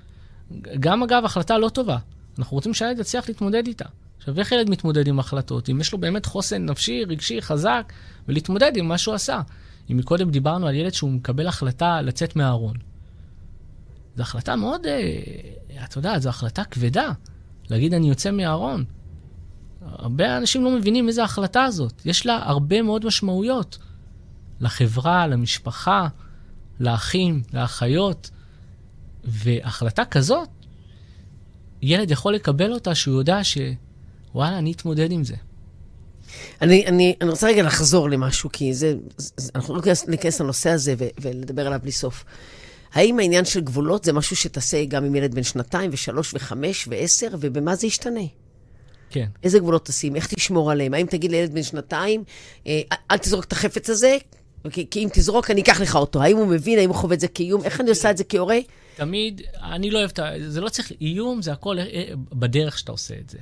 גם 0.80 1.04
אגב, 1.04 1.26
החלטה 1.26 1.58
לא 1.58 1.70
טובה. 1.70 1.98
אנחנו 2.40 2.58
רוצים 2.58 2.74
שהילד 2.74 3.00
יצליח 3.00 3.28
להתמודד 3.30 3.68
איתה. 3.68 3.86
עכשיו, 4.28 4.40
איך 4.40 4.52
ילד 4.52 4.70
מתמודד 4.70 5.08
עם 5.08 5.20
החלטות? 5.20 5.70
אם 5.70 5.82
יש 5.82 5.92
לו 5.92 5.98
באמת 5.98 6.26
חוסן 6.26 6.66
נפשי, 6.66 7.04
רגשי, 7.04 7.42
חזק, 7.42 7.94
ולהתמודד 8.28 8.72
עם 8.78 8.88
מה 8.88 8.98
שהוא 8.98 9.16
עשה. 9.16 9.42
אם 9.92 9.98
מקודם 9.98 10.32
דיברנו 10.32 10.68
על 10.68 10.76
ילד 10.76 10.94
שהוא 10.94 11.12
מקבל 11.12 11.48
החלטה 11.48 12.02
לצאת 12.02 12.36
מהארון. 12.36 12.76
זו 14.16 14.22
החלטה 14.24 14.56
מאוד, 14.56 14.86
אה, 14.86 15.84
אתה 15.84 15.98
יודע, 15.98 16.20
זו 16.20 16.30
החלטה 16.30 16.64
כבדה. 16.64 17.12
להגיד, 17.70 17.94
אני 17.94 18.10
יוצא 18.10 18.32
מהארון. 18.32 18.86
הרבה 19.82 20.38
אנשים 20.38 20.64
לא 20.64 20.72
מבינים 20.72 21.08
איזה 21.08 21.24
החלטה 21.24 21.64
הזאת. 21.64 22.02
יש 22.06 22.26
לה 22.26 22.40
הרבה 22.44 22.82
מאוד 22.82 23.06
משמעויות. 23.06 23.78
לחברה, 24.60 25.28
למשפחה, 25.28 26.08
לאחים, 26.80 27.42
לאחיות. 27.54 28.30
והחלטה 29.24 30.06
כזאת, 30.06 30.50
ילד 31.82 32.12
יכול 32.12 32.34
לקבל 32.34 32.74
אותה 32.74 32.96
שהוא 32.96 33.20
יודע 33.20 33.44
שוואלה, 34.34 34.58
אני 34.58 34.72
אתמודד 34.72 35.12
עם 35.12 35.24
זה. 35.24 35.36
אני, 36.62 36.86
אני, 36.86 37.16
אני 37.22 37.30
רוצה 37.30 37.48
רגע 37.48 37.64
לחזור 37.64 38.10
למשהו, 38.10 38.50
כי 38.54 38.74
זה, 38.74 38.96
זה 39.18 39.52
אנחנו 39.56 39.76
לא 39.76 39.82
ניכנס- 40.08 40.42
לנושא 40.42 40.70
הזה 40.70 40.96
ו, 40.98 41.08
ולדבר 41.22 41.68
עליו 41.68 41.80
בלי 41.84 41.92
סוף. 41.92 42.26
האם 42.94 43.20
העניין 43.20 43.46
של 43.46 43.62
גבולות 43.62 44.04
זה 44.04 44.14
משהו 44.14 44.36
שתעשה 44.36 44.86
גם 44.86 45.06
עם 45.06 45.16
ילד 45.16 45.36
בן 45.36 45.44
שנתיים 45.44 45.90
ושלוש 45.94 46.34
וחמש 46.34 46.88
ועשר, 46.92 47.28
ובמה 47.40 47.76
זה 47.76 47.88
ישתנה? 47.88 48.22
כן. 49.10 49.26
איזה 49.44 49.60
גבולות 49.60 49.86
תשים? 49.86 50.16
איך 50.16 50.28
תשמור 50.28 50.72
עליהם? 50.72 50.94
האם 50.94 51.06
תגיד 51.06 51.32
לילד 51.32 51.54
בן 51.54 51.64
שנתיים, 51.64 52.24
אה, 52.68 52.82
אל 53.12 53.18
תזרוק 53.18 53.46
את 53.46 53.52
החפץ 53.52 53.90
הזה, 53.90 54.18
כי, 54.72 54.88
כי 54.92 55.04
אם 55.04 55.10
תזרוק, 55.14 55.52
אני 55.52 55.62
אקח 55.62 55.82
לך 55.82 55.96
אותו. 55.96 56.22
האם 56.22 56.38
הוא 56.38 56.48
מבין, 56.48 56.80
האם 56.80 56.90
הוא 56.90 56.96
חווה 56.96 57.16
את 57.16 57.20
זה 57.20 57.28
כאיום? 57.28 57.64
איך 57.64 57.82
אני 57.82 57.90
עושה 57.90 58.12
את 58.12 58.18
זה 58.18 58.24
כהורה? 58.24 58.58
תמיד, 58.96 59.42
אני 59.64 59.92
לא 59.92 60.00
אוהב 60.00 60.10
את 60.10 60.20
ה... 60.20 60.32
זה 60.48 60.62
לא 60.62 60.70
צריך 60.70 60.92
איום, 61.02 61.42
זה 61.42 61.52
הכל 61.52 61.80
אה, 61.80 62.04
בדרך 62.34 62.78
שאתה 62.80 62.92
עושה 62.92 63.16
את 63.26 63.30
זה. 63.30 63.38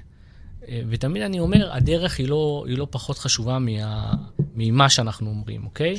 אה, 0.69 0.81
ותמיד 0.89 1.21
אני 1.23 1.39
אומר, 1.39 1.73
הדרך 1.73 2.19
היא 2.19 2.27
לא, 2.27 2.63
היא 2.67 2.77
לא 2.77 2.87
פחות 2.89 3.17
חשובה 3.17 3.59
מה, 3.59 4.13
ממה 4.55 4.89
שאנחנו 4.89 5.29
אומרים, 5.29 5.65
אוקיי? 5.65 5.95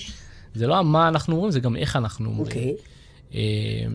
זה 0.55 0.67
לא 0.67 0.85
מה 0.85 1.09
אנחנו 1.09 1.35
אומרים, 1.35 1.51
זה 1.51 1.61
גם 1.61 1.77
איך 1.77 1.97
אנחנו 1.97 2.29
אומרים. 2.29 2.47
אוקיי. 2.47 2.75
אה, 3.35 3.87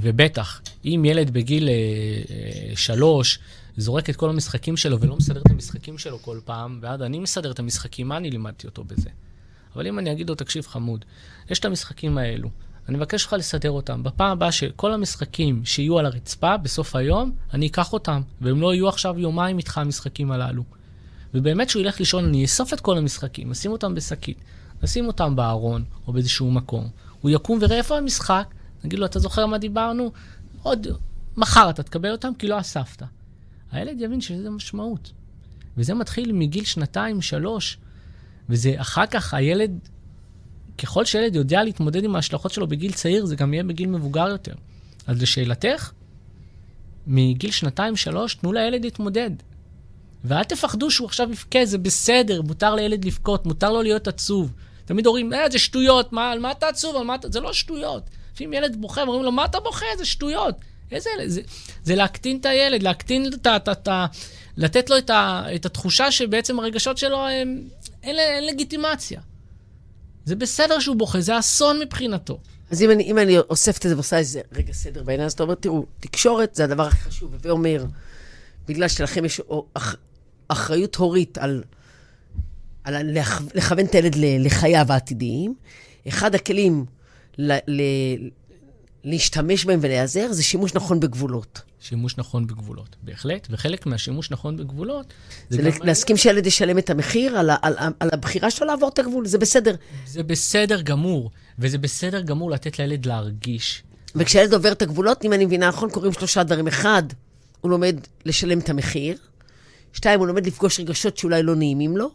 ובטח, 0.00 0.60
אם 0.84 1.02
ילד 1.06 1.30
בגיל 1.30 1.68
אה, 1.68 2.76
שלוש 2.76 3.38
זורק 3.76 4.10
את 4.10 4.16
כל 4.16 4.30
המשחקים 4.30 4.76
שלו 4.76 5.00
ולא 5.00 5.16
מסדר 5.16 5.40
את 5.40 5.50
המשחקים 5.50 5.98
שלו 5.98 6.18
כל 6.18 6.40
פעם, 6.44 6.78
ועד 6.82 7.02
אני 7.02 7.18
מסדר 7.18 7.50
את 7.50 7.58
המשחקים, 7.58 8.08
מה 8.08 8.16
אני 8.16 8.30
לימדתי 8.30 8.66
אותו 8.66 8.84
בזה? 8.84 9.10
אבל 9.74 9.86
אם 9.86 9.98
אני 9.98 10.12
אגיד 10.12 10.28
לו, 10.28 10.34
תקשיב 10.34 10.66
חמוד, 10.66 11.04
יש 11.50 11.58
את 11.58 11.64
המשחקים 11.64 12.18
האלו, 12.18 12.48
אני 12.88 12.96
מבקש 12.96 13.24
ממך 13.24 13.32
לסדר 13.32 13.70
אותם. 13.70 14.02
בפעם 14.02 14.32
הבאה 14.32 14.52
שכל 14.52 14.92
המשחקים 14.92 15.64
שיהיו 15.64 15.98
על 15.98 16.06
הרצפה 16.06 16.56
בסוף 16.56 16.96
היום, 16.96 17.32
אני 17.54 17.66
אקח 17.66 17.92
אותם, 17.92 18.20
והם 18.40 18.60
לא 18.60 18.74
יהיו 18.74 18.88
עכשיו 18.88 19.18
יומיים 19.18 19.58
איתך 19.58 19.78
המשחקים 19.78 20.32
הללו. 20.32 20.62
ובאמת 21.34 21.70
שהוא 21.70 21.82
ילך 21.82 21.98
לישון, 21.98 22.24
אני 22.24 22.42
אאסוף 22.42 22.72
את 22.72 22.80
כל 22.80 22.98
המשחקים, 22.98 23.50
אשים 23.50 23.72
אותם 23.72 23.94
בשקית, 23.94 24.38
אשים 24.84 25.06
אותם 25.06 25.36
בארון 25.36 25.84
או 26.06 26.12
באיזשהו 26.12 26.50
מקום. 26.50 26.88
הוא 27.20 27.30
יקום 27.30 27.58
ויראה 27.60 27.76
איפה 27.76 27.98
המשחק, 27.98 28.54
נגיד 28.84 28.98
לו, 28.98 29.06
אתה 29.06 29.18
זוכר 29.18 29.46
מה 29.46 29.58
דיברנו? 29.58 30.12
עוד 30.62 30.86
מחר 31.36 31.70
אתה 31.70 31.82
תקבל 31.82 32.12
אותם 32.12 32.32
כי 32.38 32.48
לא 32.48 32.60
אספת. 32.60 33.02
הילד 33.72 34.00
יבין 34.00 34.20
שזה 34.20 34.50
משמעות. 34.50 35.12
וזה 35.76 35.94
מתחיל 35.94 36.32
מגיל 36.32 36.64
שנתיים, 36.64 37.22
שלוש, 37.22 37.78
וזה 38.48 38.74
אחר 38.76 39.06
כך 39.06 39.34
הילד, 39.34 39.88
ככל 40.78 41.04
שילד 41.04 41.34
יודע 41.34 41.64
להתמודד 41.64 42.04
עם 42.04 42.16
ההשלכות 42.16 42.52
שלו 42.52 42.66
בגיל 42.66 42.92
צעיר, 42.92 43.26
זה 43.26 43.36
גם 43.36 43.54
יהיה 43.54 43.64
בגיל 43.64 43.88
מבוגר 43.88 44.28
יותר. 44.28 44.54
אז 45.06 45.22
לשאלתך, 45.22 45.92
מגיל 47.06 47.50
שנתיים, 47.50 47.96
שלוש, 47.96 48.34
תנו 48.34 48.52
לילד 48.52 48.84
להתמודד. 48.84 49.30
ואל 50.24 50.44
תפחדו 50.44 50.90
שהוא 50.90 51.06
עכשיו 51.06 51.28
יבכה, 51.30 51.64
זה 51.64 51.78
בסדר, 51.78 52.42
מותר 52.42 52.74
לילד 52.74 53.04
לבכות, 53.04 53.46
מותר 53.46 53.72
לו 53.72 53.82
להיות 53.82 54.08
עצוב. 54.08 54.52
תמיד 54.84 55.06
אומרים, 55.06 55.32
אה, 55.32 55.50
זה 55.50 55.58
שטויות, 55.58 56.12
מה, 56.12 56.30
על 56.30 56.38
מה 56.38 56.50
אתה 56.50 56.68
עצוב? 56.68 56.96
על 56.96 57.04
מה 57.04 57.14
אתה... 57.14 57.28
זה 57.28 57.40
לא 57.40 57.52
שטויות. 57.52 58.02
לפעמים 58.34 58.52
ילד 58.52 58.76
בוכה, 58.80 59.02
אומרים 59.02 59.22
לו, 59.22 59.32
מה 59.32 59.44
אתה 59.44 59.60
בוכה? 59.60 59.86
זה 59.98 60.04
שטויות. 60.04 60.54
איזה... 60.92 61.10
זה, 61.26 61.40
זה 61.84 61.94
להקטין 61.94 62.36
את 62.36 62.46
הילד, 62.46 62.82
להקטין 62.82 63.30
את 63.34 63.46
ה... 63.46 63.56
את 63.56 63.68
את 63.68 63.88
לתת 64.56 64.90
לו 64.90 64.98
את, 64.98 65.10
ה, 65.10 65.44
את 65.54 65.66
התחושה 65.66 66.10
שבעצם 66.10 66.60
הרגשות 66.60 66.98
שלו, 66.98 67.26
הם, 67.26 67.68
אין, 68.02 68.16
אין 68.18 68.46
לגיטימציה. 68.46 69.20
זה 70.26 70.36
בסדר 70.36 70.80
שהוא 70.80 70.96
בוכה, 70.96 71.20
זה 71.20 71.38
אסון 71.38 71.78
מבחינתו. 71.80 72.38
אז 72.70 72.82
אם 72.82 72.90
אני, 72.90 73.04
אם 73.04 73.18
אני 73.18 73.38
אוספת 73.38 73.84
את 73.86 73.90
זה 73.90 73.94
ועושה 73.94 74.18
איזה 74.18 74.40
רגע 74.52 74.72
סדר 74.72 75.02
בעיניים, 75.02 75.26
אז 75.26 75.32
אתה 75.32 75.42
אומר, 75.42 75.54
תראו, 75.54 75.86
תקשורת 76.00 76.54
זה 76.54 76.64
הדבר 76.64 76.86
הכי 76.86 76.96
חשוב. 76.96 77.34
הווה 77.34 77.50
אומר, 77.50 77.84
בגלל 78.68 78.88
שלכם 78.88 79.24
יש 79.24 79.40
אח, 79.74 79.96
אחריות 80.48 80.94
הורית 80.96 81.38
על, 81.38 81.62
על 82.84 83.18
לכ- 83.20 83.42
לכוון 83.54 83.84
את 83.84 83.94
הילד 83.94 84.14
לחייו 84.18 84.86
העתידיים, 84.88 85.54
אחד 86.08 86.34
הכלים 86.34 86.84
ל, 87.38 87.52
ל, 87.66 87.82
להשתמש 89.04 89.64
בהם 89.64 89.78
ולהיעזר 89.82 90.32
זה 90.32 90.42
שימוש 90.42 90.74
נכון 90.74 91.00
בגבולות. 91.00 91.60
שימוש 91.88 92.18
נכון 92.18 92.46
בגבולות, 92.46 92.96
בהחלט, 93.02 93.46
וחלק 93.50 93.86
מהשימוש 93.86 94.30
נכון 94.30 94.56
בגבולות 94.56 95.12
זה 95.50 95.62
גם 95.62 95.70
להסכים 95.82 96.16
שהילד 96.16 96.46
ישלם 96.46 96.78
את 96.78 96.90
המחיר 96.90 97.38
על, 97.38 97.50
על, 97.62 97.76
ה- 97.78 97.88
על 98.00 98.08
הבחירה 98.12 98.50
שלו 98.50 98.66
לעבור 98.66 98.88
את 98.88 98.98
הגבול, 98.98 99.26
זה 99.26 99.38
בסדר. 99.38 99.74
זה 100.06 100.22
בסדר 100.22 100.80
גמור, 100.80 101.30
וזה 101.58 101.78
בסדר 101.78 102.20
גמור 102.20 102.50
לתת 102.50 102.78
לילד 102.78 103.06
להרגיש. 103.06 103.82
וכשהילד 104.14 104.54
עובר 104.54 104.72
את 104.72 104.82
הגבולות, 104.82 105.24
אם 105.24 105.32
אני 105.32 105.44
מבינה 105.46 105.68
נכון, 105.68 105.90
קורים 105.90 106.12
שלושה 106.12 106.42
דברים. 106.42 106.66
אחד, 106.68 107.02
הוא 107.60 107.70
לומד 107.70 107.96
לשלם 108.24 108.58
את 108.58 108.68
המחיר. 108.68 109.16
שתיים, 109.92 110.18
הוא 110.20 110.26
לומד 110.26 110.46
לפגוש 110.46 110.80
רגשות 110.80 111.16
שאולי 111.18 111.42
לא 111.42 111.54
נעימים 111.56 111.96
לו. 111.96 112.10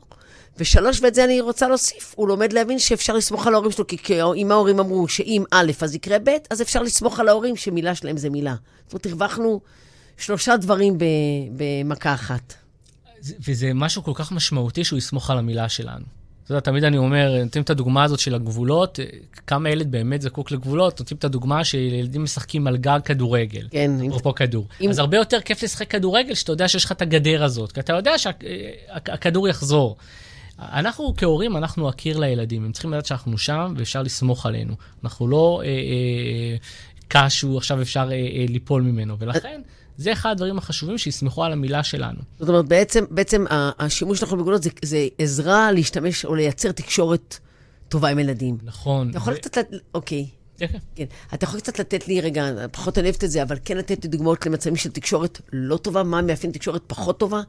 ושלוש, 0.62 1.00
ואת 1.02 1.16
זה 1.16 1.24
אני 1.24 1.42
רוצה 1.42 1.68
להוסיף, 1.68 2.14
הוא 2.18 2.28
לומד 2.28 2.54
להבין 2.54 2.80
שאפשר 2.80 3.14
לסמוך 3.14 3.48
על 3.48 3.54
ההורים 3.54 3.72
שלו, 3.72 3.88
כי 3.88 3.98
אם 4.36 4.52
ההורים 4.52 4.80
אמרו 4.80 5.08
שאם 5.08 5.44
א', 5.52 5.72
אז 5.82 5.96
יקרה 5.96 6.18
ב', 6.24 6.30
אז 6.50 6.62
אפשר 6.62 6.82
לסמוך 6.82 7.20
על 7.20 7.28
ההורים 7.28 7.56
שמילה 7.56 7.96
שלהם 7.96 8.18
זה 8.18 8.30
מילה. 8.30 8.56
זאת 8.86 8.94
אומרת, 8.94 9.06
הרווחנו 9.06 9.62
שלושה 10.18 10.58
דברים 10.58 10.98
במכה 11.58 12.14
אחת. 12.14 12.54
זה- 13.20 13.36
וזה 13.48 13.72
משהו 13.74 14.04
כל 14.04 14.12
כך 14.16 14.32
משמעותי 14.32 14.84
שהוא 14.84 14.98
יסמוך 14.98 15.30
על 15.30 15.38
המילה 15.38 15.70
שלנו. 15.70 16.06
אתה 16.44 16.52
יודע, 16.52 16.60
תמיד 16.60 16.84
אני 16.84 16.98
אומר, 16.98 17.44
נותנים 17.44 17.64
את 17.64 17.70
הדוגמה 17.70 18.04
הזאת 18.04 18.20
של 18.20 18.36
הגבולות, 18.36 19.00
אה, 19.00 19.06
כמה 19.48 19.70
ילד 19.70 19.92
באמת 19.92 20.22
זקוק 20.22 20.52
לגבולות, 20.52 21.00
נותנים 21.00 21.18
את 21.18 21.24
הדוגמה 21.24 21.64
שילדים 21.64 22.24
משחקים 22.24 22.68
על 22.68 22.78
גג 22.78 23.00
כדורגל. 23.06 23.68
כן, 23.72 23.92
אם- 24.02 24.10
אפרופו 24.10 24.36
כדור. 24.36 24.66
אם- 24.82 24.90
אז 24.90 25.00
הרבה 25.00 25.18
יותר 25.18 25.42
כיף 25.42 25.64
לשחק 25.64 25.92
כדורגל, 25.92 26.34
שאתה 26.34 26.52
יודע 26.52 26.68
שיש 26.68 26.86
לך 26.86 26.92
את 26.92 27.02
הגדר 27.02 27.44
הזאת, 27.44 27.72
כי 27.72 27.80
אתה 27.80 27.94
יודע 27.94 28.12
שהכדור 28.18 29.48
יחזור. 29.48 29.96
אנחנו 30.62 31.14
כהורים, 31.18 31.58
אנחנו 31.58 31.90
הקיר 31.90 32.20
לילדים, 32.20 32.66
הם 32.66 32.72
צריכים 32.72 32.92
לדעת 32.92 33.06
שאנחנו 33.06 33.38
שם 33.38 33.74
ואפשר 33.78 34.02
לסמוך 34.02 34.46
עלינו. 34.46 34.74
אנחנו 35.04 35.28
לא 35.28 35.62
אה, 35.64 35.68
אה, 35.68 36.56
קש 37.08 37.40
שהוא 37.40 37.58
עכשיו 37.58 37.82
אפשר 37.82 38.08
אה, 38.12 38.16
אה, 38.16 38.46
ליפול 38.50 38.82
ממנו, 38.82 39.16
ולכן 39.20 39.62
זה 39.98 40.12
אחד 40.12 40.30
הדברים 40.32 40.58
החשובים, 40.58 40.98
שיסמכו 40.98 41.44
על 41.44 41.52
המילה 41.52 41.84
שלנו. 41.84 42.20
זאת 42.40 42.50
אומרת, 42.50 42.66
בעצם, 42.66 43.06
בעצם 43.10 43.46
השימוש 43.50 44.24
נכון 44.24 44.40
בגבולות 44.40 44.64
זה, 44.64 44.70
זה 44.82 45.08
עזרה 45.18 45.72
להשתמש 45.72 46.26
או 46.26 46.36
לייצר 46.36 46.72
תקשורת 46.72 47.40
טובה 47.90 48.10
עם 48.10 48.20
ילדים. 48.20 48.58
נכון. 48.64 49.10
אתה 49.10 49.18
יכול 49.18 49.34
ו- 49.34 49.38
קצת... 49.42 49.58
לת- 49.58 49.82
אוקיי. 49.94 50.28
כן, 50.68 50.78
כן. 50.96 51.06
אתה 51.34 51.44
יכול 51.44 51.60
קצת 51.60 51.80
לתת 51.80 52.08
לי, 52.08 52.22
רגע, 52.22 52.68
פחות 52.72 52.98
אני 52.98 53.08
אוהבת 53.08 53.24
את 53.24 53.32
זה, 53.32 53.44
אבל 53.44 53.58
כן 53.66 53.78
לתת 53.78 54.04
לי 54.04 54.10
דוגמאות 54.10 54.46
למצבים 54.46 54.76
של 54.76 54.92
תקשורת 54.92 55.42
לא 55.54 55.78
טובה, 55.78 56.04
מה 56.04 56.22
מאפיין 56.22 56.54
תקשורת 56.54 56.82
פחות 56.88 57.20
טובה? 57.20 57.42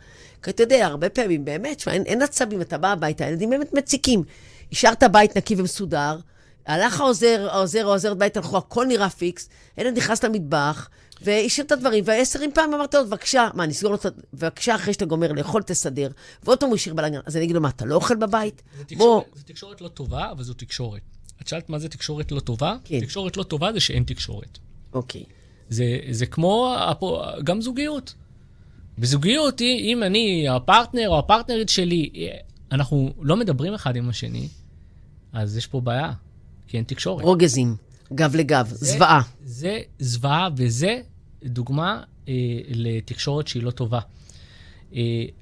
כי 0.42 0.51
אתה 0.51 0.62
יודע, 0.62 0.87
הרבה 0.87 1.09
פעמים, 1.09 1.44
באמת, 1.44 1.81
שמה, 1.81 1.92
אין, 1.92 2.03
אין 2.03 2.22
עצבים, 2.22 2.61
אתה 2.61 2.79
בא 2.79 2.92
הביתה, 2.92 3.25
הילדים 3.25 3.51
באמת 3.51 3.72
מציקים. 3.75 4.25
השארת 4.72 5.03
בית 5.12 5.37
נקי 5.37 5.55
ומסודר, 5.59 6.18
הלך 6.66 7.01
העוזר, 7.01 7.48
העוזר 7.51 7.88
העוזרת 7.88 8.18
בית, 8.18 8.37
הלכו, 8.37 8.57
הכל 8.59 8.87
נראה 8.87 9.11
פיקס, 9.11 9.48
ילד 9.79 9.96
נכנס 9.96 10.25
למטבח, 10.25 10.88
והשאיר 11.22 11.66
את 11.66 11.72
הדברים, 11.72 12.05
ועשרים 12.07 12.53
פעם 12.55 12.74
אמרת 12.74 12.95
לו, 12.95 13.07
בבקשה, 13.07 13.49
מה, 13.55 13.66
נסגור 13.66 13.91
לו 13.91 13.97
את 13.97 14.07
ה... 14.07 14.09
בבקשה, 14.32 14.74
אחרי 14.74 14.93
שאתה 14.93 15.05
גומר 15.05 15.32
לאכול, 15.32 15.62
תסדר. 15.62 16.11
ועוד 16.43 16.61
פעם 16.61 16.68
הוא 16.68 16.76
השאיר 16.76 16.95
בלאגן. 16.95 17.20
אז 17.26 17.36
אני 17.36 17.45
אגיד 17.45 17.57
לו, 17.57 17.62
מה, 17.62 17.68
אתה 17.68 17.84
לא 17.84 17.95
אוכל 17.95 18.16
בבית? 18.16 18.62
זו 18.78 18.97
בוא, 18.97 19.20
תקשורת, 19.22 19.36
זו 19.36 19.43
תקשורת 19.47 19.80
לא 19.80 19.89
טובה, 19.89 20.30
אבל 20.30 20.43
זו 20.43 20.55
תקשורת. 20.55 21.01
את 21.43 21.49
שאלת 21.49 21.70
מה 21.70 21.78
זה 21.78 21.88
תקשורת 21.88 22.32
לא 22.32 22.40
טובה? 22.40 22.76
כן. 22.84 23.01
תקשורת 23.01 23.36
לא 23.36 23.43
טובה 23.43 23.72
זה 23.72 23.80
שאין 23.80 24.05
תקשורת. 24.05 24.59
אוקיי. 24.93 25.24
זה, 25.68 25.99
זה 26.11 26.26
כמו 26.26 26.74
אפו- 26.90 27.20
גם 27.45 27.61
זוגיות. 27.61 28.14
בזוגיות, 28.99 29.61
אם 29.61 30.03
אני, 30.03 30.49
הפרטנר 30.49 31.09
או 31.09 31.18
הפרטנרית 31.18 31.68
שלי, 31.68 32.11
אנחנו 32.72 33.12
לא 33.20 33.36
מדברים 33.36 33.74
אחד 33.74 33.97
עם 33.97 34.09
השני, 34.09 34.49
אז 35.32 35.57
יש 35.57 35.66
פה 35.66 35.80
בעיה, 35.80 36.12
כי 36.68 36.76
אין 36.76 36.84
תקשורת. 36.84 37.24
רוגזים, 37.24 37.76
גב 38.12 38.36
לגב, 38.36 38.66
זוועה. 38.72 39.20
זה 39.45 39.78
זוועה, 39.99 40.49
וזה 40.57 41.01
דוגמה 41.45 42.03
אה, 42.28 42.34
לתקשורת 42.68 43.49
שהיא 43.49 43.62
לא 43.62 43.70
טובה. 43.70 44.01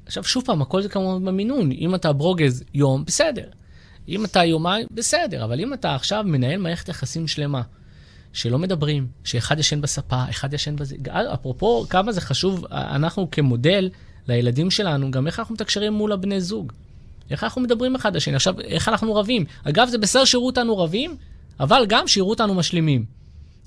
עכשיו, 0.07 0.25
שוב 0.25 0.43
פעם, 0.47 0.63
הכל 0.63 0.83
זה 0.83 0.89
כמובן 0.89 1.25
במינון. 1.25 1.73
אם 1.73 1.95
אתה 1.95 2.13
ברוגז 2.13 2.65
יום, 2.75 3.05
בסדר. 3.05 3.49
אם 4.11 4.25
אתה 4.25 4.45
יומיים, 4.45 4.87
בסדר. 4.91 5.45
אבל 5.45 5.61
אם 5.61 5.75
אתה 5.75 5.95
עכשיו 5.95 6.25
מנהל 6.27 6.61
מערכת 6.61 6.89
יחסים 6.89 7.29
שלמה, 7.29 7.63
שלא 8.33 8.59
מדברים, 8.59 9.07
שאחד 9.25 9.59
ישן 9.59 9.81
בספה, 9.81 10.25
אחד 10.31 10.55
ישן 10.55 10.77
בזה. 10.77 10.97
אפרופו, 11.35 11.87
כמה 11.91 12.13
זה 12.13 12.21
חשוב, 12.21 12.67
אנחנו 12.71 13.31
כמודל 13.31 13.91
לילדים 14.29 14.71
שלנו, 14.71 15.11
גם 15.11 15.27
איך 15.27 15.39
אנחנו 15.39 15.55
מתקשרים 15.55 15.93
מול 15.93 16.13
הבני 16.13 16.41
זוג. 16.41 16.73
איך 17.31 17.45
אנחנו 17.45 17.61
מדברים 17.61 17.95
אחד 17.95 18.17
לשני. 18.17 18.37
עכשיו, 18.37 18.61
איך 18.61 18.89
אנחנו 18.89 19.15
רבים. 19.15 19.45
אגב, 19.65 19.89
זה 19.89 19.99
בסדר 19.99 20.25
שיראו 20.25 20.47
אותנו 20.47 20.79
רבים, 20.79 21.17
אבל 21.61 21.85
גם 21.89 22.09
שיראו 22.09 22.31
אותנו 22.31 22.55
משלימים. 22.55 23.05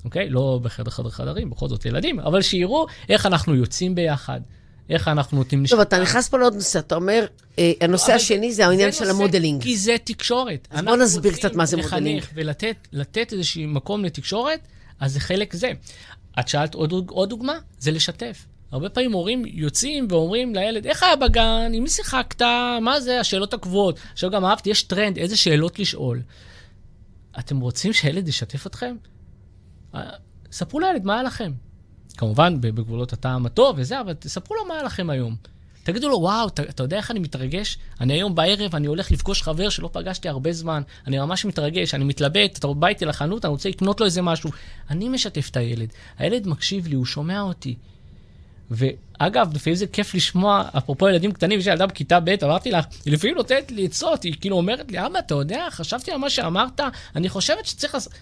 אוקיי? 0.04 0.28
לא 0.28 0.60
בחדר 0.62 0.90
חדרי 0.90 1.10
חדרים, 1.10 1.50
בכל 1.50 1.68
זאת 1.68 1.86
ילדים, 1.86 2.20
אבל 2.20 2.42
שיראו 2.42 2.86
איך 3.08 3.26
אנחנו 3.26 3.54
יוצאים 3.54 3.94
ביחד. 3.94 4.40
איך 4.90 5.08
אנחנו 5.08 5.38
נותנים. 5.38 5.66
טוב, 5.66 5.80
אתה 5.80 6.02
נכנס 6.02 6.28
פה 6.28 6.38
לעוד 6.38 6.54
נושא, 6.54 6.78
אתה 6.78 6.94
אומר, 6.94 7.26
אה, 7.58 7.72
הנושא 7.80 8.12
השני 8.12 8.52
זה 8.52 8.66
העניין 8.66 8.92
של 8.92 9.10
ה 9.10 9.15
modeling. 9.15 9.62
כי 9.62 9.76
זה 9.76 9.96
תקשורת. 10.04 10.68
אז 10.70 10.84
בוא 10.84 10.96
נסביר 10.96 11.32
קצת 11.32 11.54
מה 11.54 11.66
זה 11.66 11.76
modeling. 11.76 12.18
לחנך 12.18 12.30
ולתת 12.92 13.32
איזשהו 13.32 13.62
מקום 13.66 14.04
לתקשורת, 14.04 14.60
אז 15.00 15.12
זה 15.12 15.20
חלק 15.20 15.54
זה. 15.54 15.72
את 16.40 16.48
שאלת 16.48 16.74
עוד, 16.74 16.92
עוד 17.08 17.28
דוגמה? 17.28 17.58
זה 17.78 17.90
לשתף. 17.90 18.46
הרבה 18.72 18.88
פעמים 18.88 19.12
הורים 19.12 19.42
יוצאים 19.46 20.06
ואומרים 20.10 20.54
לילד, 20.54 20.86
איך 20.86 21.02
היה 21.02 21.16
בגן? 21.16 21.70
עם 21.74 21.82
מי 21.82 21.88
שיחקת? 21.90 22.42
מה 22.80 23.00
זה? 23.00 23.20
השאלות 23.20 23.54
הקבועות. 23.54 23.98
עכשיו 24.12 24.30
גם 24.30 24.44
אהבתי, 24.44 24.70
יש 24.70 24.82
טרנד, 24.82 25.18
איזה 25.18 25.36
שאלות 25.36 25.78
לשאול. 25.78 26.22
אתם 27.38 27.60
רוצים 27.60 27.92
שהילד 27.92 28.28
ישתף 28.28 28.66
אתכם? 28.66 28.96
אה, 29.94 30.10
ספרו 30.52 30.80
לילד 30.80 31.04
מה 31.04 31.14
היה 31.14 31.22
לכם. 31.22 31.52
כמובן, 32.16 32.60
בגבולות 32.60 33.12
הטעם 33.12 33.46
הטוב 33.46 33.76
וזה, 33.78 34.00
אבל 34.00 34.12
תספרו 34.12 34.56
לו 34.56 34.64
מה 34.64 34.74
היה 34.74 34.82
לכם 34.82 35.10
היום. 35.10 35.36
תגידו 35.84 36.08
לו, 36.08 36.16
וואו, 36.20 36.48
אתה, 36.48 36.62
אתה 36.62 36.82
יודע 36.82 36.96
איך 36.96 37.10
אני 37.10 37.18
מתרגש? 37.18 37.78
אני 38.00 38.12
היום 38.12 38.34
בערב, 38.34 38.74
אני 38.74 38.86
הולך 38.86 39.10
לפגוש 39.10 39.42
חבר 39.42 39.68
שלא 39.68 39.90
פגשתי 39.92 40.28
הרבה 40.28 40.52
זמן, 40.52 40.82
אני 41.06 41.18
ממש 41.18 41.44
מתרגש, 41.44 41.94
אני 41.94 42.04
מתלבט, 42.04 42.58
אתה 42.58 42.66
בא 42.66 42.86
איתי 42.86 43.04
לחנות, 43.04 43.44
אני 43.44 43.50
רוצה 43.50 43.68
לקנות 43.68 44.00
לו 44.00 44.06
איזה 44.06 44.22
משהו. 44.22 44.50
אני 44.90 45.08
משתף 45.08 45.48
את 45.50 45.56
הילד. 45.56 45.88
הילד 46.18 46.46
מקשיב 46.46 46.86
לי, 46.86 46.94
הוא 46.94 47.06
שומע 47.06 47.40
אותי. 47.40 47.74
ואגב, 48.70 49.54
לפעמים 49.54 49.76
זה 49.76 49.86
כיף 49.86 50.14
לשמוע, 50.14 50.64
אפרופו 50.78 51.08
ילדים 51.08 51.32
קטנים, 51.32 51.58
יש 51.58 51.66
ילדה 51.66 51.86
בכיתה 51.86 52.20
ב', 52.20 52.28
אמרתי 52.44 52.70
לך, 52.70 52.84
היא 53.04 53.12
לפעמים 53.12 53.36
נותנת 53.36 53.70
לי 53.70 53.84
עצות, 53.84 54.22
היא 54.22 54.34
כאילו 54.40 54.56
אומרת 54.56 54.90
לי, 54.90 55.06
אבא, 55.06 55.18
אתה 55.18 55.34
יודע, 55.34 55.66
חשבתי 55.70 56.12
על 56.12 56.18
מה 56.18 56.30
שאמרת, 56.30 56.80
אני 57.16 57.28
חושבת 57.28 57.66
שצריך 57.66 57.94
לעשות... 57.94 58.12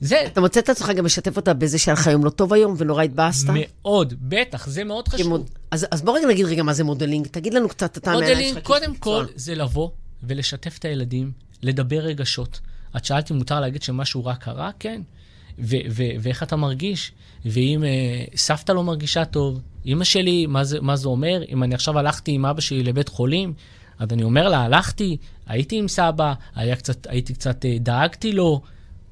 זה... 0.00 0.22
אתה 0.26 0.40
מוצא 0.40 0.60
את 0.60 0.68
עצמך 0.68 0.90
גם 0.96 1.04
לשתף 1.04 1.36
אותה 1.36 1.54
בזה 1.54 1.78
שהיה 1.78 1.92
לך 1.92 2.06
יום 2.06 2.24
לא 2.24 2.30
טוב 2.30 2.52
היום 2.52 2.74
ונורא 2.78 3.02
התבאסת? 3.02 3.46
מאוד, 3.52 4.14
בטח, 4.20 4.66
זה 4.66 4.84
מאוד 4.84 5.08
חשוב. 5.08 5.28
מוד... 5.28 5.50
אז, 5.70 5.86
אז 5.90 6.02
בוא 6.02 6.18
רגע 6.18 6.28
נגיד 6.28 6.46
רגע 6.46 6.62
מה 6.62 6.72
זה 6.72 6.84
modeling. 6.84 7.26
תגיד 7.26 7.54
לנו 7.54 7.68
קצת, 7.68 7.98
אתה 7.98 8.10
מהעיניים 8.10 8.36
שלך. 8.36 8.46
modeling, 8.46 8.66
קודם 8.66 8.94
כל, 8.94 9.26
זה 9.34 9.54
לבוא 9.54 9.90
ולשתף 10.22 10.78
את 10.78 10.84
הילדים, 10.84 11.32
לדבר 11.62 11.98
רגשות. 11.98 12.60
את 12.96 13.04
שאלת 13.04 13.30
אם 13.30 13.36
מותר 13.36 13.60
להגיד 13.60 13.82
שמשהו 13.82 14.24
רע 14.24 14.34
קרה? 14.34 14.70
כן. 14.78 15.02
ו- 15.58 15.76
ו- 15.90 16.02
ואיך 16.20 16.42
אתה 16.42 16.56
מרגיש? 16.56 17.12
ואם 17.44 17.82
uh, 17.82 18.36
סבתא 18.36 18.72
לא 18.72 18.84
מרגישה 18.84 19.24
טוב, 19.24 19.60
אימא 19.84 20.04
שלי, 20.04 20.46
מה 20.46 20.64
זה, 20.64 20.80
מה 20.80 20.96
זה 20.96 21.08
אומר? 21.08 21.42
אם 21.48 21.62
אני 21.62 21.74
עכשיו 21.74 21.98
הלכתי 21.98 22.32
עם 22.32 22.46
אבא 22.46 22.60
שלי 22.60 22.82
לבית 22.82 23.08
חולים, 23.08 23.52
אז 23.98 24.08
אני 24.12 24.22
אומר 24.22 24.48
לה, 24.48 24.58
הלכתי, 24.58 25.16
הייתי 25.46 25.78
עם 25.78 25.88
סבא, 25.88 26.32
היה 26.54 26.76
קצת, 26.76 27.06
הייתי 27.06 27.34
קצת, 27.34 27.64
uh, 27.64 27.82
דאגתי 27.82 28.32
לו. 28.32 28.60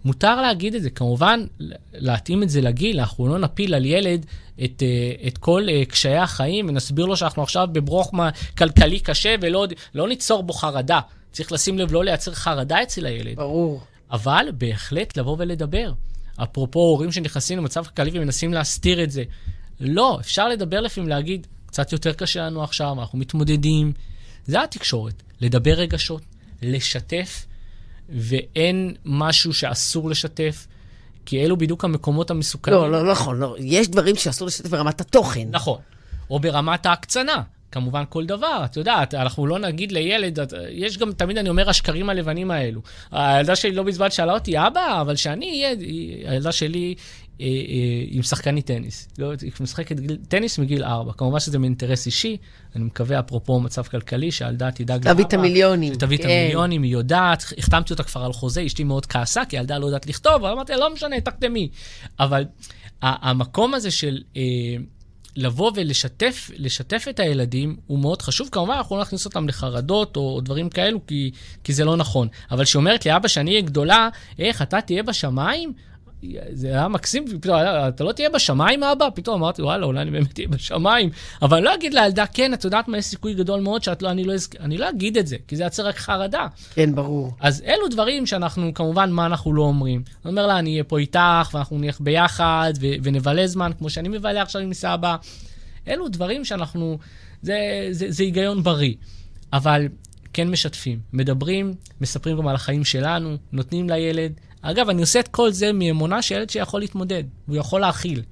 מותר 0.05 0.41
להגיד 0.41 0.75
את 0.75 0.83
זה. 0.83 0.91
כמובן, 0.91 1.45
להתאים 1.93 2.43
את 2.43 2.51
זה 2.51 2.61
לגיל, 2.61 3.01
אנחנו 3.01 3.29
לא 3.29 3.39
נפיל 3.39 3.75
על 3.75 3.85
ילד 3.85 4.27
את, 4.65 4.83
uh, 4.83 5.27
את 5.27 5.39
כל 5.39 5.67
uh, 5.69 5.91
קשיי 5.91 6.17
החיים 6.17 6.69
ונסביר 6.69 7.07
לו 7.07 7.17
שאנחנו 7.17 7.43
עכשיו 7.43 7.69
בברוך 7.73 8.15
כלכלי 8.59 9.01
קשה 9.01 9.35
ולא 9.41 9.67
לא 9.95 10.09
ניצור 10.09 10.43
בו 10.43 10.53
חרדה. 10.53 11.01
צריך 11.33 11.53
לשים 11.53 11.79
לב 11.79 11.93
לא 11.93 12.05
לייצר 12.05 12.35
חרדה 12.35 12.83
אצל 12.83 13.07
הילד. 13.07 13.37
ברור. 13.37 13.81
אבל 14.11 14.47
בהחלט 14.59 15.17
לבוא 15.17 15.37
ולדבר. 15.39 15.93
אפרופו 16.43 16.81
הורים 16.81 17.13
שנכנסים 17.13 17.59
למצב 17.59 17.85
כלכלי 17.85 18.19
ומנסים 18.19 18.53
להסתיר 18.53 19.03
את 19.03 19.11
זה. 19.11 19.25
לא, 19.81 20.19
אפשר 20.21 20.49
לדבר 20.49 20.81
לפעמים, 20.81 21.09
להגיד, 21.09 21.47
קצת 21.67 21.93
יותר 21.93 22.13
קשה 22.13 22.43
לנו 22.43 22.63
עכשיו, 22.63 23.01
אנחנו 23.01 23.19
מתמודדים. 23.19 23.93
זה 24.47 24.63
התקשורת, 24.63 25.23
לדבר 25.41 25.73
רגשות, 25.73 26.23
לשתף, 26.63 27.47
ואין 28.09 28.95
משהו 29.05 29.53
שאסור 29.53 30.11
לשתף, 30.11 30.67
כי 31.27 31.45
אלו 31.45 31.57
בדיוק 31.57 31.85
המקומות 31.85 32.31
המסוכנים. 32.31 32.79
לא, 32.79 32.91
לא, 32.91 33.05
לא 33.05 33.13
נכון, 33.13 33.39
לא. 33.39 33.57
יש 33.59 33.89
דברים 33.89 34.17
שאסור 34.17 34.47
לשתף 34.49 34.69
ברמת 34.69 35.01
התוכן. 35.01 35.49
נכון. 35.51 35.79
או 36.31 36.41
ברמת 36.41 36.87
ההקצנה. 36.87 37.43
כמובן 37.73 38.05
כל 38.09 38.27
דבר, 38.27 38.63
את 38.65 38.77
יודעת, 38.77 39.15
אנחנו 39.15 39.47
לא 39.47 39.59
נגיד 39.59 39.93
לילד, 39.93 40.39
יש 40.71 40.99
גם, 40.99 41.13
תמיד 41.13 41.39
אני 41.39 41.49
אומר, 41.49 41.71
השקרים 41.71 42.11
הלבנים 42.11 42.51
האלו. 42.51 42.81
הילדה 43.13 43.57
שלי 43.57 43.73
לא 43.73 43.83
בזמן 43.83 44.11
שאלה 44.11 44.33
אותי, 44.33 44.59
אבא, 44.59 45.01
אבל 45.01 45.17
שאני 45.17 45.47
אהיה, 45.47 45.75
הילדה 46.31 46.53
שלי 46.53 46.95
אה, 47.41 47.47
אה, 47.47 48.05
עם 48.09 48.23
שחקנית 48.23 48.67
טניס. 48.67 49.09
לא, 49.19 49.33
היא 49.43 49.53
משחקת 49.61 49.97
טניס 50.29 50.59
מגיל 50.59 50.85
ארבע. 50.85 51.13
כמובן 51.13 51.41
שזה 51.41 51.59
מאינטרס 51.59 52.07
אישי, 52.07 52.37
אני 52.77 52.85
מקווה, 52.85 53.21
אפרופו 53.21 53.61
מצב 53.61 53.83
כלכלי, 53.83 54.31
שהילדה 54.31 54.71
תדאג 54.71 55.05
לאבא. 55.05 55.15
תביא 55.15 55.25
את 55.25 55.35
המיליונים. 55.35 55.95
תביא 55.95 56.19
את 56.19 56.25
המיליונים, 56.25 56.83
היא 56.83 56.93
יודעת, 56.93 57.45
החתמתי 57.59 57.93
אותה 57.93 58.03
כבר 58.03 58.25
על 58.25 58.33
חוזה, 58.33 58.67
אשתי 58.67 58.85
מאוד 58.85 59.07
כעסה, 59.07 59.45
כי 59.45 59.59
הילדה 59.59 59.79
לא 59.79 59.87
יודעת 59.87 60.07
לכתוב, 60.07 60.33
אבל 60.35 60.51
אמרתי, 60.51 60.73
לא 60.73 60.93
משנה, 60.93 61.21
תחתמי. 61.21 61.69
אבל 62.21 62.45
המקום 63.03 63.75
הזה 63.75 63.91
של... 63.91 64.23
אה, 64.37 64.43
לבוא 65.37 65.73
ולשתף 65.75 66.51
לשתף 66.57 67.05
את 67.11 67.21
הילדים 67.21 67.77
הוא 67.87 67.99
מאוד 67.99 68.23
חשוב. 68.23 68.49
כמובן, 68.53 68.75
אנחנו 68.75 68.97
לא 68.97 69.03
נכניס 69.03 69.25
אותם 69.25 69.49
לחרדות 69.49 70.17
או, 70.17 70.35
או 70.35 70.41
דברים 70.41 70.69
כאלו, 70.69 71.07
כי, 71.07 71.31
כי 71.65 71.73
זה 71.73 71.85
לא 71.85 71.97
נכון. 71.97 72.29
אבל 72.51 72.65
כשהיא 72.65 72.81
אומרת 72.81 73.07
לי, 73.07 73.17
אבא, 73.17 73.29
שאני 73.29 73.51
אהיה 73.51 73.63
גדולה, 73.63 74.09
איך, 74.39 74.63
אתה 74.63 74.81
תהיה 74.81 75.03
בשמיים? 75.03 75.73
זה 76.53 76.69
היה 76.69 76.89
מקסים, 76.89 77.25
פתאום, 77.41 77.57
אתה 77.89 78.05
לא 78.05 78.13
תהיה 78.13 78.31
בשמיים, 78.31 78.83
אבא? 78.83 79.09
פתאום 79.15 79.43
אמרתי, 79.43 79.63
וואלה, 79.63 79.87
אולי 79.87 80.01
אני 80.01 80.11
באמת 80.11 80.39
אהיה 80.39 80.49
בשמיים. 80.49 81.11
אבל 81.43 81.57
אני 81.57 81.65
לא 81.65 81.75
אגיד 81.75 81.95
לילדה, 81.95 82.27
כן, 82.27 82.55
את 82.55 82.65
יודעת 82.65 82.89
מה, 82.89 82.99
יש 82.99 83.05
סיכוי 83.05 83.35
גדול 83.35 83.61
מאוד 83.61 83.83
שאת 83.83 84.03
לא, 84.03 84.11
אני 84.11 84.25
לא, 84.25 84.35
אני 84.61 84.79
לא 84.79 84.91
אגיד 84.91 85.19
את 85.19 85.27
זה, 85.27 85.37
כי 85.49 85.57
זה 85.57 85.65
יצר 85.65 85.87
רק 85.87 85.97
חרדה. 85.97 86.47
כן, 86.75 86.95
ברור. 86.95 87.35
אז 87.41 87.63
אלו 87.67 87.89
דברים 87.89 88.27
שאנחנו, 88.27 88.75
כמובן, 88.75 89.11
מה 89.11 89.27
אנחנו 89.27 89.53
לא 89.53 89.63
אומרים. 89.63 90.03
אני 90.25 90.31
אומר 90.31 90.47
לה, 90.47 90.59
אני 90.59 90.71
אהיה 90.71 90.85
פה 90.85 90.99
איתך, 90.99 91.51
ואנחנו 91.55 91.79
נלך 91.79 92.01
ביחד, 92.01 92.73
ו- 92.81 92.95
ונבלה 93.03 93.47
זמן, 93.47 93.71
כמו 93.79 93.91
שאני 93.91 94.09
מבלה 94.09 94.43
עכשיו 94.43 94.63
עם 94.63 94.75
סבא. 94.75 95.17
אלו 95.89 96.09
דברים 96.09 96.45
שאנחנו, 96.45 96.99
זה, 97.43 97.59
זה, 97.91 98.07
זה 98.11 98.23
היגיון 98.23 98.63
בריא. 98.63 98.95
אבל 99.53 99.89
כן 100.33 100.51
משתפים, 100.51 100.99
מדברים, 101.13 101.75
מספרים 102.01 102.39
גם 102.39 102.49
על 102.49 102.55
החיים 102.55 102.85
שלנו, 102.85 103.37
נותנים 103.53 103.91
לילד. 103.91 104.33
אגב, 104.67 104.89
אני 104.89 105.01
עושה 105.01 105.21
את 105.21 105.29
כל 105.29 105.53
זה 105.53 105.73
מאמונה 105.73 106.23
שילד 106.23 106.51
שיכול 106.51 106.81
להתמודד, 106.81 107.25
הוא 107.47 107.57
יכול 107.57 107.81
להכיל. 107.81 108.23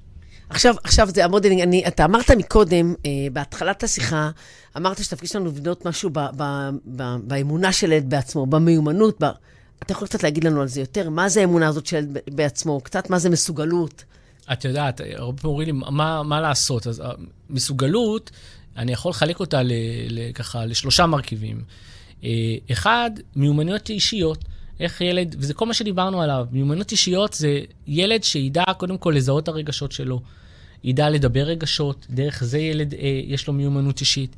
עכשיו, 0.49 0.75
עכשיו 0.83 1.09
זה 1.09 1.25
המודלינג, 1.25 1.61
אני, 1.61 1.87
אתה 1.87 2.05
אמרת 2.05 2.31
מקודם, 2.31 2.93
אה, 3.05 3.11
בהתחלת 3.33 3.83
השיחה, 3.83 4.29
אמרת 4.77 5.03
שתפקיד 5.03 5.29
שלנו 5.29 5.45
לבנות 5.45 5.85
משהו 5.85 6.09
ב, 6.13 6.19
ב, 6.37 6.43
ב, 6.95 7.15
באמונה 7.23 7.73
של 7.73 7.91
ילד 7.91 8.09
בעצמו, 8.09 8.45
במיומנות. 8.45 9.23
ב... 9.23 9.25
אתה 9.83 9.91
יכול 9.91 10.07
קצת 10.07 10.23
להגיד 10.23 10.43
לנו 10.43 10.61
על 10.61 10.67
זה 10.67 10.79
יותר? 10.79 11.09
מה 11.09 11.29
זה 11.29 11.41
האמונה 11.41 11.67
הזאת 11.67 11.85
של 11.85 11.97
ילד 11.97 12.17
בעצמו? 12.31 12.81
קצת 12.81 13.09
מה 13.09 13.19
זה 13.19 13.29
מסוגלות? 13.29 14.03
את 14.53 14.65
יודעת, 14.65 15.01
הרבה 15.15 15.41
פעמים 15.41 15.51
אומרים 15.53 15.67
לי, 15.67 15.85
מה, 15.91 16.23
מה 16.23 16.41
לעשות? 16.41 16.87
אז 16.87 17.03
מסוגלות, 17.49 18.31
אני 18.77 18.91
יכול 18.91 19.09
לחלק 19.09 19.39
אותה 19.39 19.63
ל, 19.63 19.71
ל, 20.09 20.31
ככה 20.31 20.65
לשלושה 20.65 21.05
מרכיבים. 21.05 21.63
אה, 22.23 22.29
אחד, 22.71 23.11
מיומנויות 23.35 23.89
אישיות. 23.89 24.45
איך 24.83 25.01
ילד, 25.01 25.35
וזה 25.39 25.53
כל 25.53 25.65
מה 25.65 25.73
שדיברנו 25.73 26.21
עליו, 26.21 26.45
מיומנויות 26.51 26.91
אישיות 26.91 27.33
זה 27.33 27.59
ילד 27.87 28.23
שידע 28.23 28.63
קודם 28.77 28.97
כל 28.97 29.13
לזהות 29.17 29.43
את 29.43 29.47
הרגשות 29.47 29.91
שלו, 29.91 30.21
ידע 30.83 31.09
לדבר 31.09 31.43
רגשות, 31.43 32.07
דרך 32.09 32.43
זה 32.43 32.59
ילד 32.59 32.93
אה, 32.93 33.21
יש 33.25 33.47
לו 33.47 33.53
מיומנות 33.53 33.99
אישית. 34.01 34.35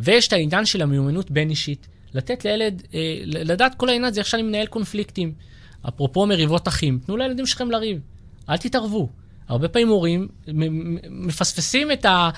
ויש 0.00 0.28
את 0.28 0.32
העניין 0.32 0.64
של 0.64 0.82
המיומנות 0.82 1.30
בין-אישית. 1.30 1.86
לתת 2.14 2.44
לילד, 2.44 2.82
אה, 2.94 3.20
לדעת 3.24 3.74
כל 3.74 3.88
העניין 3.88 4.04
הזה 4.04 4.20
איך 4.20 4.28
שאני 4.28 4.42
מנהל 4.42 4.66
קונפליקטים. 4.66 5.32
אפרופו 5.88 6.26
מריבות 6.26 6.68
אחים, 6.68 6.98
תנו 7.06 7.16
לילדים 7.16 7.46
שלכם 7.46 7.70
לריב, 7.70 8.00
אל 8.48 8.56
תתערבו. 8.56 9.08
הרבה 9.48 9.68
פעמים 9.68 9.88
הורים 9.88 10.28
מפספסים 11.10 11.92
את, 11.92 12.04
ה, 12.04 12.30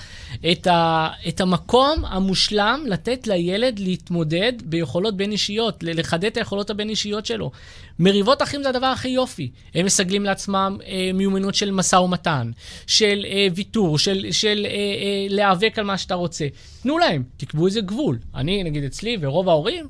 את, 0.51 0.67
ה, 0.67 1.09
את 1.27 1.41
המקום 1.41 2.05
המושלם 2.05 2.83
לתת 2.87 3.27
לילד 3.27 3.79
להתמודד 3.79 4.53
ביכולות 4.65 5.17
בין-אישיות, 5.17 5.83
לחדד 5.83 6.25
את 6.25 6.37
היכולות 6.37 6.69
הבין-אישיות 6.69 7.25
שלו. 7.25 7.51
מריבות 7.99 8.41
אחים 8.41 8.63
זה 8.63 8.69
הדבר 8.69 8.85
הכי 8.85 9.07
יופי. 9.07 9.51
הם 9.75 9.85
מסגלים 9.85 10.23
לעצמם 10.23 10.77
אה, 10.87 11.11
מיומנות 11.13 11.55
של 11.55 11.71
משא 11.71 11.95
ומתן, 11.95 12.51
של 12.87 13.25
אה, 13.29 13.47
ויתור, 13.55 13.99
של, 13.99 14.31
של 14.31 14.65
אה, 14.65 14.71
אה, 14.71 15.27
להיאבק 15.29 15.79
על 15.79 15.85
מה 15.85 15.97
שאתה 15.97 16.15
רוצה. 16.15 16.47
תנו 16.81 16.97
להם, 16.97 17.23
תקבעו 17.37 17.65
איזה 17.65 17.81
גבול. 17.81 18.19
אני, 18.35 18.63
נגיד 18.63 18.83
אצלי, 18.83 19.17
ורוב 19.21 19.49
ההורים, 19.49 19.87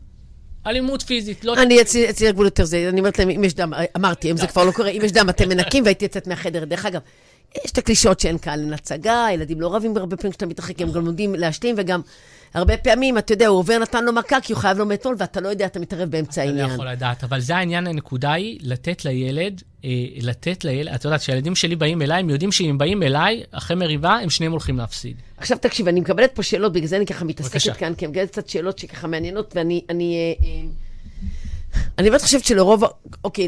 אלימות 0.68 1.02
פיזית, 1.02 1.46
לא... 1.46 1.54
אני 1.54 1.82
אצלי 1.82 2.28
הגבול 2.28 2.46
יותר 2.46 2.66
זה, 2.66 2.90
אני 2.90 3.00
אומרת 3.00 3.20
להם, 3.20 3.30
אם 3.30 3.44
יש 3.44 3.54
דם, 3.54 3.74
אמרתי, 3.98 4.32
אם 4.32 4.38
זה 4.38 4.48
כבר 4.48 4.64
לא 4.64 4.72
קורה, 4.72 4.90
אם 4.90 5.02
יש 5.04 5.12
דם, 5.12 5.30
אתם 5.30 5.50
מנקים 5.50 5.84
והייתי 5.84 6.06
יוצאת 6.06 6.28
מהחדר. 6.28 6.66
דרך 6.66 6.86
אגב, 6.86 7.02
יש 7.66 7.72
את 7.72 7.78
הקלישאות 7.78 8.20
שאין 8.20 8.38
קהל, 8.38 8.60
אין 8.60 8.74
הצגה, 8.74 9.28
ילדים 9.34 9.62
לא 9.62 9.76
רבים 9.76 9.98
הרבה 9.98 10.18
פעמים 10.18 10.32
כשאתה 10.32 10.46
מתרחק, 10.46 10.82
הם 10.82 10.92
גם 10.92 11.06
לומדים 11.06 11.36
להשלים, 11.36 11.76
וגם 11.78 12.02
הרבה 12.54 12.78
פעמים, 12.78 13.18
אתה 13.18 13.34
יודע, 13.34 13.48
הוא 13.48 13.58
עובר, 13.58 13.78
נתן 13.78 14.06
לו 14.06 14.14
מכה 14.14 14.42
כי 14.42 14.54
הוא 14.54 14.60
חייב 14.60 14.78
לו 14.78 14.86
מאתמול, 14.86 15.16
ואתה 15.20 15.42
לא 15.42 15.48
יודע, 15.48 15.66
אתה 15.66 15.80
מתערב 15.80 16.10
באמצע 16.10 16.44
אתה 16.44 16.52
לא 16.52 16.60
העניין. 16.60 16.74
יכול 16.74 16.90
לדעת, 16.90 17.24
אבל 17.24 17.40
זה 17.40 17.56
העניין, 17.56 17.88
הנקודה 17.88 18.34
היא 18.34 18.60
לתת 18.62 19.06
לילד, 19.06 19.62
אה, 19.86 19.90
לתת 20.22 20.66
לילד, 20.66 20.94
את 20.94 21.06
יודעת, 21.06 21.20
כשהילדים 21.20 21.56
שלי 21.56 21.76
באים 21.76 22.02
אליי, 22.02 22.20
הם 22.20 22.30
יודעים 22.30 22.52
שאם 22.52 22.78
באים 22.78 23.04
אליי, 23.04 23.44
אחרי 23.52 23.76
מריבה, 23.76 24.14
הם 24.14 24.30
שניהם 24.30 24.52
הולכים 24.52 24.78
להפסיד. 24.78 25.16
עכשיו 25.38 25.58
תקשיב, 25.58 25.88
אני 25.88 26.00
מקבלת 26.00 26.36
פה 26.36 26.44
שאלות, 26.44 26.74
בגלל 26.74 26.88
זה 26.88 26.98
אני 26.98 27.06
ככה 27.06 27.26
מתעסקת 27.26 27.54
בבקשה. 27.54 27.74
כאן, 27.74 27.94
כי 27.96 28.06
אני 28.06 28.12
מקבלת 28.12 28.32
קצת 28.32 28.50
שאלות 28.50 28.80
שככה 28.80 29.08
מעניינות, 29.08 29.54
ואני... 29.56 29.82
אני, 29.90 30.16
אה, 30.16 30.48
אה, 30.48 30.87
אני 31.98 32.10
באמת 32.10 32.22
חושבת 32.22 32.46
שלרוב, 32.46 32.84
אוקיי, 33.24 33.48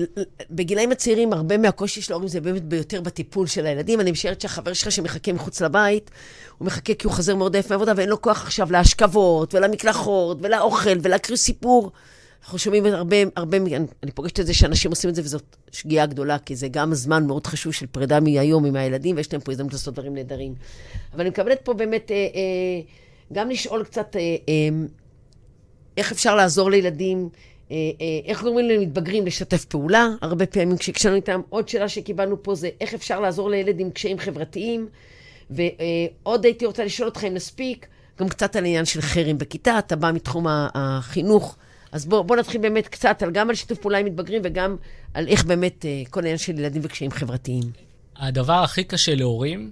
בגילאים 0.52 0.92
הצעירים, 0.92 1.34
הרבה 1.34 1.58
מהקושי 1.58 2.02
של 2.02 2.14
ההורים 2.14 2.28
זה 2.28 2.42
באמת 2.42 2.64
ביותר 2.64 3.02
בטיפול 3.02 3.48
של 3.48 3.66
הילדים. 3.66 4.02
אני 4.02 4.12
משערת 4.12 4.42
שהחבר 4.42 4.74
שלך 4.74 4.92
שמחכה 4.92 5.34
מחוץ 5.34 5.62
לבית, 5.62 6.12
הוא 6.58 6.66
מחכה 6.66 6.94
כי 6.94 7.08
הוא 7.08 7.14
חזר 7.14 7.36
מאוד 7.36 7.56
עייף 7.56 7.72
מעבודה, 7.72 7.94
ואין 7.96 8.10
לו 8.10 8.22
כוח 8.22 8.44
עכשיו 8.44 8.72
להשכבות, 8.72 9.56
ולמקלחות, 9.56 10.38
ולאוכל, 10.42 10.98
ולהקריא 11.02 11.38
סיפור. 11.38 11.92
אנחנו 12.44 12.60
שומעים 12.60 12.86
הרבה, 12.86 13.16
הרבה, 13.36 13.58
אני, 13.58 13.78
אני 14.04 14.12
פוגשת 14.12 14.40
את 14.40 14.46
זה 14.46 14.54
שאנשים 14.54 14.92
עושים 14.92 15.10
את 15.10 15.16
זה, 15.16 15.22
וזאת 15.22 15.56
שגיאה 15.72 16.06
גדולה, 16.06 16.38
כי 16.40 16.56
זה 16.56 16.68
גם 16.68 16.94
זמן 16.94 17.28
מאוד 17.28 17.48
חשוב 17.48 17.74
של 17.74 17.86
פרידה 17.86 18.20
מהיום 18.20 18.66
עם 18.66 18.76
הילדים, 18.76 19.16
ויש 19.16 19.34
להם 19.34 19.42
פה 19.42 19.52
הזדמנות 19.52 19.74
לעשות 19.74 19.94
דברים 19.94 20.14
נהדרים. 20.14 20.56
אבל 21.14 21.22
אני 21.22 21.30
מקבלת 21.30 21.60
פה 21.64 21.74
באמת, 21.74 22.12
אה, 22.12 22.16
אה, 22.16 22.82
גם 23.34 23.50
לשאול 23.50 23.84
קצת 23.84 24.16
אה, 24.16 24.22
אה, 24.22 24.70
איך 25.98 26.12
אפשר 26.12 26.36
לעזור 26.36 26.72
לילדים, 26.72 27.30
איך 28.26 28.44
גורמים 28.44 28.70
למתבגרים 28.70 29.26
לשתף 29.26 29.66
פעולה. 29.66 30.08
הרבה 30.22 30.46
פעמים 30.46 30.78
כשהקשרנו 30.78 31.16
איתם, 31.16 31.42
עוד 31.50 31.70
שאלה 31.70 31.90
שקיבלנו 31.90 32.44
פה 32.44 32.56
זה 32.56 32.70
איך 32.82 32.94
אפשר 32.94 33.20
לעזור 33.20 33.50
לילד 33.50 33.80
עם 33.80 33.90
קשיים 33.90 34.20
חברתיים. 34.20 34.88
ועוד 35.50 36.46
הייתי 36.46 36.66
רוצה 36.66 36.86
לשאול 36.86 37.10
אותך, 37.10 37.24
אם 37.24 37.34
נספיק, 37.34 37.88
גם 38.20 38.30
קצת 38.30 38.56
על 38.56 38.64
העניין 38.64 38.86
של 38.86 39.02
חרם 39.02 39.38
בכיתה, 39.38 39.80
אתה 39.80 39.96
בא 39.96 40.12
מתחום 40.12 40.46
החינוך. 40.50 41.58
אז 41.92 42.06
בוא, 42.06 42.22
בוא 42.22 42.36
נתחיל 42.36 42.62
באמת 42.62 42.88
קצת 42.88 43.24
על, 43.24 43.32
גם 43.32 43.50
על 43.50 43.56
שיתוף 43.56 43.80
פעולה 43.80 43.98
עם 43.98 44.06
מתבגרים 44.06 44.42
וגם 44.46 44.76
על 45.14 45.28
איך 45.28 45.46
באמת 45.46 45.86
אה, 45.86 46.02
כל 46.10 46.20
העניין 46.20 46.38
של 46.38 46.60
ילדים 46.60 46.82
וקשיים 46.86 47.12
חברתיים. 47.12 47.64
הדבר 48.18 48.54
הכי 48.54 48.84
קשה 48.84 49.16
להורים, 49.16 49.72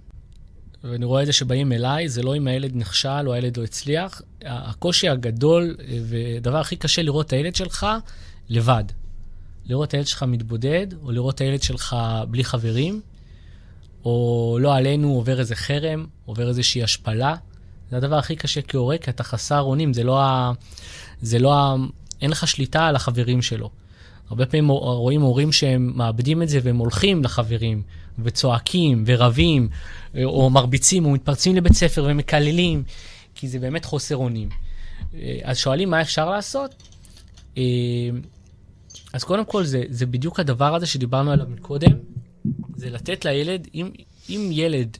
ואני 0.91 1.05
רואה 1.05 1.21
את 1.21 1.25
זה 1.25 1.33
שבאים 1.33 1.71
אליי, 1.71 2.09
זה 2.09 2.23
לא 2.23 2.35
אם 2.35 2.47
הילד 2.47 2.75
נכשל 2.75 3.27
או 3.27 3.33
הילד 3.33 3.57
לא 3.57 3.63
הצליח. 3.63 4.21
הקושי 4.45 5.09
הגדול 5.09 5.75
אה, 5.79 5.97
והדבר 6.03 6.57
הכי 6.57 6.75
קשה 6.75 7.01
לראות 7.01 7.25
את 7.25 7.33
הילד 7.33 7.55
שלך 7.55 7.87
לבד. 8.49 8.83
לראות 9.65 9.87
את 9.87 9.93
הילד 9.93 10.07
שלך 10.07 10.23
מתבודד, 10.23 10.87
או 11.03 11.11
לראות 11.11 11.35
את 11.35 11.41
הילד 11.41 11.63
שלך 11.63 11.95
בלי 12.29 12.43
חברים, 12.43 13.01
או 14.05 14.57
לא 14.61 14.75
עלינו 14.75 15.13
עובר 15.13 15.39
איזה 15.39 15.55
חרם, 15.55 16.05
עובר 16.25 16.49
איזושהי 16.49 16.83
השפלה. 16.83 17.35
זה 17.91 17.97
הדבר 17.97 18.15
הכי 18.15 18.35
קשה 18.35 18.61
כהורה, 18.61 18.97
כי 18.97 19.09
אתה 19.09 19.23
חסר 19.23 19.61
אונים, 19.61 19.93
זה 19.93 20.03
לא 20.03 20.21
ה... 20.21 20.51
זה 21.21 21.39
לא 21.39 21.53
ה... 21.53 21.75
אין 22.21 22.31
לך 22.31 22.47
שליטה 22.47 22.87
על 22.87 22.95
החברים 22.95 23.41
שלו. 23.41 23.69
הרבה 24.29 24.45
פעמים 24.45 24.67
רואים 24.69 25.21
הורים 25.21 25.51
שהם 25.51 25.91
מאבדים 25.95 26.41
את 26.41 26.49
זה 26.49 26.59
והם 26.63 26.77
הולכים 26.77 27.23
לחברים 27.23 27.83
וצועקים 28.19 29.03
ורבים 29.07 29.69
או 30.23 30.49
מרביצים 30.49 31.05
או 31.05 31.11
מתפרצים 31.11 31.55
לבית 31.55 31.73
ספר 31.73 32.05
ומקללים, 32.09 32.83
כי 33.35 33.47
זה 33.47 33.59
באמת 33.59 33.85
חוסר 33.85 34.15
אונים. 34.15 34.49
אה, 35.13 35.39
אז 35.43 35.57
שואלים 35.57 35.89
מה 35.89 36.01
אפשר 36.01 36.29
לעשות? 36.29 36.83
אה, 37.57 37.63
אז 39.13 39.23
קודם 39.23 39.45
כל 39.45 39.63
זה, 39.63 39.83
זה 39.89 40.05
בדיוק 40.05 40.39
הדבר 40.39 40.75
הזה 40.75 40.85
שדיברנו 40.85 41.31
עליו 41.31 41.45
מקודם, 41.49 41.91
זה 42.75 42.89
לתת 42.89 43.25
לילד, 43.25 43.67
אם, 43.75 43.91
אם 44.29 44.49
ילד 44.51 44.97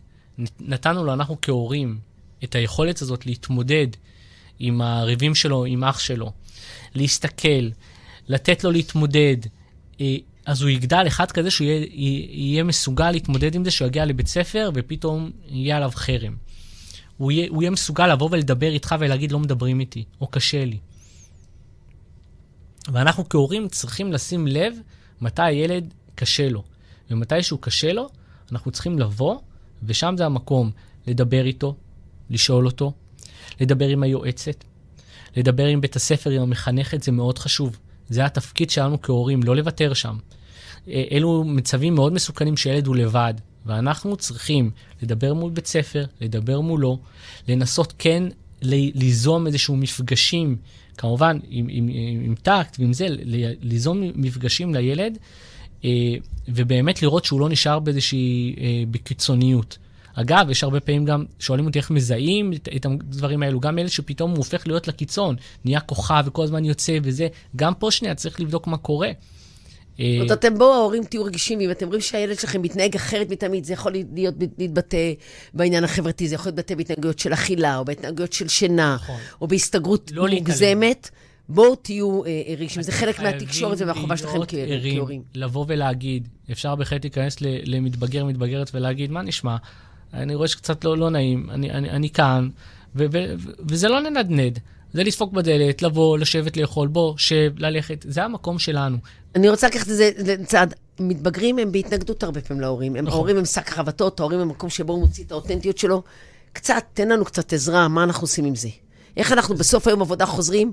נתנו 0.59 1.03
לו 1.03 1.13
אנחנו 1.13 1.38
כהורים 1.41 1.99
את 2.43 2.55
היכולת 2.55 3.01
הזאת 3.01 3.26
להתמודד 3.26 3.88
עם 4.59 4.82
הריבים 4.82 5.36
שלו, 5.36 5.65
עם 5.65 5.84
אח 5.84 5.99
שלו, 5.99 6.32
להסתכל, 6.95 7.70
לתת 8.28 8.63
לו 8.63 8.72
להתמודד, 8.72 9.38
אה, 10.01 10.15
אז 10.47 10.61
הוא 10.61 10.69
יגדל 10.69 11.03
אחד 11.07 11.31
כזה 11.31 11.51
שהוא 11.51 11.67
יהיה, 11.67 11.85
יהיה 12.29 12.63
מסוגל 12.63 13.11
להתמודד 13.11 13.55
עם 13.55 13.63
זה, 13.63 13.71
שהוא 13.71 13.87
יגיע 13.87 14.05
לבית 14.05 14.27
ספר 14.27 14.69
ופתאום 14.73 15.31
יהיה 15.47 15.77
עליו 15.77 15.91
חרם. 15.95 16.35
הוא 17.17 17.31
יהיה, 17.31 17.47
הוא 17.49 17.63
יהיה 17.63 17.71
מסוגל 17.71 18.07
לבוא 18.07 18.29
ולדבר 18.31 18.71
איתך 18.71 18.95
ולהגיד 18.99 19.31
לא 19.31 19.39
מדברים 19.39 19.79
איתי, 19.79 20.03
או 20.21 20.27
קשה 20.27 20.65
לי. 20.65 20.77
ואנחנו 22.91 23.29
כהורים 23.29 23.67
צריכים 23.67 24.13
לשים 24.13 24.47
לב 24.47 24.73
מתי 25.21 25.41
הילד 25.41 25.93
קשה 26.15 26.49
לו. 26.49 26.63
ומתי 27.11 27.43
שהוא 27.43 27.59
קשה 27.61 27.93
לו, 27.93 28.09
אנחנו 28.51 28.71
צריכים 28.71 28.99
לבוא, 28.99 29.37
ושם 29.83 30.15
זה 30.17 30.25
המקום 30.25 30.71
לדבר 31.07 31.45
איתו, 31.45 31.75
לשאול 32.29 32.65
אותו, 32.65 32.93
לדבר 33.61 33.87
עם 33.87 34.03
היועצת, 34.03 34.63
לדבר 35.35 35.65
עם 35.65 35.81
בית 35.81 35.95
הספר, 35.95 36.29
עם 36.29 36.41
המחנכת, 36.41 37.03
זה 37.03 37.11
מאוד 37.11 37.39
חשוב. 37.39 37.77
זה 38.09 38.25
התפקיד 38.25 38.69
שלנו 38.69 39.01
כהורים, 39.01 39.43
לא 39.43 39.55
לוותר 39.55 39.93
שם. 39.93 40.17
אלו 41.11 41.43
מצבים 41.43 41.95
מאוד 41.95 42.13
מסוכנים 42.13 42.57
שילד 42.57 42.88
הוא 42.88 42.95
לבד, 42.95 43.33
ואנחנו 43.65 44.15
צריכים 44.15 44.71
לדבר 45.01 45.33
מול 45.33 45.51
בית 45.51 45.67
ספר, 45.67 46.05
לדבר 46.21 46.61
מולו, 46.61 46.99
לנסות 47.47 47.93
כן 47.99 48.23
ליזום 48.61 49.47
איזשהו 49.47 49.75
מפגשים, 49.75 50.55
כמובן 50.97 51.39
עם, 51.49 51.67
עם, 51.69 51.88
עם, 51.91 52.21
עם 52.25 52.35
טקט 52.35 52.79
ועם 52.79 52.93
זה, 52.93 53.07
ליזום 53.61 54.01
מפגשים 54.15 54.75
לילד, 54.75 55.17
ובאמת 56.47 57.01
לראות 57.01 57.25
שהוא 57.25 57.39
לא 57.39 57.49
נשאר 57.49 57.79
באיזושהי, 57.79 58.55
בקיצוניות. 58.91 59.77
אגב, 60.13 60.49
יש 60.49 60.63
הרבה 60.63 60.79
פעמים 60.79 61.05
גם, 61.05 61.25
שואלים 61.39 61.65
אותי 61.65 61.79
איך 61.79 61.91
מזהים 61.91 62.53
את, 62.53 62.69
את 62.75 62.85
הדברים 62.85 63.43
האלו, 63.43 63.59
גם 63.59 63.79
אלה 63.79 63.89
שפתאום 63.89 64.31
הוא 64.31 64.38
הופך 64.38 64.67
להיות 64.67 64.88
לקיצון, 64.88 65.35
נהיה 65.65 65.79
כוכב 65.79 66.23
וכל 66.25 66.43
הזמן 66.43 66.65
יוצא 66.65 66.97
וזה, 67.03 67.27
גם 67.55 67.73
פה 67.73 67.91
שנייה 67.91 68.15
צריך 68.15 68.39
לבדוק 68.39 68.67
מה 68.67 68.77
קורה. 68.77 69.11
זאת 69.97 70.05
אומרת, 70.15 70.31
אתם 70.31 70.57
בואו, 70.57 70.73
ההורים 70.73 71.03
תהיו 71.03 71.23
רגישים, 71.23 71.59
אם 71.59 71.71
אתם 71.71 71.87
רואים 71.87 72.01
שהילד 72.01 72.39
שלכם 72.39 72.61
מתנהג 72.61 72.95
אחרת 72.95 73.29
מתמיד, 73.29 73.63
זה 73.63 73.73
יכול 73.73 73.93
להיות, 74.13 74.35
להתבטא 74.57 75.11
בעניין 75.53 75.83
החברתי, 75.83 76.27
זה 76.27 76.35
יכול 76.35 76.49
להתבטא 76.49 76.75
בהתנהגויות 76.75 77.19
של 77.19 77.33
אכילה, 77.33 77.77
או 77.77 77.85
בהתנהגויות 77.85 78.33
של 78.33 78.47
שינה, 78.47 78.95
נכון. 78.95 79.19
או 79.41 79.47
בהסתגרות 79.47 80.11
לא 80.13 80.27
מוגזמת. 80.27 81.09
בואו 81.49 81.75
תהיו 81.75 82.21
רגישים, 82.57 82.81
זה 82.81 82.91
חלק 82.91 83.19
מהתקשורת 83.19 83.77
ומהחובה 83.81 84.17
שלכם 84.17 84.39
כהורים. 84.47 85.21
לבוא 85.35 85.65
ולהגיד, 85.67 86.27
אפשר 86.51 86.75
בהחלט 86.75 87.03
להיכנס 87.03 87.37
למתבגר, 87.41 88.25
מתבגרת 88.25 88.71
ולהגיד, 88.73 89.11
מה 89.11 89.21
נשמע? 89.21 89.55
אני 90.13 90.35
רואה 90.35 90.47
שקצת 90.47 90.85
לא, 90.85 90.97
לא 90.97 91.09
נעים, 91.09 91.49
אני, 91.49 91.71
אני, 91.71 91.89
אני 91.89 92.09
כאן, 92.09 92.49
ו, 92.95 93.05
ו, 93.11 93.17
וזה 93.59 93.87
לא 93.87 94.01
לנדנד. 94.01 94.59
זה 94.93 95.03
לדפוק 95.03 95.33
בדלת, 95.33 95.81
לבוא, 95.81 96.17
לשבת, 96.17 96.57
לאכול, 96.57 96.88
בוא, 96.88 97.13
שב, 97.17 97.51
ללכת, 97.57 98.05
זה 98.09 98.23
המקום 98.23 98.59
שלנו. 98.59 98.97
אני 99.35 99.49
רוצה 99.49 99.67
לקחת 99.67 99.88
את 99.88 99.95
זה 99.95 100.11
לצד. 100.17 100.67
מתבגרים 100.99 101.59
הם 101.59 101.71
בהתנגדות 101.71 102.23
הרבה 102.23 102.41
פעמים 102.41 102.61
להורים. 102.61 102.95
הם, 102.95 103.05
נכון. 103.05 103.17
ההורים 103.17 103.38
הם 103.38 103.45
שק 103.45 103.69
חבטות, 103.69 104.19
ההורים 104.19 104.39
הם 104.39 104.47
מקום 104.47 104.69
שבו 104.69 104.93
הוא 104.93 105.01
מוציא 105.01 105.23
את 105.23 105.31
האותנטיות 105.31 105.77
שלו. 105.77 106.03
קצת, 106.53 106.83
תן 106.93 107.07
לנו 107.09 107.25
קצת 107.25 107.53
עזרה, 107.53 107.88
מה 107.88 108.03
אנחנו 108.03 108.23
עושים 108.23 108.45
עם 108.45 108.55
זה? 108.55 108.69
איך 109.18 109.32
אנחנו 109.32 109.55
בסוף 109.55 109.88
היום 109.88 110.01
עבודה 110.01 110.26
חוזרים, 110.26 110.72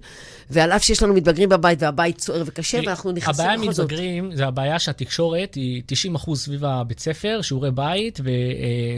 ועל 0.51 0.73
אף 0.73 0.85
שיש 0.85 1.03
לנו 1.03 1.15
מתבגרים 1.15 1.49
בבית, 1.49 1.83
והבית 1.83 2.21
סוער 2.21 2.43
וקשה, 2.47 2.81
ואנחנו 2.87 3.13
נכנסים 3.13 3.33
בכל 3.33 3.35
זאת. 3.35 3.45
הבעיה 3.45 3.55
עם 3.55 3.71
מתבגרים, 3.71 4.37
זה 4.37 4.47
הבעיה 4.47 4.79
שהתקשורת 4.79 5.55
היא 5.55 5.83
90 5.87 6.15
אחוז 6.15 6.41
סביב 6.45 6.65
הבית 6.65 7.01
ספר, 7.01 7.41
שיעורי 7.43 7.71
בית, 7.71 8.21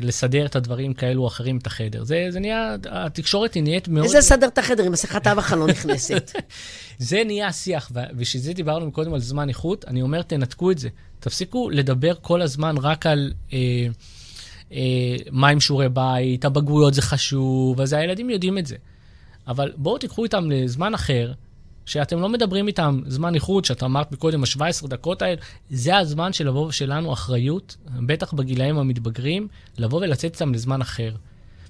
ולסדר 0.03 0.47
את 0.47 0.57
הדברים 0.57 0.95
כאלו 0.95 1.23
או 1.23 1.27
אחרים, 1.27 1.59
את 1.59 1.67
החדר. 1.67 2.05
זה, 2.05 2.27
זה 2.31 2.41
נהיה, 2.41 2.77
התקשורת 2.91 3.55
היא 3.55 3.63
נהיית 3.63 3.89
מאוד... 3.89 4.05
איזה 4.05 4.19
לסדר 4.19 4.47
את 4.47 4.59
החדר, 4.59 4.87
אם 4.87 4.93
מסכת 4.93 5.27
אבחה 5.27 5.57
לא 5.57 5.67
נכנסת. 5.67 6.33
זה 6.99 7.23
נהיה 7.27 7.47
השיח, 7.47 7.93
ובשביל 7.95 8.43
זה 8.43 8.53
דיברנו 8.53 8.93
קודם 8.93 9.15
על 9.15 9.21
זמן 9.21 9.49
איכות, 9.49 9.85
אני 9.89 10.03
אומר, 10.03 10.23
תנתקו 10.23 10.71
את 10.71 10.79
זה. 10.79 10.89
תפסיקו 11.21 11.71
לדבר 11.71 12.13
כל 12.21 12.43
הזמן 12.43 12.79
רק 12.79 13.07
על... 13.07 13.33
אה, 13.53 13.59
אה, 14.73 15.17
מה 15.31 15.49
עם 15.49 15.61
שיעורי 15.61 15.89
בית, 15.89 16.45
הבגרויות 16.45 16.95
זה 16.95 17.03
חשוב, 17.03 17.81
אז 17.81 17.93
הילדים 17.93 18.31
יודעים 18.31 18.59
את 18.59 18.67
זה. 18.67 18.77
אבל 19.49 19.73
בואו 19.77 19.99
תיקחו 19.99 20.25
איתם 20.25 20.51
לזמן 20.51 20.95
אחר, 20.95 21.33
שאתם 21.87 22.21
לא 22.21 22.29
מדברים 22.29 22.67
איתם 22.67 23.01
זמן 23.07 23.35
איכות, 23.35 23.65
שאתה 23.65 23.87
אמרת 23.87 24.13
מקודם, 24.13 24.43
ה-17 24.43 24.89
דקות 24.89 25.23
האלה, 25.23 25.41
זה 25.71 25.97
הזמן 25.97 26.33
של 26.33 26.49
לבוא 26.49 26.71
שלנו 26.71 27.13
אחריות, 27.13 27.77
בטח 28.07 28.33
בגילאים 28.33 28.79
המתבגרים, 28.79 29.49
לבוא 29.79 30.01
ולצאת 30.03 30.35
איתם 30.35 30.55
לזמן 30.55 30.81
אחר. 30.81 31.15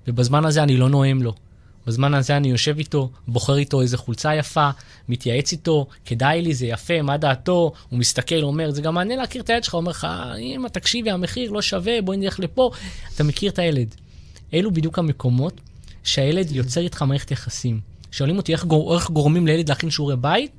ובזמן 0.09 0.45
הזה 0.45 0.63
אני 0.63 0.77
לא 0.77 0.89
נואם 0.89 1.23
לו. 1.23 1.35
בזמן 1.87 2.15
הזה 2.15 2.37
אני 2.37 2.49
יושב 2.49 2.79
איתו, 2.79 3.11
בוחר 3.29 3.57
איתו 3.57 3.81
איזה 3.81 3.97
חולצה 3.97 4.35
יפה, 4.35 4.71
מתייעץ 5.09 5.53
איתו, 5.53 5.87
כדאי 6.05 6.43
לי, 6.43 6.55
זה 6.55 6.67
יפה, 6.67 7.03
מה 7.03 7.17
דעתו, 7.17 7.73
הוא 7.89 7.99
מסתכל, 7.99 8.43
אומר, 8.43 8.71
זה 8.71 8.83
גם 8.83 8.95
מעניין 8.95 9.19
להכיר 9.19 9.43
את 9.43 9.51
הילד 9.51 9.65
שלך, 9.65 9.75
אומר 9.75 9.91
לך, 9.91 10.07
אמא, 10.39 10.69
תקשיבי, 10.69 11.11
המחיר 11.11 11.51
לא 11.51 11.63
שווה, 11.63 12.03
בואי 12.03 12.17
נלך 12.17 12.41
לפה. 12.41 12.71
אתה 13.15 13.25
מכיר 13.25 13.51
את 13.51 13.59
הילד. 13.59 13.95
אלו 14.55 14.71
בדיוק 14.71 14.99
המקומות 14.99 15.61
שהילד 16.07 16.53
יוצר 16.53 16.81
איתך 16.81 17.03
מערכת 17.03 17.31
יחסים. 17.31 17.81
שואלים 18.11 18.37
אותי 18.37 18.53
איך, 18.53 18.65
גור, 18.65 18.95
איך 18.95 19.11
גורמים 19.11 19.47
לילד 19.47 19.69
להכין 19.69 19.91
שיעורי 19.91 20.17
בית? 20.17 20.51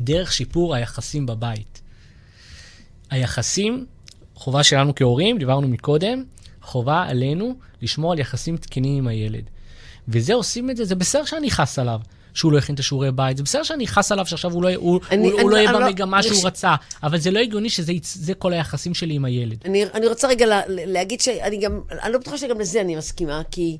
דרך 0.00 0.32
שיפור 0.32 0.74
היחסים 0.74 1.26
בבית. 1.26 1.82
היחסים, 3.10 3.86
חובה 4.34 4.62
שלנו 4.62 4.94
כהורים, 4.94 5.38
דיברנו 5.38 5.68
מקודם, 5.68 6.24
חובה 6.62 7.02
עלינו 7.08 7.54
לשמור 7.82 8.12
על 8.12 8.18
יחסים 8.18 8.56
תקינים 8.56 8.98
עם 8.98 9.06
הילד. 9.06 9.44
וזה 10.08 10.34
עושים 10.34 10.70
את 10.70 10.76
זה, 10.76 10.84
זה 10.84 10.94
בסדר 10.94 11.24
שאני 11.24 11.48
אכעס 11.48 11.78
עליו. 11.78 12.00
שהוא 12.34 12.52
לא 12.52 12.58
הכין 12.58 12.74
את 12.74 12.80
השיעורי 12.80 13.12
בית, 13.12 13.36
זה 13.36 13.42
בסדר 13.42 13.62
שאני 13.62 13.84
אכעס 13.84 14.12
עליו 14.12 14.26
שעכשיו 14.26 14.52
הוא 14.52 14.62
לא, 14.62 14.68
הוא, 14.74 15.00
אני- 15.10 15.20
הוא, 15.22 15.32
אני- 15.32 15.42
הוא 15.42 15.50
לא 15.50 15.56
יהיה 15.56 15.72
לא- 15.72 15.78
במגמה 15.86 16.16
אני 16.18 16.22
שהוא 16.28 16.46
רצה, 16.46 16.74
אבל 17.02 17.18
זה 17.18 17.30
לא 17.30 17.38
הגיוני 17.38 17.70
שזה 17.70 17.92
כל 18.38 18.52
היחסים 18.52 18.94
שלי 18.94 19.14
עם 19.14 19.24
הילד. 19.24 19.56
אני, 19.64 19.84
אני 19.94 20.06
רוצה 20.06 20.28
רגע 20.28 20.46
לה, 20.46 20.60
להגיד 20.68 21.20
שאני 21.20 21.56
גם, 21.60 21.80
אני 22.02 22.12
לא 22.12 22.18
בטוחה 22.18 22.38
שגם 22.38 22.60
לזה 22.60 22.80
אני 22.80 22.96
מסכימה, 22.96 23.42
כי, 23.50 23.78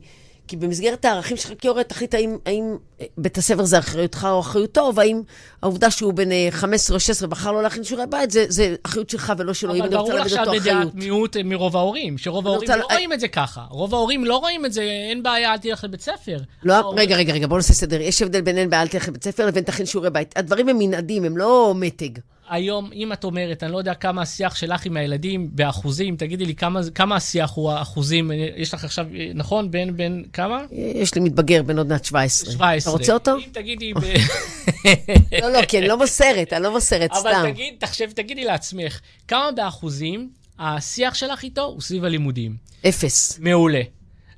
כי 0.51 0.57
במסגרת 0.57 1.05
הערכים 1.05 1.36
שלך 1.36 1.53
כהורה, 1.59 1.84
תחליט 1.84 2.14
האם, 2.14 2.36
האם 2.46 2.76
אה, 3.01 3.07
בית 3.18 3.38
הספר 3.38 3.64
זה 3.64 3.78
אחריותך 3.78 4.28
או 4.30 4.40
אחריותו, 4.40 4.92
והאם 4.94 5.22
העובדה 5.62 5.90
שהוא 5.90 6.12
בן 6.14 6.32
אה, 6.32 6.48
15 6.51 6.94
או 6.94 7.01
16 7.01 7.28
בחר 7.28 7.53
לא 7.53 7.62
להכין 7.62 7.84
שיעורי 7.84 8.07
בית, 8.07 8.30
זה, 8.30 8.44
זה 8.48 8.74
אחריות 8.82 9.11
שלך 9.11 9.32
ולא 9.38 9.55
שלו, 9.55 9.74
אם 9.74 9.80
אבל 9.82 9.86
אני 9.86 9.96
רוצה 9.96 10.12
ברור 10.12 10.24
לך 10.24 10.32
להגיד 10.32 10.36
שאת 10.38 10.48
אותו 10.48 10.61
בדעת 10.61 10.76
אחריות. 10.76 10.94
מיעוט 10.94 11.36
אה, 11.36 11.42
מרוב 11.42 11.76
ההורים, 11.76 12.18
שרוב 12.18 12.46
ההורים 12.46 12.61
רוצה 12.62 12.76
לא 12.76 12.82
ל- 12.82 12.92
רואים 12.92 13.12
את 13.12 13.20
זה 13.20 13.28
ככה. 13.28 13.61
רוב 13.70 13.94
ההורים 13.94 14.24
לא 14.24 14.36
רואים 14.36 14.66
את 14.66 14.72
זה, 14.72 14.82
אין 14.82 15.22
בעיה, 15.22 15.53
אל 15.53 15.59
תלך 15.59 15.84
לבית 15.84 16.01
ספר. 16.01 16.36
לא, 16.62 16.74
ההורים- 16.74 16.98
רגע, 16.98 17.16
רגע, 17.16 17.32
רגע, 17.32 17.46
בואו 17.46 17.59
נעשה 17.59 17.72
סדר. 17.72 18.01
יש 18.01 18.22
הבדל 18.22 18.40
בין 18.40 18.59
אין 18.59 18.70
בעיה, 18.70 18.82
אל 18.82 18.88
תלך 18.88 19.09
לבית 19.09 19.24
ספר 19.24 19.46
לבין 19.46 19.64
תכין 19.64 19.86
שיעורי 19.86 20.11
בית. 20.11 20.38
הדברים 20.38 20.68
הם 20.68 20.78
מנעדים, 20.78 21.24
הם 21.24 21.36
לא 21.36 21.72
מתג. 21.76 22.18
היום, 22.51 22.90
אם 22.94 23.12
את 23.12 23.24
אומרת, 23.24 23.62
אני 23.62 23.72
לא 23.72 23.78
יודע 23.78 23.94
כמה 23.94 24.22
השיח 24.22 24.55
שלך 24.55 24.86
עם 24.86 24.96
הילדים 24.96 25.48
באחוזים, 25.53 26.16
תגידי 26.16 26.46
לי 26.46 26.55
כמה, 26.55 26.80
כמה 26.94 27.16
השיח 27.16 27.53
הוא 27.55 27.70
האחוזים, 27.70 28.30
יש 28.57 28.74
לך 28.74 28.84
עכשיו, 28.84 29.07
נכון? 29.34 29.70
בין, 29.70 29.96
בין 29.96 30.24
כמה? 30.32 30.62
יש 30.72 31.14
לי 31.14 31.20
מתבגר 31.20 31.62
בן 31.62 31.78
עוד 31.78 31.86
מעט 31.86 32.05
17. 32.05 32.53
17. 32.53 32.92
אתה 32.92 32.98
רוצה 32.98 33.12
אותו? 33.12 33.36
אם 33.36 33.51
תגידי... 33.53 33.94
ב... 33.94 33.98
לא, 35.42 35.53
לא, 35.53 35.64
כי 35.64 35.78
אני 35.78 35.88
לא 35.88 35.98
מוסרת, 35.98 36.53
אני 36.53 36.62
לא 36.62 36.72
מוסרת, 36.72 37.14
סתם. 37.14 37.28
אבל 37.28 37.51
תגיד, 37.53 37.74
תחשב, 37.78 38.11
תגידי 38.11 38.44
לעצמך, 38.44 39.01
כמה 39.28 39.53
באחוזים 39.57 40.30
השיח 40.59 41.14
שלך 41.14 41.42
איתו 41.42 41.62
הוא 41.62 41.80
סביב 41.80 42.05
הלימודים? 42.05 42.57
אפס. 42.88 43.38
מעולה. 43.38 43.80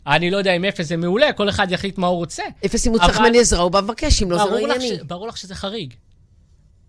אני 0.07 0.31
לא 0.31 0.37
יודע 0.37 0.53
אם 0.53 0.65
אפס 0.65 0.87
זה 0.87 0.97
מעולה, 0.97 1.33
כל 1.33 1.49
אחד 1.49 1.73
יחליט 1.73 1.99
מה 1.99 2.07
הוא 2.07 2.17
רוצה. 2.17 2.43
אפס 2.67 2.87
אם 2.87 2.93
הוא 2.93 3.01
צריך 3.01 3.21
ממני 3.21 3.41
עזרה, 3.41 3.63
הוא 3.63 3.71
בא 3.71 3.81
מבקש, 3.81 4.23
אם 4.23 4.31
לא, 4.31 4.39
זה 4.39 4.51
לא 4.51 4.59
ענייני. 4.59 4.99
ברור 5.07 5.29
לך 5.29 5.37
שזה 5.37 5.55
חריג. 5.55 5.95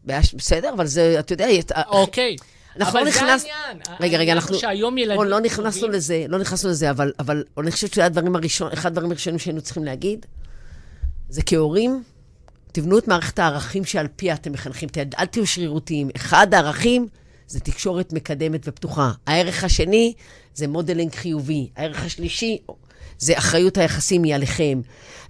בסדר, 0.06 0.74
אבל 0.76 0.88
זה, 0.88 1.16
אתה 1.20 1.34
יודע, 1.34 1.60
את- 1.60 1.72
אוקיי. 1.88 2.36
אנחנו 2.80 3.00
לא 3.00 3.06
נכנס- 3.06 3.42
זה 3.42 3.48
העניין. 3.68 3.78
רגע, 4.00 4.06
רגע, 4.06 4.18
העניין 4.18 4.38
אנחנו- 4.38 4.56
שהיום 4.60 4.98
ילדים... 4.98 5.24
לא 5.24 5.40
נכנסנו 5.40 5.88
לזה, 5.88 6.26
לא 6.30 6.38
נכנסנו 6.40 6.70
לזה, 6.70 6.90
אבל, 6.90 7.12
אבל 7.20 7.44
אני 7.60 7.72
חושבת 7.72 7.94
שזה 7.94 8.06
הדברים 8.06 8.36
הראשון, 8.36 8.72
אחד 8.74 8.92
הדברים 8.92 9.12
הראשונים 9.12 9.40
שהיינו 9.40 9.62
צריכים 9.62 9.84
להגיד, 9.84 10.26
זה 11.30 11.42
כהורים, 11.46 12.04
תבנו 12.72 12.98
את 12.98 13.08
מערכת 13.08 13.40
הערכים 13.40 13.86
שעל 13.86 14.08
פיה 14.16 14.34
אתם 14.34 14.52
מחנכים 14.52 14.90
אל 15.20 15.26
תהיו 15.26 15.48
שרירותיים. 15.48 16.10
אחד 16.16 16.54
הערכים 16.54 17.08
זה 17.48 17.60
תקשורת 17.60 18.14
מקדמת 18.14 18.62
ופתוחה. 18.68 19.12
הערך 19.28 19.64
השני 19.64 20.14
זה 20.56 20.68
modeling 20.68 21.16
חיובי. 21.16 21.70
הערך 21.76 22.04
השלישי 22.06 22.58
זה 23.20 23.38
אחריות 23.38 23.78
היחסים 23.78 24.24
היא 24.24 24.36
עליכם. 24.36 24.82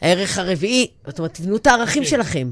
הערך 0.02 0.38
הרביעי, 0.38 0.88
זאת 1.08 1.20
אומרת, 1.20 1.34
תבנו 1.34 1.56
את 1.56 1.68
הערכים 1.68 2.04
אוקיי. 2.04 2.18
שלכם. 2.18 2.52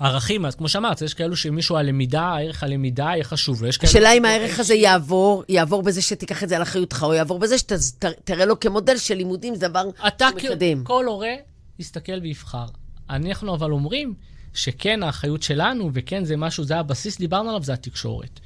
ערכים, 0.00 0.46
אז 0.46 0.54
כמו 0.54 0.68
שאמרת, 0.68 1.02
יש 1.02 1.14
כאלו 1.14 1.36
שמישהו 1.36 1.76
הלמידה, 1.76 2.22
הערך 2.22 2.62
הלמידה 2.62 3.04
יהיה 3.04 3.24
חשוב 3.24 3.62
לו. 3.62 3.68
השאלה 3.82 4.12
אם 4.12 4.24
הערך 4.24 4.60
הזה 4.60 4.74
יעבור, 4.74 5.44
יעבור 5.48 5.82
בזה 5.82 6.02
שתיקח 6.02 6.42
את 6.42 6.48
זה 6.48 6.56
על 6.56 6.62
אחריותך, 6.62 7.02
או 7.02 7.14
יעבור 7.14 7.38
בזה 7.38 7.58
שתראה 7.58 8.44
לו 8.44 8.60
כמודל 8.60 8.98
של 8.98 9.14
לימודים, 9.14 9.54
זה 9.54 9.68
דבר 9.68 9.84
אתה 10.06 10.28
שמקדם. 10.40 10.84
כל 10.84 11.06
הורה 11.06 11.34
יסתכל 11.78 12.18
ויבחר. 12.22 12.66
אנחנו 13.10 13.54
אבל 13.54 13.72
אומרים 13.72 14.14
שכן, 14.54 15.02
האחריות 15.02 15.42
שלנו, 15.42 15.90
וכן, 15.94 16.24
זה 16.24 16.36
משהו, 16.36 16.64
זה 16.64 16.76
הבסיס, 16.76 17.18
דיברנו 17.18 17.48
עליו, 17.48 17.62
זה 17.62 17.72
התקשורת. 17.72 18.40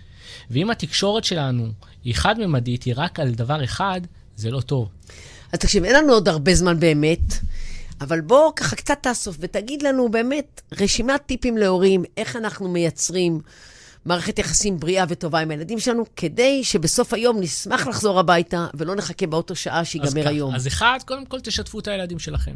ואם 0.50 0.70
התקשורת 0.70 1.24
שלנו 1.24 1.68
היא 2.04 2.14
חד-ממדית, 2.14 2.82
היא 2.82 2.94
רק 2.96 3.20
על 3.20 3.30
דבר 3.30 3.64
אחד, 3.64 4.00
זה 4.36 4.50
לא 4.50 4.60
טוב. 4.60 4.88
אז 5.52 5.58
תקשיב, 5.58 5.84
אין 5.84 5.96
לנו 5.96 6.12
עוד 6.12 6.28
הרבה 6.28 6.54
זמן 6.54 6.80
באמת, 6.80 7.34
אבל 8.00 8.20
בוא 8.20 8.52
ככה 8.56 8.76
קצת 8.76 8.98
תאסוף 9.02 9.36
ותגיד 9.40 9.82
לנו 9.82 10.10
באמת 10.10 10.60
רשימת 10.80 11.20
טיפים 11.26 11.58
להורים, 11.58 12.04
איך 12.16 12.36
אנחנו 12.36 12.68
מייצרים 12.68 13.40
מערכת 14.04 14.38
יחסים 14.38 14.80
בריאה 14.80 15.04
וטובה 15.08 15.40
עם 15.40 15.50
הילדים 15.50 15.80
שלנו, 15.80 16.04
כדי 16.16 16.64
שבסוף 16.64 17.14
היום 17.14 17.40
נשמח 17.40 17.86
לחזור 17.86 18.20
הביתה 18.20 18.66
ולא 18.74 18.94
נחכה 18.94 19.26
באוטו 19.26 19.54
שעה 19.54 19.80
אז 19.80 19.86
שיגמר 19.86 20.22
ככה, 20.22 20.30
היום. 20.30 20.54
אז 20.54 20.66
אחד, 20.66 20.98
קודם 21.06 21.26
כל 21.26 21.40
תשתפו 21.40 21.78
את 21.78 21.88
הילדים 21.88 22.18
שלכם. 22.18 22.54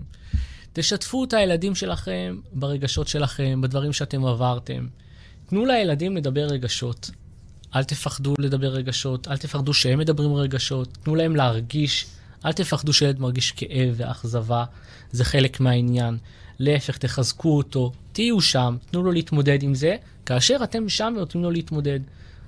תשתפו 0.73 1.25
את 1.25 1.33
הילדים 1.33 1.75
שלכם 1.75 2.37
ברגשות 2.53 3.09
שלכם, 3.09 3.61
בדברים 3.61 3.93
שאתם 3.93 4.25
עברתם. 4.25 4.87
תנו 5.47 5.67
לילדים 5.67 6.17
לדבר 6.17 6.45
רגשות. 6.45 7.11
אל 7.75 7.85
תפחדו 7.85 8.35
לדבר 8.39 8.69
רגשות, 8.69 9.29
אל 9.29 9.37
תפחדו 9.37 9.75
שהם 9.75 9.99
מדברים 9.99 10.35
רגשות, 10.35 10.89
תנו 11.03 11.15
להם 11.15 11.37
להרגיש. 11.37 12.07
אל 12.45 12.53
תפחדו 12.53 12.93
שילד 12.93 13.21
מרגיש 13.21 13.53
כאב 13.53 13.95
ואכזבה, 13.97 14.65
זה 15.15 15.25
חלק 15.25 15.61
מהעניין. 15.61 16.17
להפך, 16.59 16.99
תחזקו 16.99 17.57
אותו, 17.57 17.93
תהיו 18.13 18.41
שם, 18.41 18.77
תנו 18.91 19.03
לו 19.03 19.13
להתמודד 19.13 19.63
עם 19.63 19.75
זה, 19.75 19.97
כאשר 20.27 20.57
אתם 20.65 20.89
שם 20.89 21.13
ונותנים 21.17 21.45
לו 21.45 21.51
להתמודד. 21.51 22.01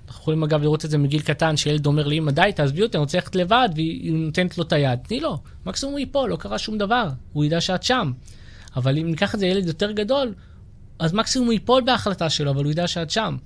אנחנו 0.07 0.21
יכולים 0.21 0.43
אגב 0.43 0.63
לראות 0.63 0.85
את 0.85 0.91
זה 0.91 0.99
מגיל 0.99 1.21
קטן, 1.21 1.57
שילד 1.57 1.87
אומר 1.87 2.07
לאמא, 2.07 2.33
די, 2.33 2.51
תעזבי 2.55 2.83
אותי, 2.83 2.97
אני 2.97 3.01
רוצה 3.01 3.19
ללכת 3.19 3.37
לבד, 3.37 3.69
והיא 3.75 4.13
נותנת 4.13 4.59
לו 4.59 4.65
את 4.65 4.73
היד. 4.73 4.99
תני 5.09 5.21
לו, 5.21 5.39
מקסימום 5.67 5.93
הוא 5.93 6.01
ייפול, 6.01 6.31
לא 6.31 6.37
קרה 6.37 6.59
שום 6.59 6.79
דבר, 6.79 7.09
הוא 7.33 7.45
ידע 7.45 7.61
שאת 7.61 7.83
שם. 7.83 8.13
אבל 8.77 8.99
אם 8.99 9.07
ניקח 9.11 9.35
את 9.35 9.41
זה 9.41 9.47
ילד 9.47 9.67
יותר 9.67 9.93
גדול, 9.93 10.35
אז 10.99 11.13
מקסימום 11.13 11.47
הוא 11.47 11.53
ייפול 11.53 11.83
בהחלטה 11.83 12.31
שלו, 12.31 12.51
אבל 12.51 12.65
הוא 12.65 12.73
ידע 12.73 12.87
שאת 12.87 13.11
שם. 13.11 13.37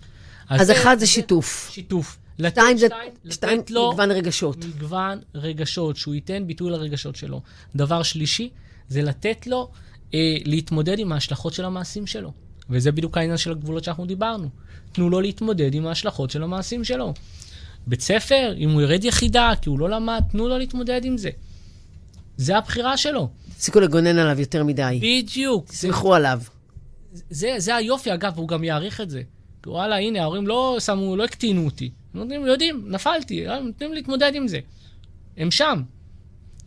אז 0.49 0.71
אחד 0.71 0.97
זה 0.99 1.07
שיתוף. 1.07 1.71
שיתוף. 1.73 2.19
שתיים 2.49 2.77
זה, 2.77 2.87
שתיים, 3.31 3.61
מגוון 3.71 4.11
רגשות. 4.11 4.65
מגוון 4.65 5.19
רגשות, 5.35 5.97
שהוא 5.97 6.15
ייתן 6.15 6.47
ביטוי 6.47 6.71
לרגשות 6.71 7.17
שלו. 7.17 7.41
דבר 7.77 8.03
שלישי, 8.03 8.51
זה 8.91 9.03
לתת 9.03 9.47
לו 9.47 9.71
אה, 10.15 10.37
להתמודד 10.45 10.99
עם 10.99 11.13
ההשלכות 11.13 11.53
של 11.53 11.65
המעשים 11.65 12.07
שלו. 12.07 12.33
וזה 12.71 12.93
בדיוק 12.93 13.17
העניין 13.17 13.37
של 13.37 13.51
הגבולות 13.51 13.85
שאנחנו 13.85 14.07
דיברנו. 14.07 14.49
תנו 14.93 15.11
לו 15.11 15.21
להתמודד 15.21 15.75
עם 15.75 15.87
ההשלכות 15.87 16.31
של 16.31 16.43
המעשים 16.43 16.85
שלו. 16.85 17.15
בית 17.87 18.01
ספר, 18.01 18.55
אם 18.57 18.71
הוא 18.71 18.83
ירד 18.83 19.05
יחידה 19.05 19.53
כי 19.63 19.69
הוא 19.69 19.79
לא 19.79 19.91
למד, 19.91 20.23
תנו 20.31 20.49
לו 20.49 20.59
להתמודד 20.59 21.05
עם 21.05 21.17
זה. 21.17 21.31
זה 22.37 22.59
הבחירה 22.59 22.97
שלו. 22.97 23.29
תפסיקו 23.57 23.81
לגונן 23.81 24.19
עליו 24.19 24.41
יותר 24.41 24.65
מדי. 24.65 25.01
בדיוק. 25.03 25.67
זה, 25.67 25.73
תסמכו 25.73 26.15
עליו. 26.15 26.41
זה, 27.31 27.55
זה 27.59 27.77
היופי, 27.77 28.15
אגב, 28.15 28.39
הוא 28.39 28.49
גם 28.49 28.65
יעריך 28.65 29.01
את 29.01 29.11
זה. 29.11 29.23
וואלה, 29.67 29.97
הנה, 29.97 30.23
ההורים 30.23 30.47
לא 30.47 30.77
שמו, 30.81 31.17
לא 31.17 31.25
הקטינו 31.25 31.65
אותי. 31.65 31.91
נותנים, 32.15 32.47
יודעים, 32.47 32.85
נפלתי, 32.87 33.49
הם 33.49 33.67
נותנים 33.67 33.93
להתמודד 33.93 34.33
עם 34.35 34.49
זה. 34.49 34.59
הם 35.37 35.51
שם. 35.51 35.83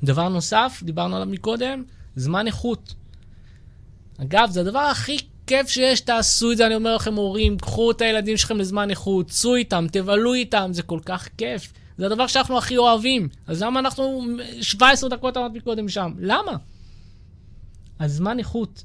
דבר 0.03 0.29
נוסף, 0.29 0.81
דיברנו 0.83 1.15
עליו 1.15 1.27
מקודם, 1.27 1.83
זמן 2.15 2.47
איכות. 2.47 2.93
אגב, 4.21 4.49
זה 4.51 4.61
הדבר 4.61 4.79
הכי 4.79 5.17
כיף 5.47 5.67
שיש, 5.67 6.01
תעשו 6.01 6.51
את 6.51 6.57
זה, 6.57 6.65
אני 6.65 6.75
אומר 6.75 6.95
לכם, 6.95 7.13
הורים, 7.13 7.57
קחו 7.57 7.91
את 7.91 8.01
הילדים 8.01 8.37
שלכם 8.37 8.57
לזמן 8.57 8.89
איכות, 8.89 9.27
צאו 9.27 9.55
איתם, 9.55 9.85
תבלו 9.91 10.33
איתם, 10.33 10.69
זה 10.73 10.83
כל 10.83 10.99
כך 11.05 11.27
כיף. 11.37 11.73
זה 11.97 12.05
הדבר 12.05 12.27
שאנחנו 12.27 12.57
הכי 12.57 12.77
אוהבים. 12.77 13.29
אז 13.47 13.63
למה 13.63 13.79
אנחנו 13.79 14.25
17 14.61 15.09
דקות 15.09 15.37
אמרת 15.37 15.51
מקודם 15.51 15.89
שם? 15.89 16.13
למה? 16.19 16.51
אז 17.99 18.13
זמן 18.13 18.39
איכות. 18.39 18.83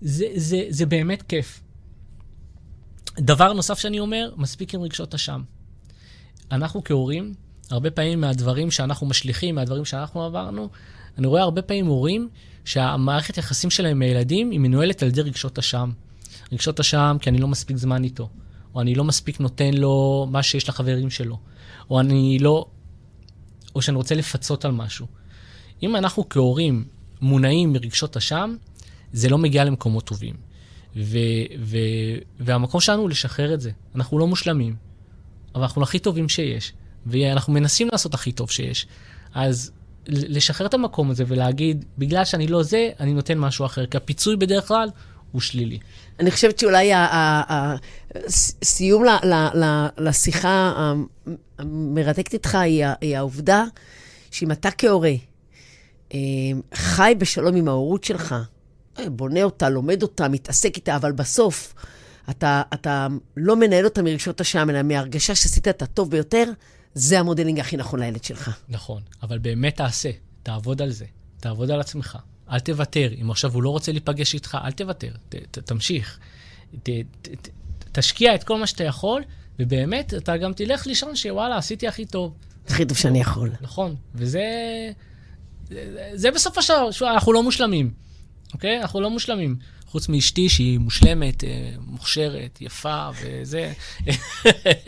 זה, 0.00 0.26
זה, 0.34 0.64
זה 0.68 0.86
באמת 0.86 1.22
כיף. 1.22 1.60
דבר 3.18 3.52
נוסף 3.52 3.78
שאני 3.78 4.00
אומר, 4.00 4.32
מספיק 4.36 4.74
עם 4.74 4.82
רגשות 4.82 5.14
אשם. 5.14 5.42
אנחנו 6.52 6.84
כהורים, 6.84 7.34
הרבה 7.70 7.90
פעמים 7.90 8.20
מהדברים 8.20 8.70
שאנחנו 8.70 9.06
משליכים, 9.06 9.54
מהדברים 9.54 9.84
שאנחנו 9.84 10.24
עברנו, 10.24 10.68
אני 11.18 11.26
רואה 11.26 11.42
הרבה 11.42 11.62
פעמים 11.62 11.86
הורים 11.86 12.28
שהמערכת 12.64 13.38
יחסים 13.38 13.70
שלהם 13.70 13.90
עם 13.90 14.02
הילדים 14.02 14.50
היא 14.50 14.60
מנוהלת 14.60 15.02
על 15.02 15.08
ידי 15.08 15.22
רגשות 15.22 15.58
אשם. 15.58 15.90
רגשות 16.52 16.80
אשם 16.80 17.16
כי 17.20 17.30
אני 17.30 17.38
לא 17.38 17.48
מספיק 17.48 17.76
זמן 17.76 18.04
איתו, 18.04 18.28
או 18.74 18.80
אני 18.80 18.94
לא 18.94 19.04
מספיק 19.04 19.40
נותן 19.40 19.74
לו 19.74 20.26
מה 20.30 20.42
שיש 20.42 20.68
לחברים 20.68 21.10
שלו, 21.10 21.38
או 21.90 22.00
אני 22.00 22.38
לא... 22.38 22.66
או 23.74 23.82
שאני 23.82 23.96
רוצה 23.96 24.14
לפצות 24.14 24.64
על 24.64 24.72
משהו. 24.72 25.06
אם 25.82 25.96
אנחנו 25.96 26.28
כהורים 26.28 26.84
מונעים 27.20 27.72
מרגשות 27.72 28.16
אשם, 28.16 28.56
זה 29.12 29.28
לא 29.28 29.38
מגיע 29.38 29.64
למקומות 29.64 30.04
טובים. 30.04 30.34
ו- 30.96 31.18
ו- 31.60 32.18
והמקום 32.40 32.80
שלנו 32.80 33.02
הוא 33.02 33.10
לשחרר 33.10 33.54
את 33.54 33.60
זה. 33.60 33.70
אנחנו 33.94 34.18
לא 34.18 34.26
מושלמים, 34.26 34.76
אבל 35.54 35.62
אנחנו 35.62 35.82
הכי 35.82 35.98
טובים 35.98 36.28
שיש, 36.28 36.72
ואנחנו 37.06 37.52
מנסים 37.52 37.88
לעשות 37.92 38.14
הכי 38.14 38.32
טוב 38.32 38.50
שיש. 38.50 38.86
אז 39.34 39.72
לשחרר 40.08 40.66
את 40.66 40.74
המקום 40.74 41.10
הזה 41.10 41.24
ולהגיד, 41.26 41.84
בגלל 41.98 42.24
שאני 42.24 42.46
לא 42.46 42.62
זה, 42.62 42.90
אני 43.00 43.14
נותן 43.14 43.38
משהו 43.38 43.66
אחר, 43.66 43.86
כי 43.86 43.96
הפיצוי 43.96 44.36
בדרך 44.36 44.68
כלל 44.68 44.88
הוא 45.32 45.40
שלילי. 45.40 45.78
אני 46.20 46.30
חושבת 46.30 46.58
שאולי 46.58 46.92
הסיום 48.24 49.04
לשיחה 49.98 50.72
המרתקת 51.58 52.32
איתך 52.34 52.54
היא 53.00 53.16
העובדה 53.16 53.64
שאם 54.30 54.52
אתה 54.52 54.70
כהורה 54.70 55.12
אה, 56.14 56.18
חי 56.74 57.14
בשלום 57.18 57.56
עם 57.56 57.68
ההורות 57.68 58.04
שלך, 58.04 58.34
אה, 58.98 59.10
בונה 59.10 59.42
אותה, 59.42 59.68
לומד 59.68 60.02
אותה, 60.02 60.28
מתעסק 60.28 60.76
איתה, 60.76 60.96
אבל 60.96 61.12
בסוף 61.12 61.74
אתה, 62.30 62.62
אתה 62.74 63.06
לא 63.36 63.56
מנהל 63.56 63.84
אותה 63.84 64.02
מרגשות 64.02 64.40
אשם, 64.40 64.70
אלא 64.70 64.82
מהרגשה 64.82 65.34
שעשית 65.34 65.68
את 65.68 65.82
הטוב 65.82 66.10
ביותר, 66.10 66.44
זה 66.94 67.20
המודלינג 67.20 67.60
הכי 67.60 67.76
נכון 67.76 68.00
לילד 68.00 68.24
שלך. 68.24 68.50
נכון, 68.68 69.02
אבל 69.22 69.38
באמת 69.38 69.76
תעשה, 69.76 70.10
תעבוד 70.42 70.82
על 70.82 70.90
זה, 70.90 71.04
תעבוד 71.40 71.70
על 71.70 71.80
עצמך. 71.80 72.18
אל 72.50 72.60
תוותר. 72.60 73.10
אם 73.20 73.30
עכשיו 73.30 73.54
הוא 73.54 73.62
לא 73.62 73.70
רוצה 73.70 73.92
להיפגש 73.92 74.34
איתך, 74.34 74.58
אל 74.64 74.72
תוותר, 74.72 75.12
ת, 75.28 75.34
ת, 75.34 75.58
תמשיך. 75.58 76.18
ת, 76.82 76.88
ת, 77.22 77.28
ת, 77.28 77.48
תשקיע 77.92 78.34
את 78.34 78.44
כל 78.44 78.58
מה 78.58 78.66
שאתה 78.66 78.84
יכול, 78.84 79.22
ובאמת, 79.58 80.14
אתה 80.14 80.36
גם 80.36 80.52
תלך 80.52 80.86
לישון 80.86 81.16
שוואלה, 81.16 81.56
עשיתי 81.56 81.88
הכי 81.88 82.06
טוב. 82.06 82.34
הכי 82.68 82.84
טוב 82.84 82.96
שאני 82.96 83.20
יכול. 83.20 83.50
נכון, 83.60 83.96
וזה... 84.14 84.42
זה, 85.68 86.10
זה 86.14 86.30
בסופו 86.30 86.62
של 86.62 86.72
דבר, 86.72 87.14
אנחנו 87.14 87.32
לא 87.32 87.42
מושלמים, 87.42 87.90
אוקיי? 88.54 88.80
אנחנו 88.82 89.00
לא 89.00 89.10
מושלמים. 89.10 89.56
חוץ 89.94 90.08
מאשתי 90.08 90.48
שהיא 90.48 90.78
מושלמת, 90.78 91.44
אה, 91.44 91.70
מוכשרת, 91.86 92.58
יפה 92.60 93.08
וזה. 93.22 93.72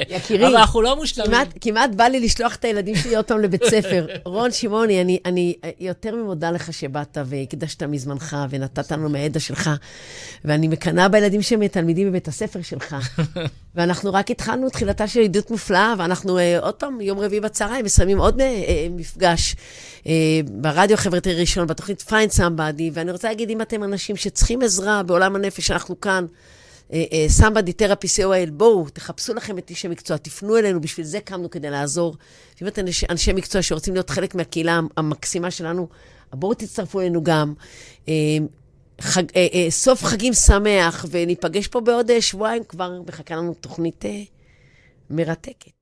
יקירי, 0.09 0.47
אבל 0.47 0.57
אנחנו 0.57 0.83
לא 0.83 0.97
מושלמים. 0.97 1.31
כמעט, 1.31 1.49
כמעט 1.61 1.91
בא 1.95 2.05
לי 2.05 2.21
לשלוח 2.21 2.55
את 2.55 2.65
הילדים 2.65 2.97
שלי 2.97 3.17
עוד 3.17 3.25
פעם 3.25 3.41
לבית 3.41 3.65
ספר. 3.65 4.07
רון 4.25 4.53
שמעוני, 4.53 5.01
אני, 5.01 5.19
אני 5.25 5.55
יותר 5.81 6.15
ממודה 6.15 6.51
לך 6.51 6.73
שבאת 6.73 7.19
והקדשת 7.25 7.83
מזמנך 7.83 8.37
ונתת 8.51 8.93
לנו 8.93 9.09
מהידע 9.09 9.41
שלך, 9.41 9.71
ואני 10.45 10.69
מקנאה 10.69 11.09
בילדים 11.09 11.43
שהם 11.43 11.67
תלמידים 11.67 12.09
בבית 12.09 12.29
הספר 12.29 12.63
שלך. 12.63 12.97
ואנחנו 13.77 14.13
רק 14.13 14.31
התחלנו 14.31 14.71
תחילתה 14.71 15.09
של 15.09 15.21
עדות 15.21 15.51
מופלאה, 15.51 15.95
ואנחנו 15.99 16.39
uh, 16.39 16.41
עוד 16.61 16.75
פעם, 16.75 17.01
יום 17.01 17.19
רביעי 17.19 17.41
בצהריים, 17.41 17.85
מסיימים 17.85 18.19
עוד 18.19 18.41
uh, 18.41 18.45
מפגש 18.91 19.57
uh, 20.03 20.07
ברדיו 20.51 20.95
החברתי 20.95 21.35
ראשון, 21.35 21.67
בתוכנית 21.67 22.05
Find 22.09 22.37
Somebody, 22.37 22.91
ואני 22.93 23.13
רוצה 23.13 23.29
להגיד, 23.29 23.51
אם 23.51 23.63
אתם 23.63 23.85
אנשים 23.85 24.17
שצריכים 24.17 24.63
עזרה 24.63 24.96
בעולם 25.03 25.37
הנפש, 25.37 25.71
אנחנו 25.71 26.01
כאן. 26.01 26.27
סמבדי 27.29 27.73
תרפי 27.73 28.07
co.il, 28.07 28.51
בואו, 28.51 28.89
תחפשו 28.89 29.35
לכם 29.35 29.59
את 29.59 29.71
איש 29.71 29.85
המקצוע, 29.85 30.17
תפנו 30.17 30.57
אלינו, 30.57 30.81
בשביל 30.81 31.07
זה 31.07 31.21
קמנו 31.21 31.51
כדי 31.51 31.71
לעזור. 31.71 32.17
אם 32.63 32.67
אתם 32.67 32.83
אנשי 33.11 33.33
מקצוע 33.33 33.63
שרוצים 33.63 33.95
להיות 33.95 34.11
חלק 34.11 34.35
מהקהילה 34.35 34.81
המקסימה 34.97 35.51
שלנו, 35.51 35.89
בואו 36.33 36.55
תצטרפו 36.55 37.01
אלינו 37.01 37.23
גם. 37.25 37.55
חג, 39.01 39.23
אה, 39.37 39.47
אה, 39.55 39.71
סוף 39.71 40.05
חגים 40.05 40.33
שמח, 40.33 41.07
וניפגש 41.11 41.67
פה 41.67 41.81
בעוד 41.81 42.11
אה, 42.11 42.21
שבועיים, 42.21 42.65
כבר 42.65 43.03
מחכה 43.07 43.37
לנו 43.37 43.55
תוכנית 43.55 44.05
אה, 44.05 44.23
מרתקת. 45.11 45.76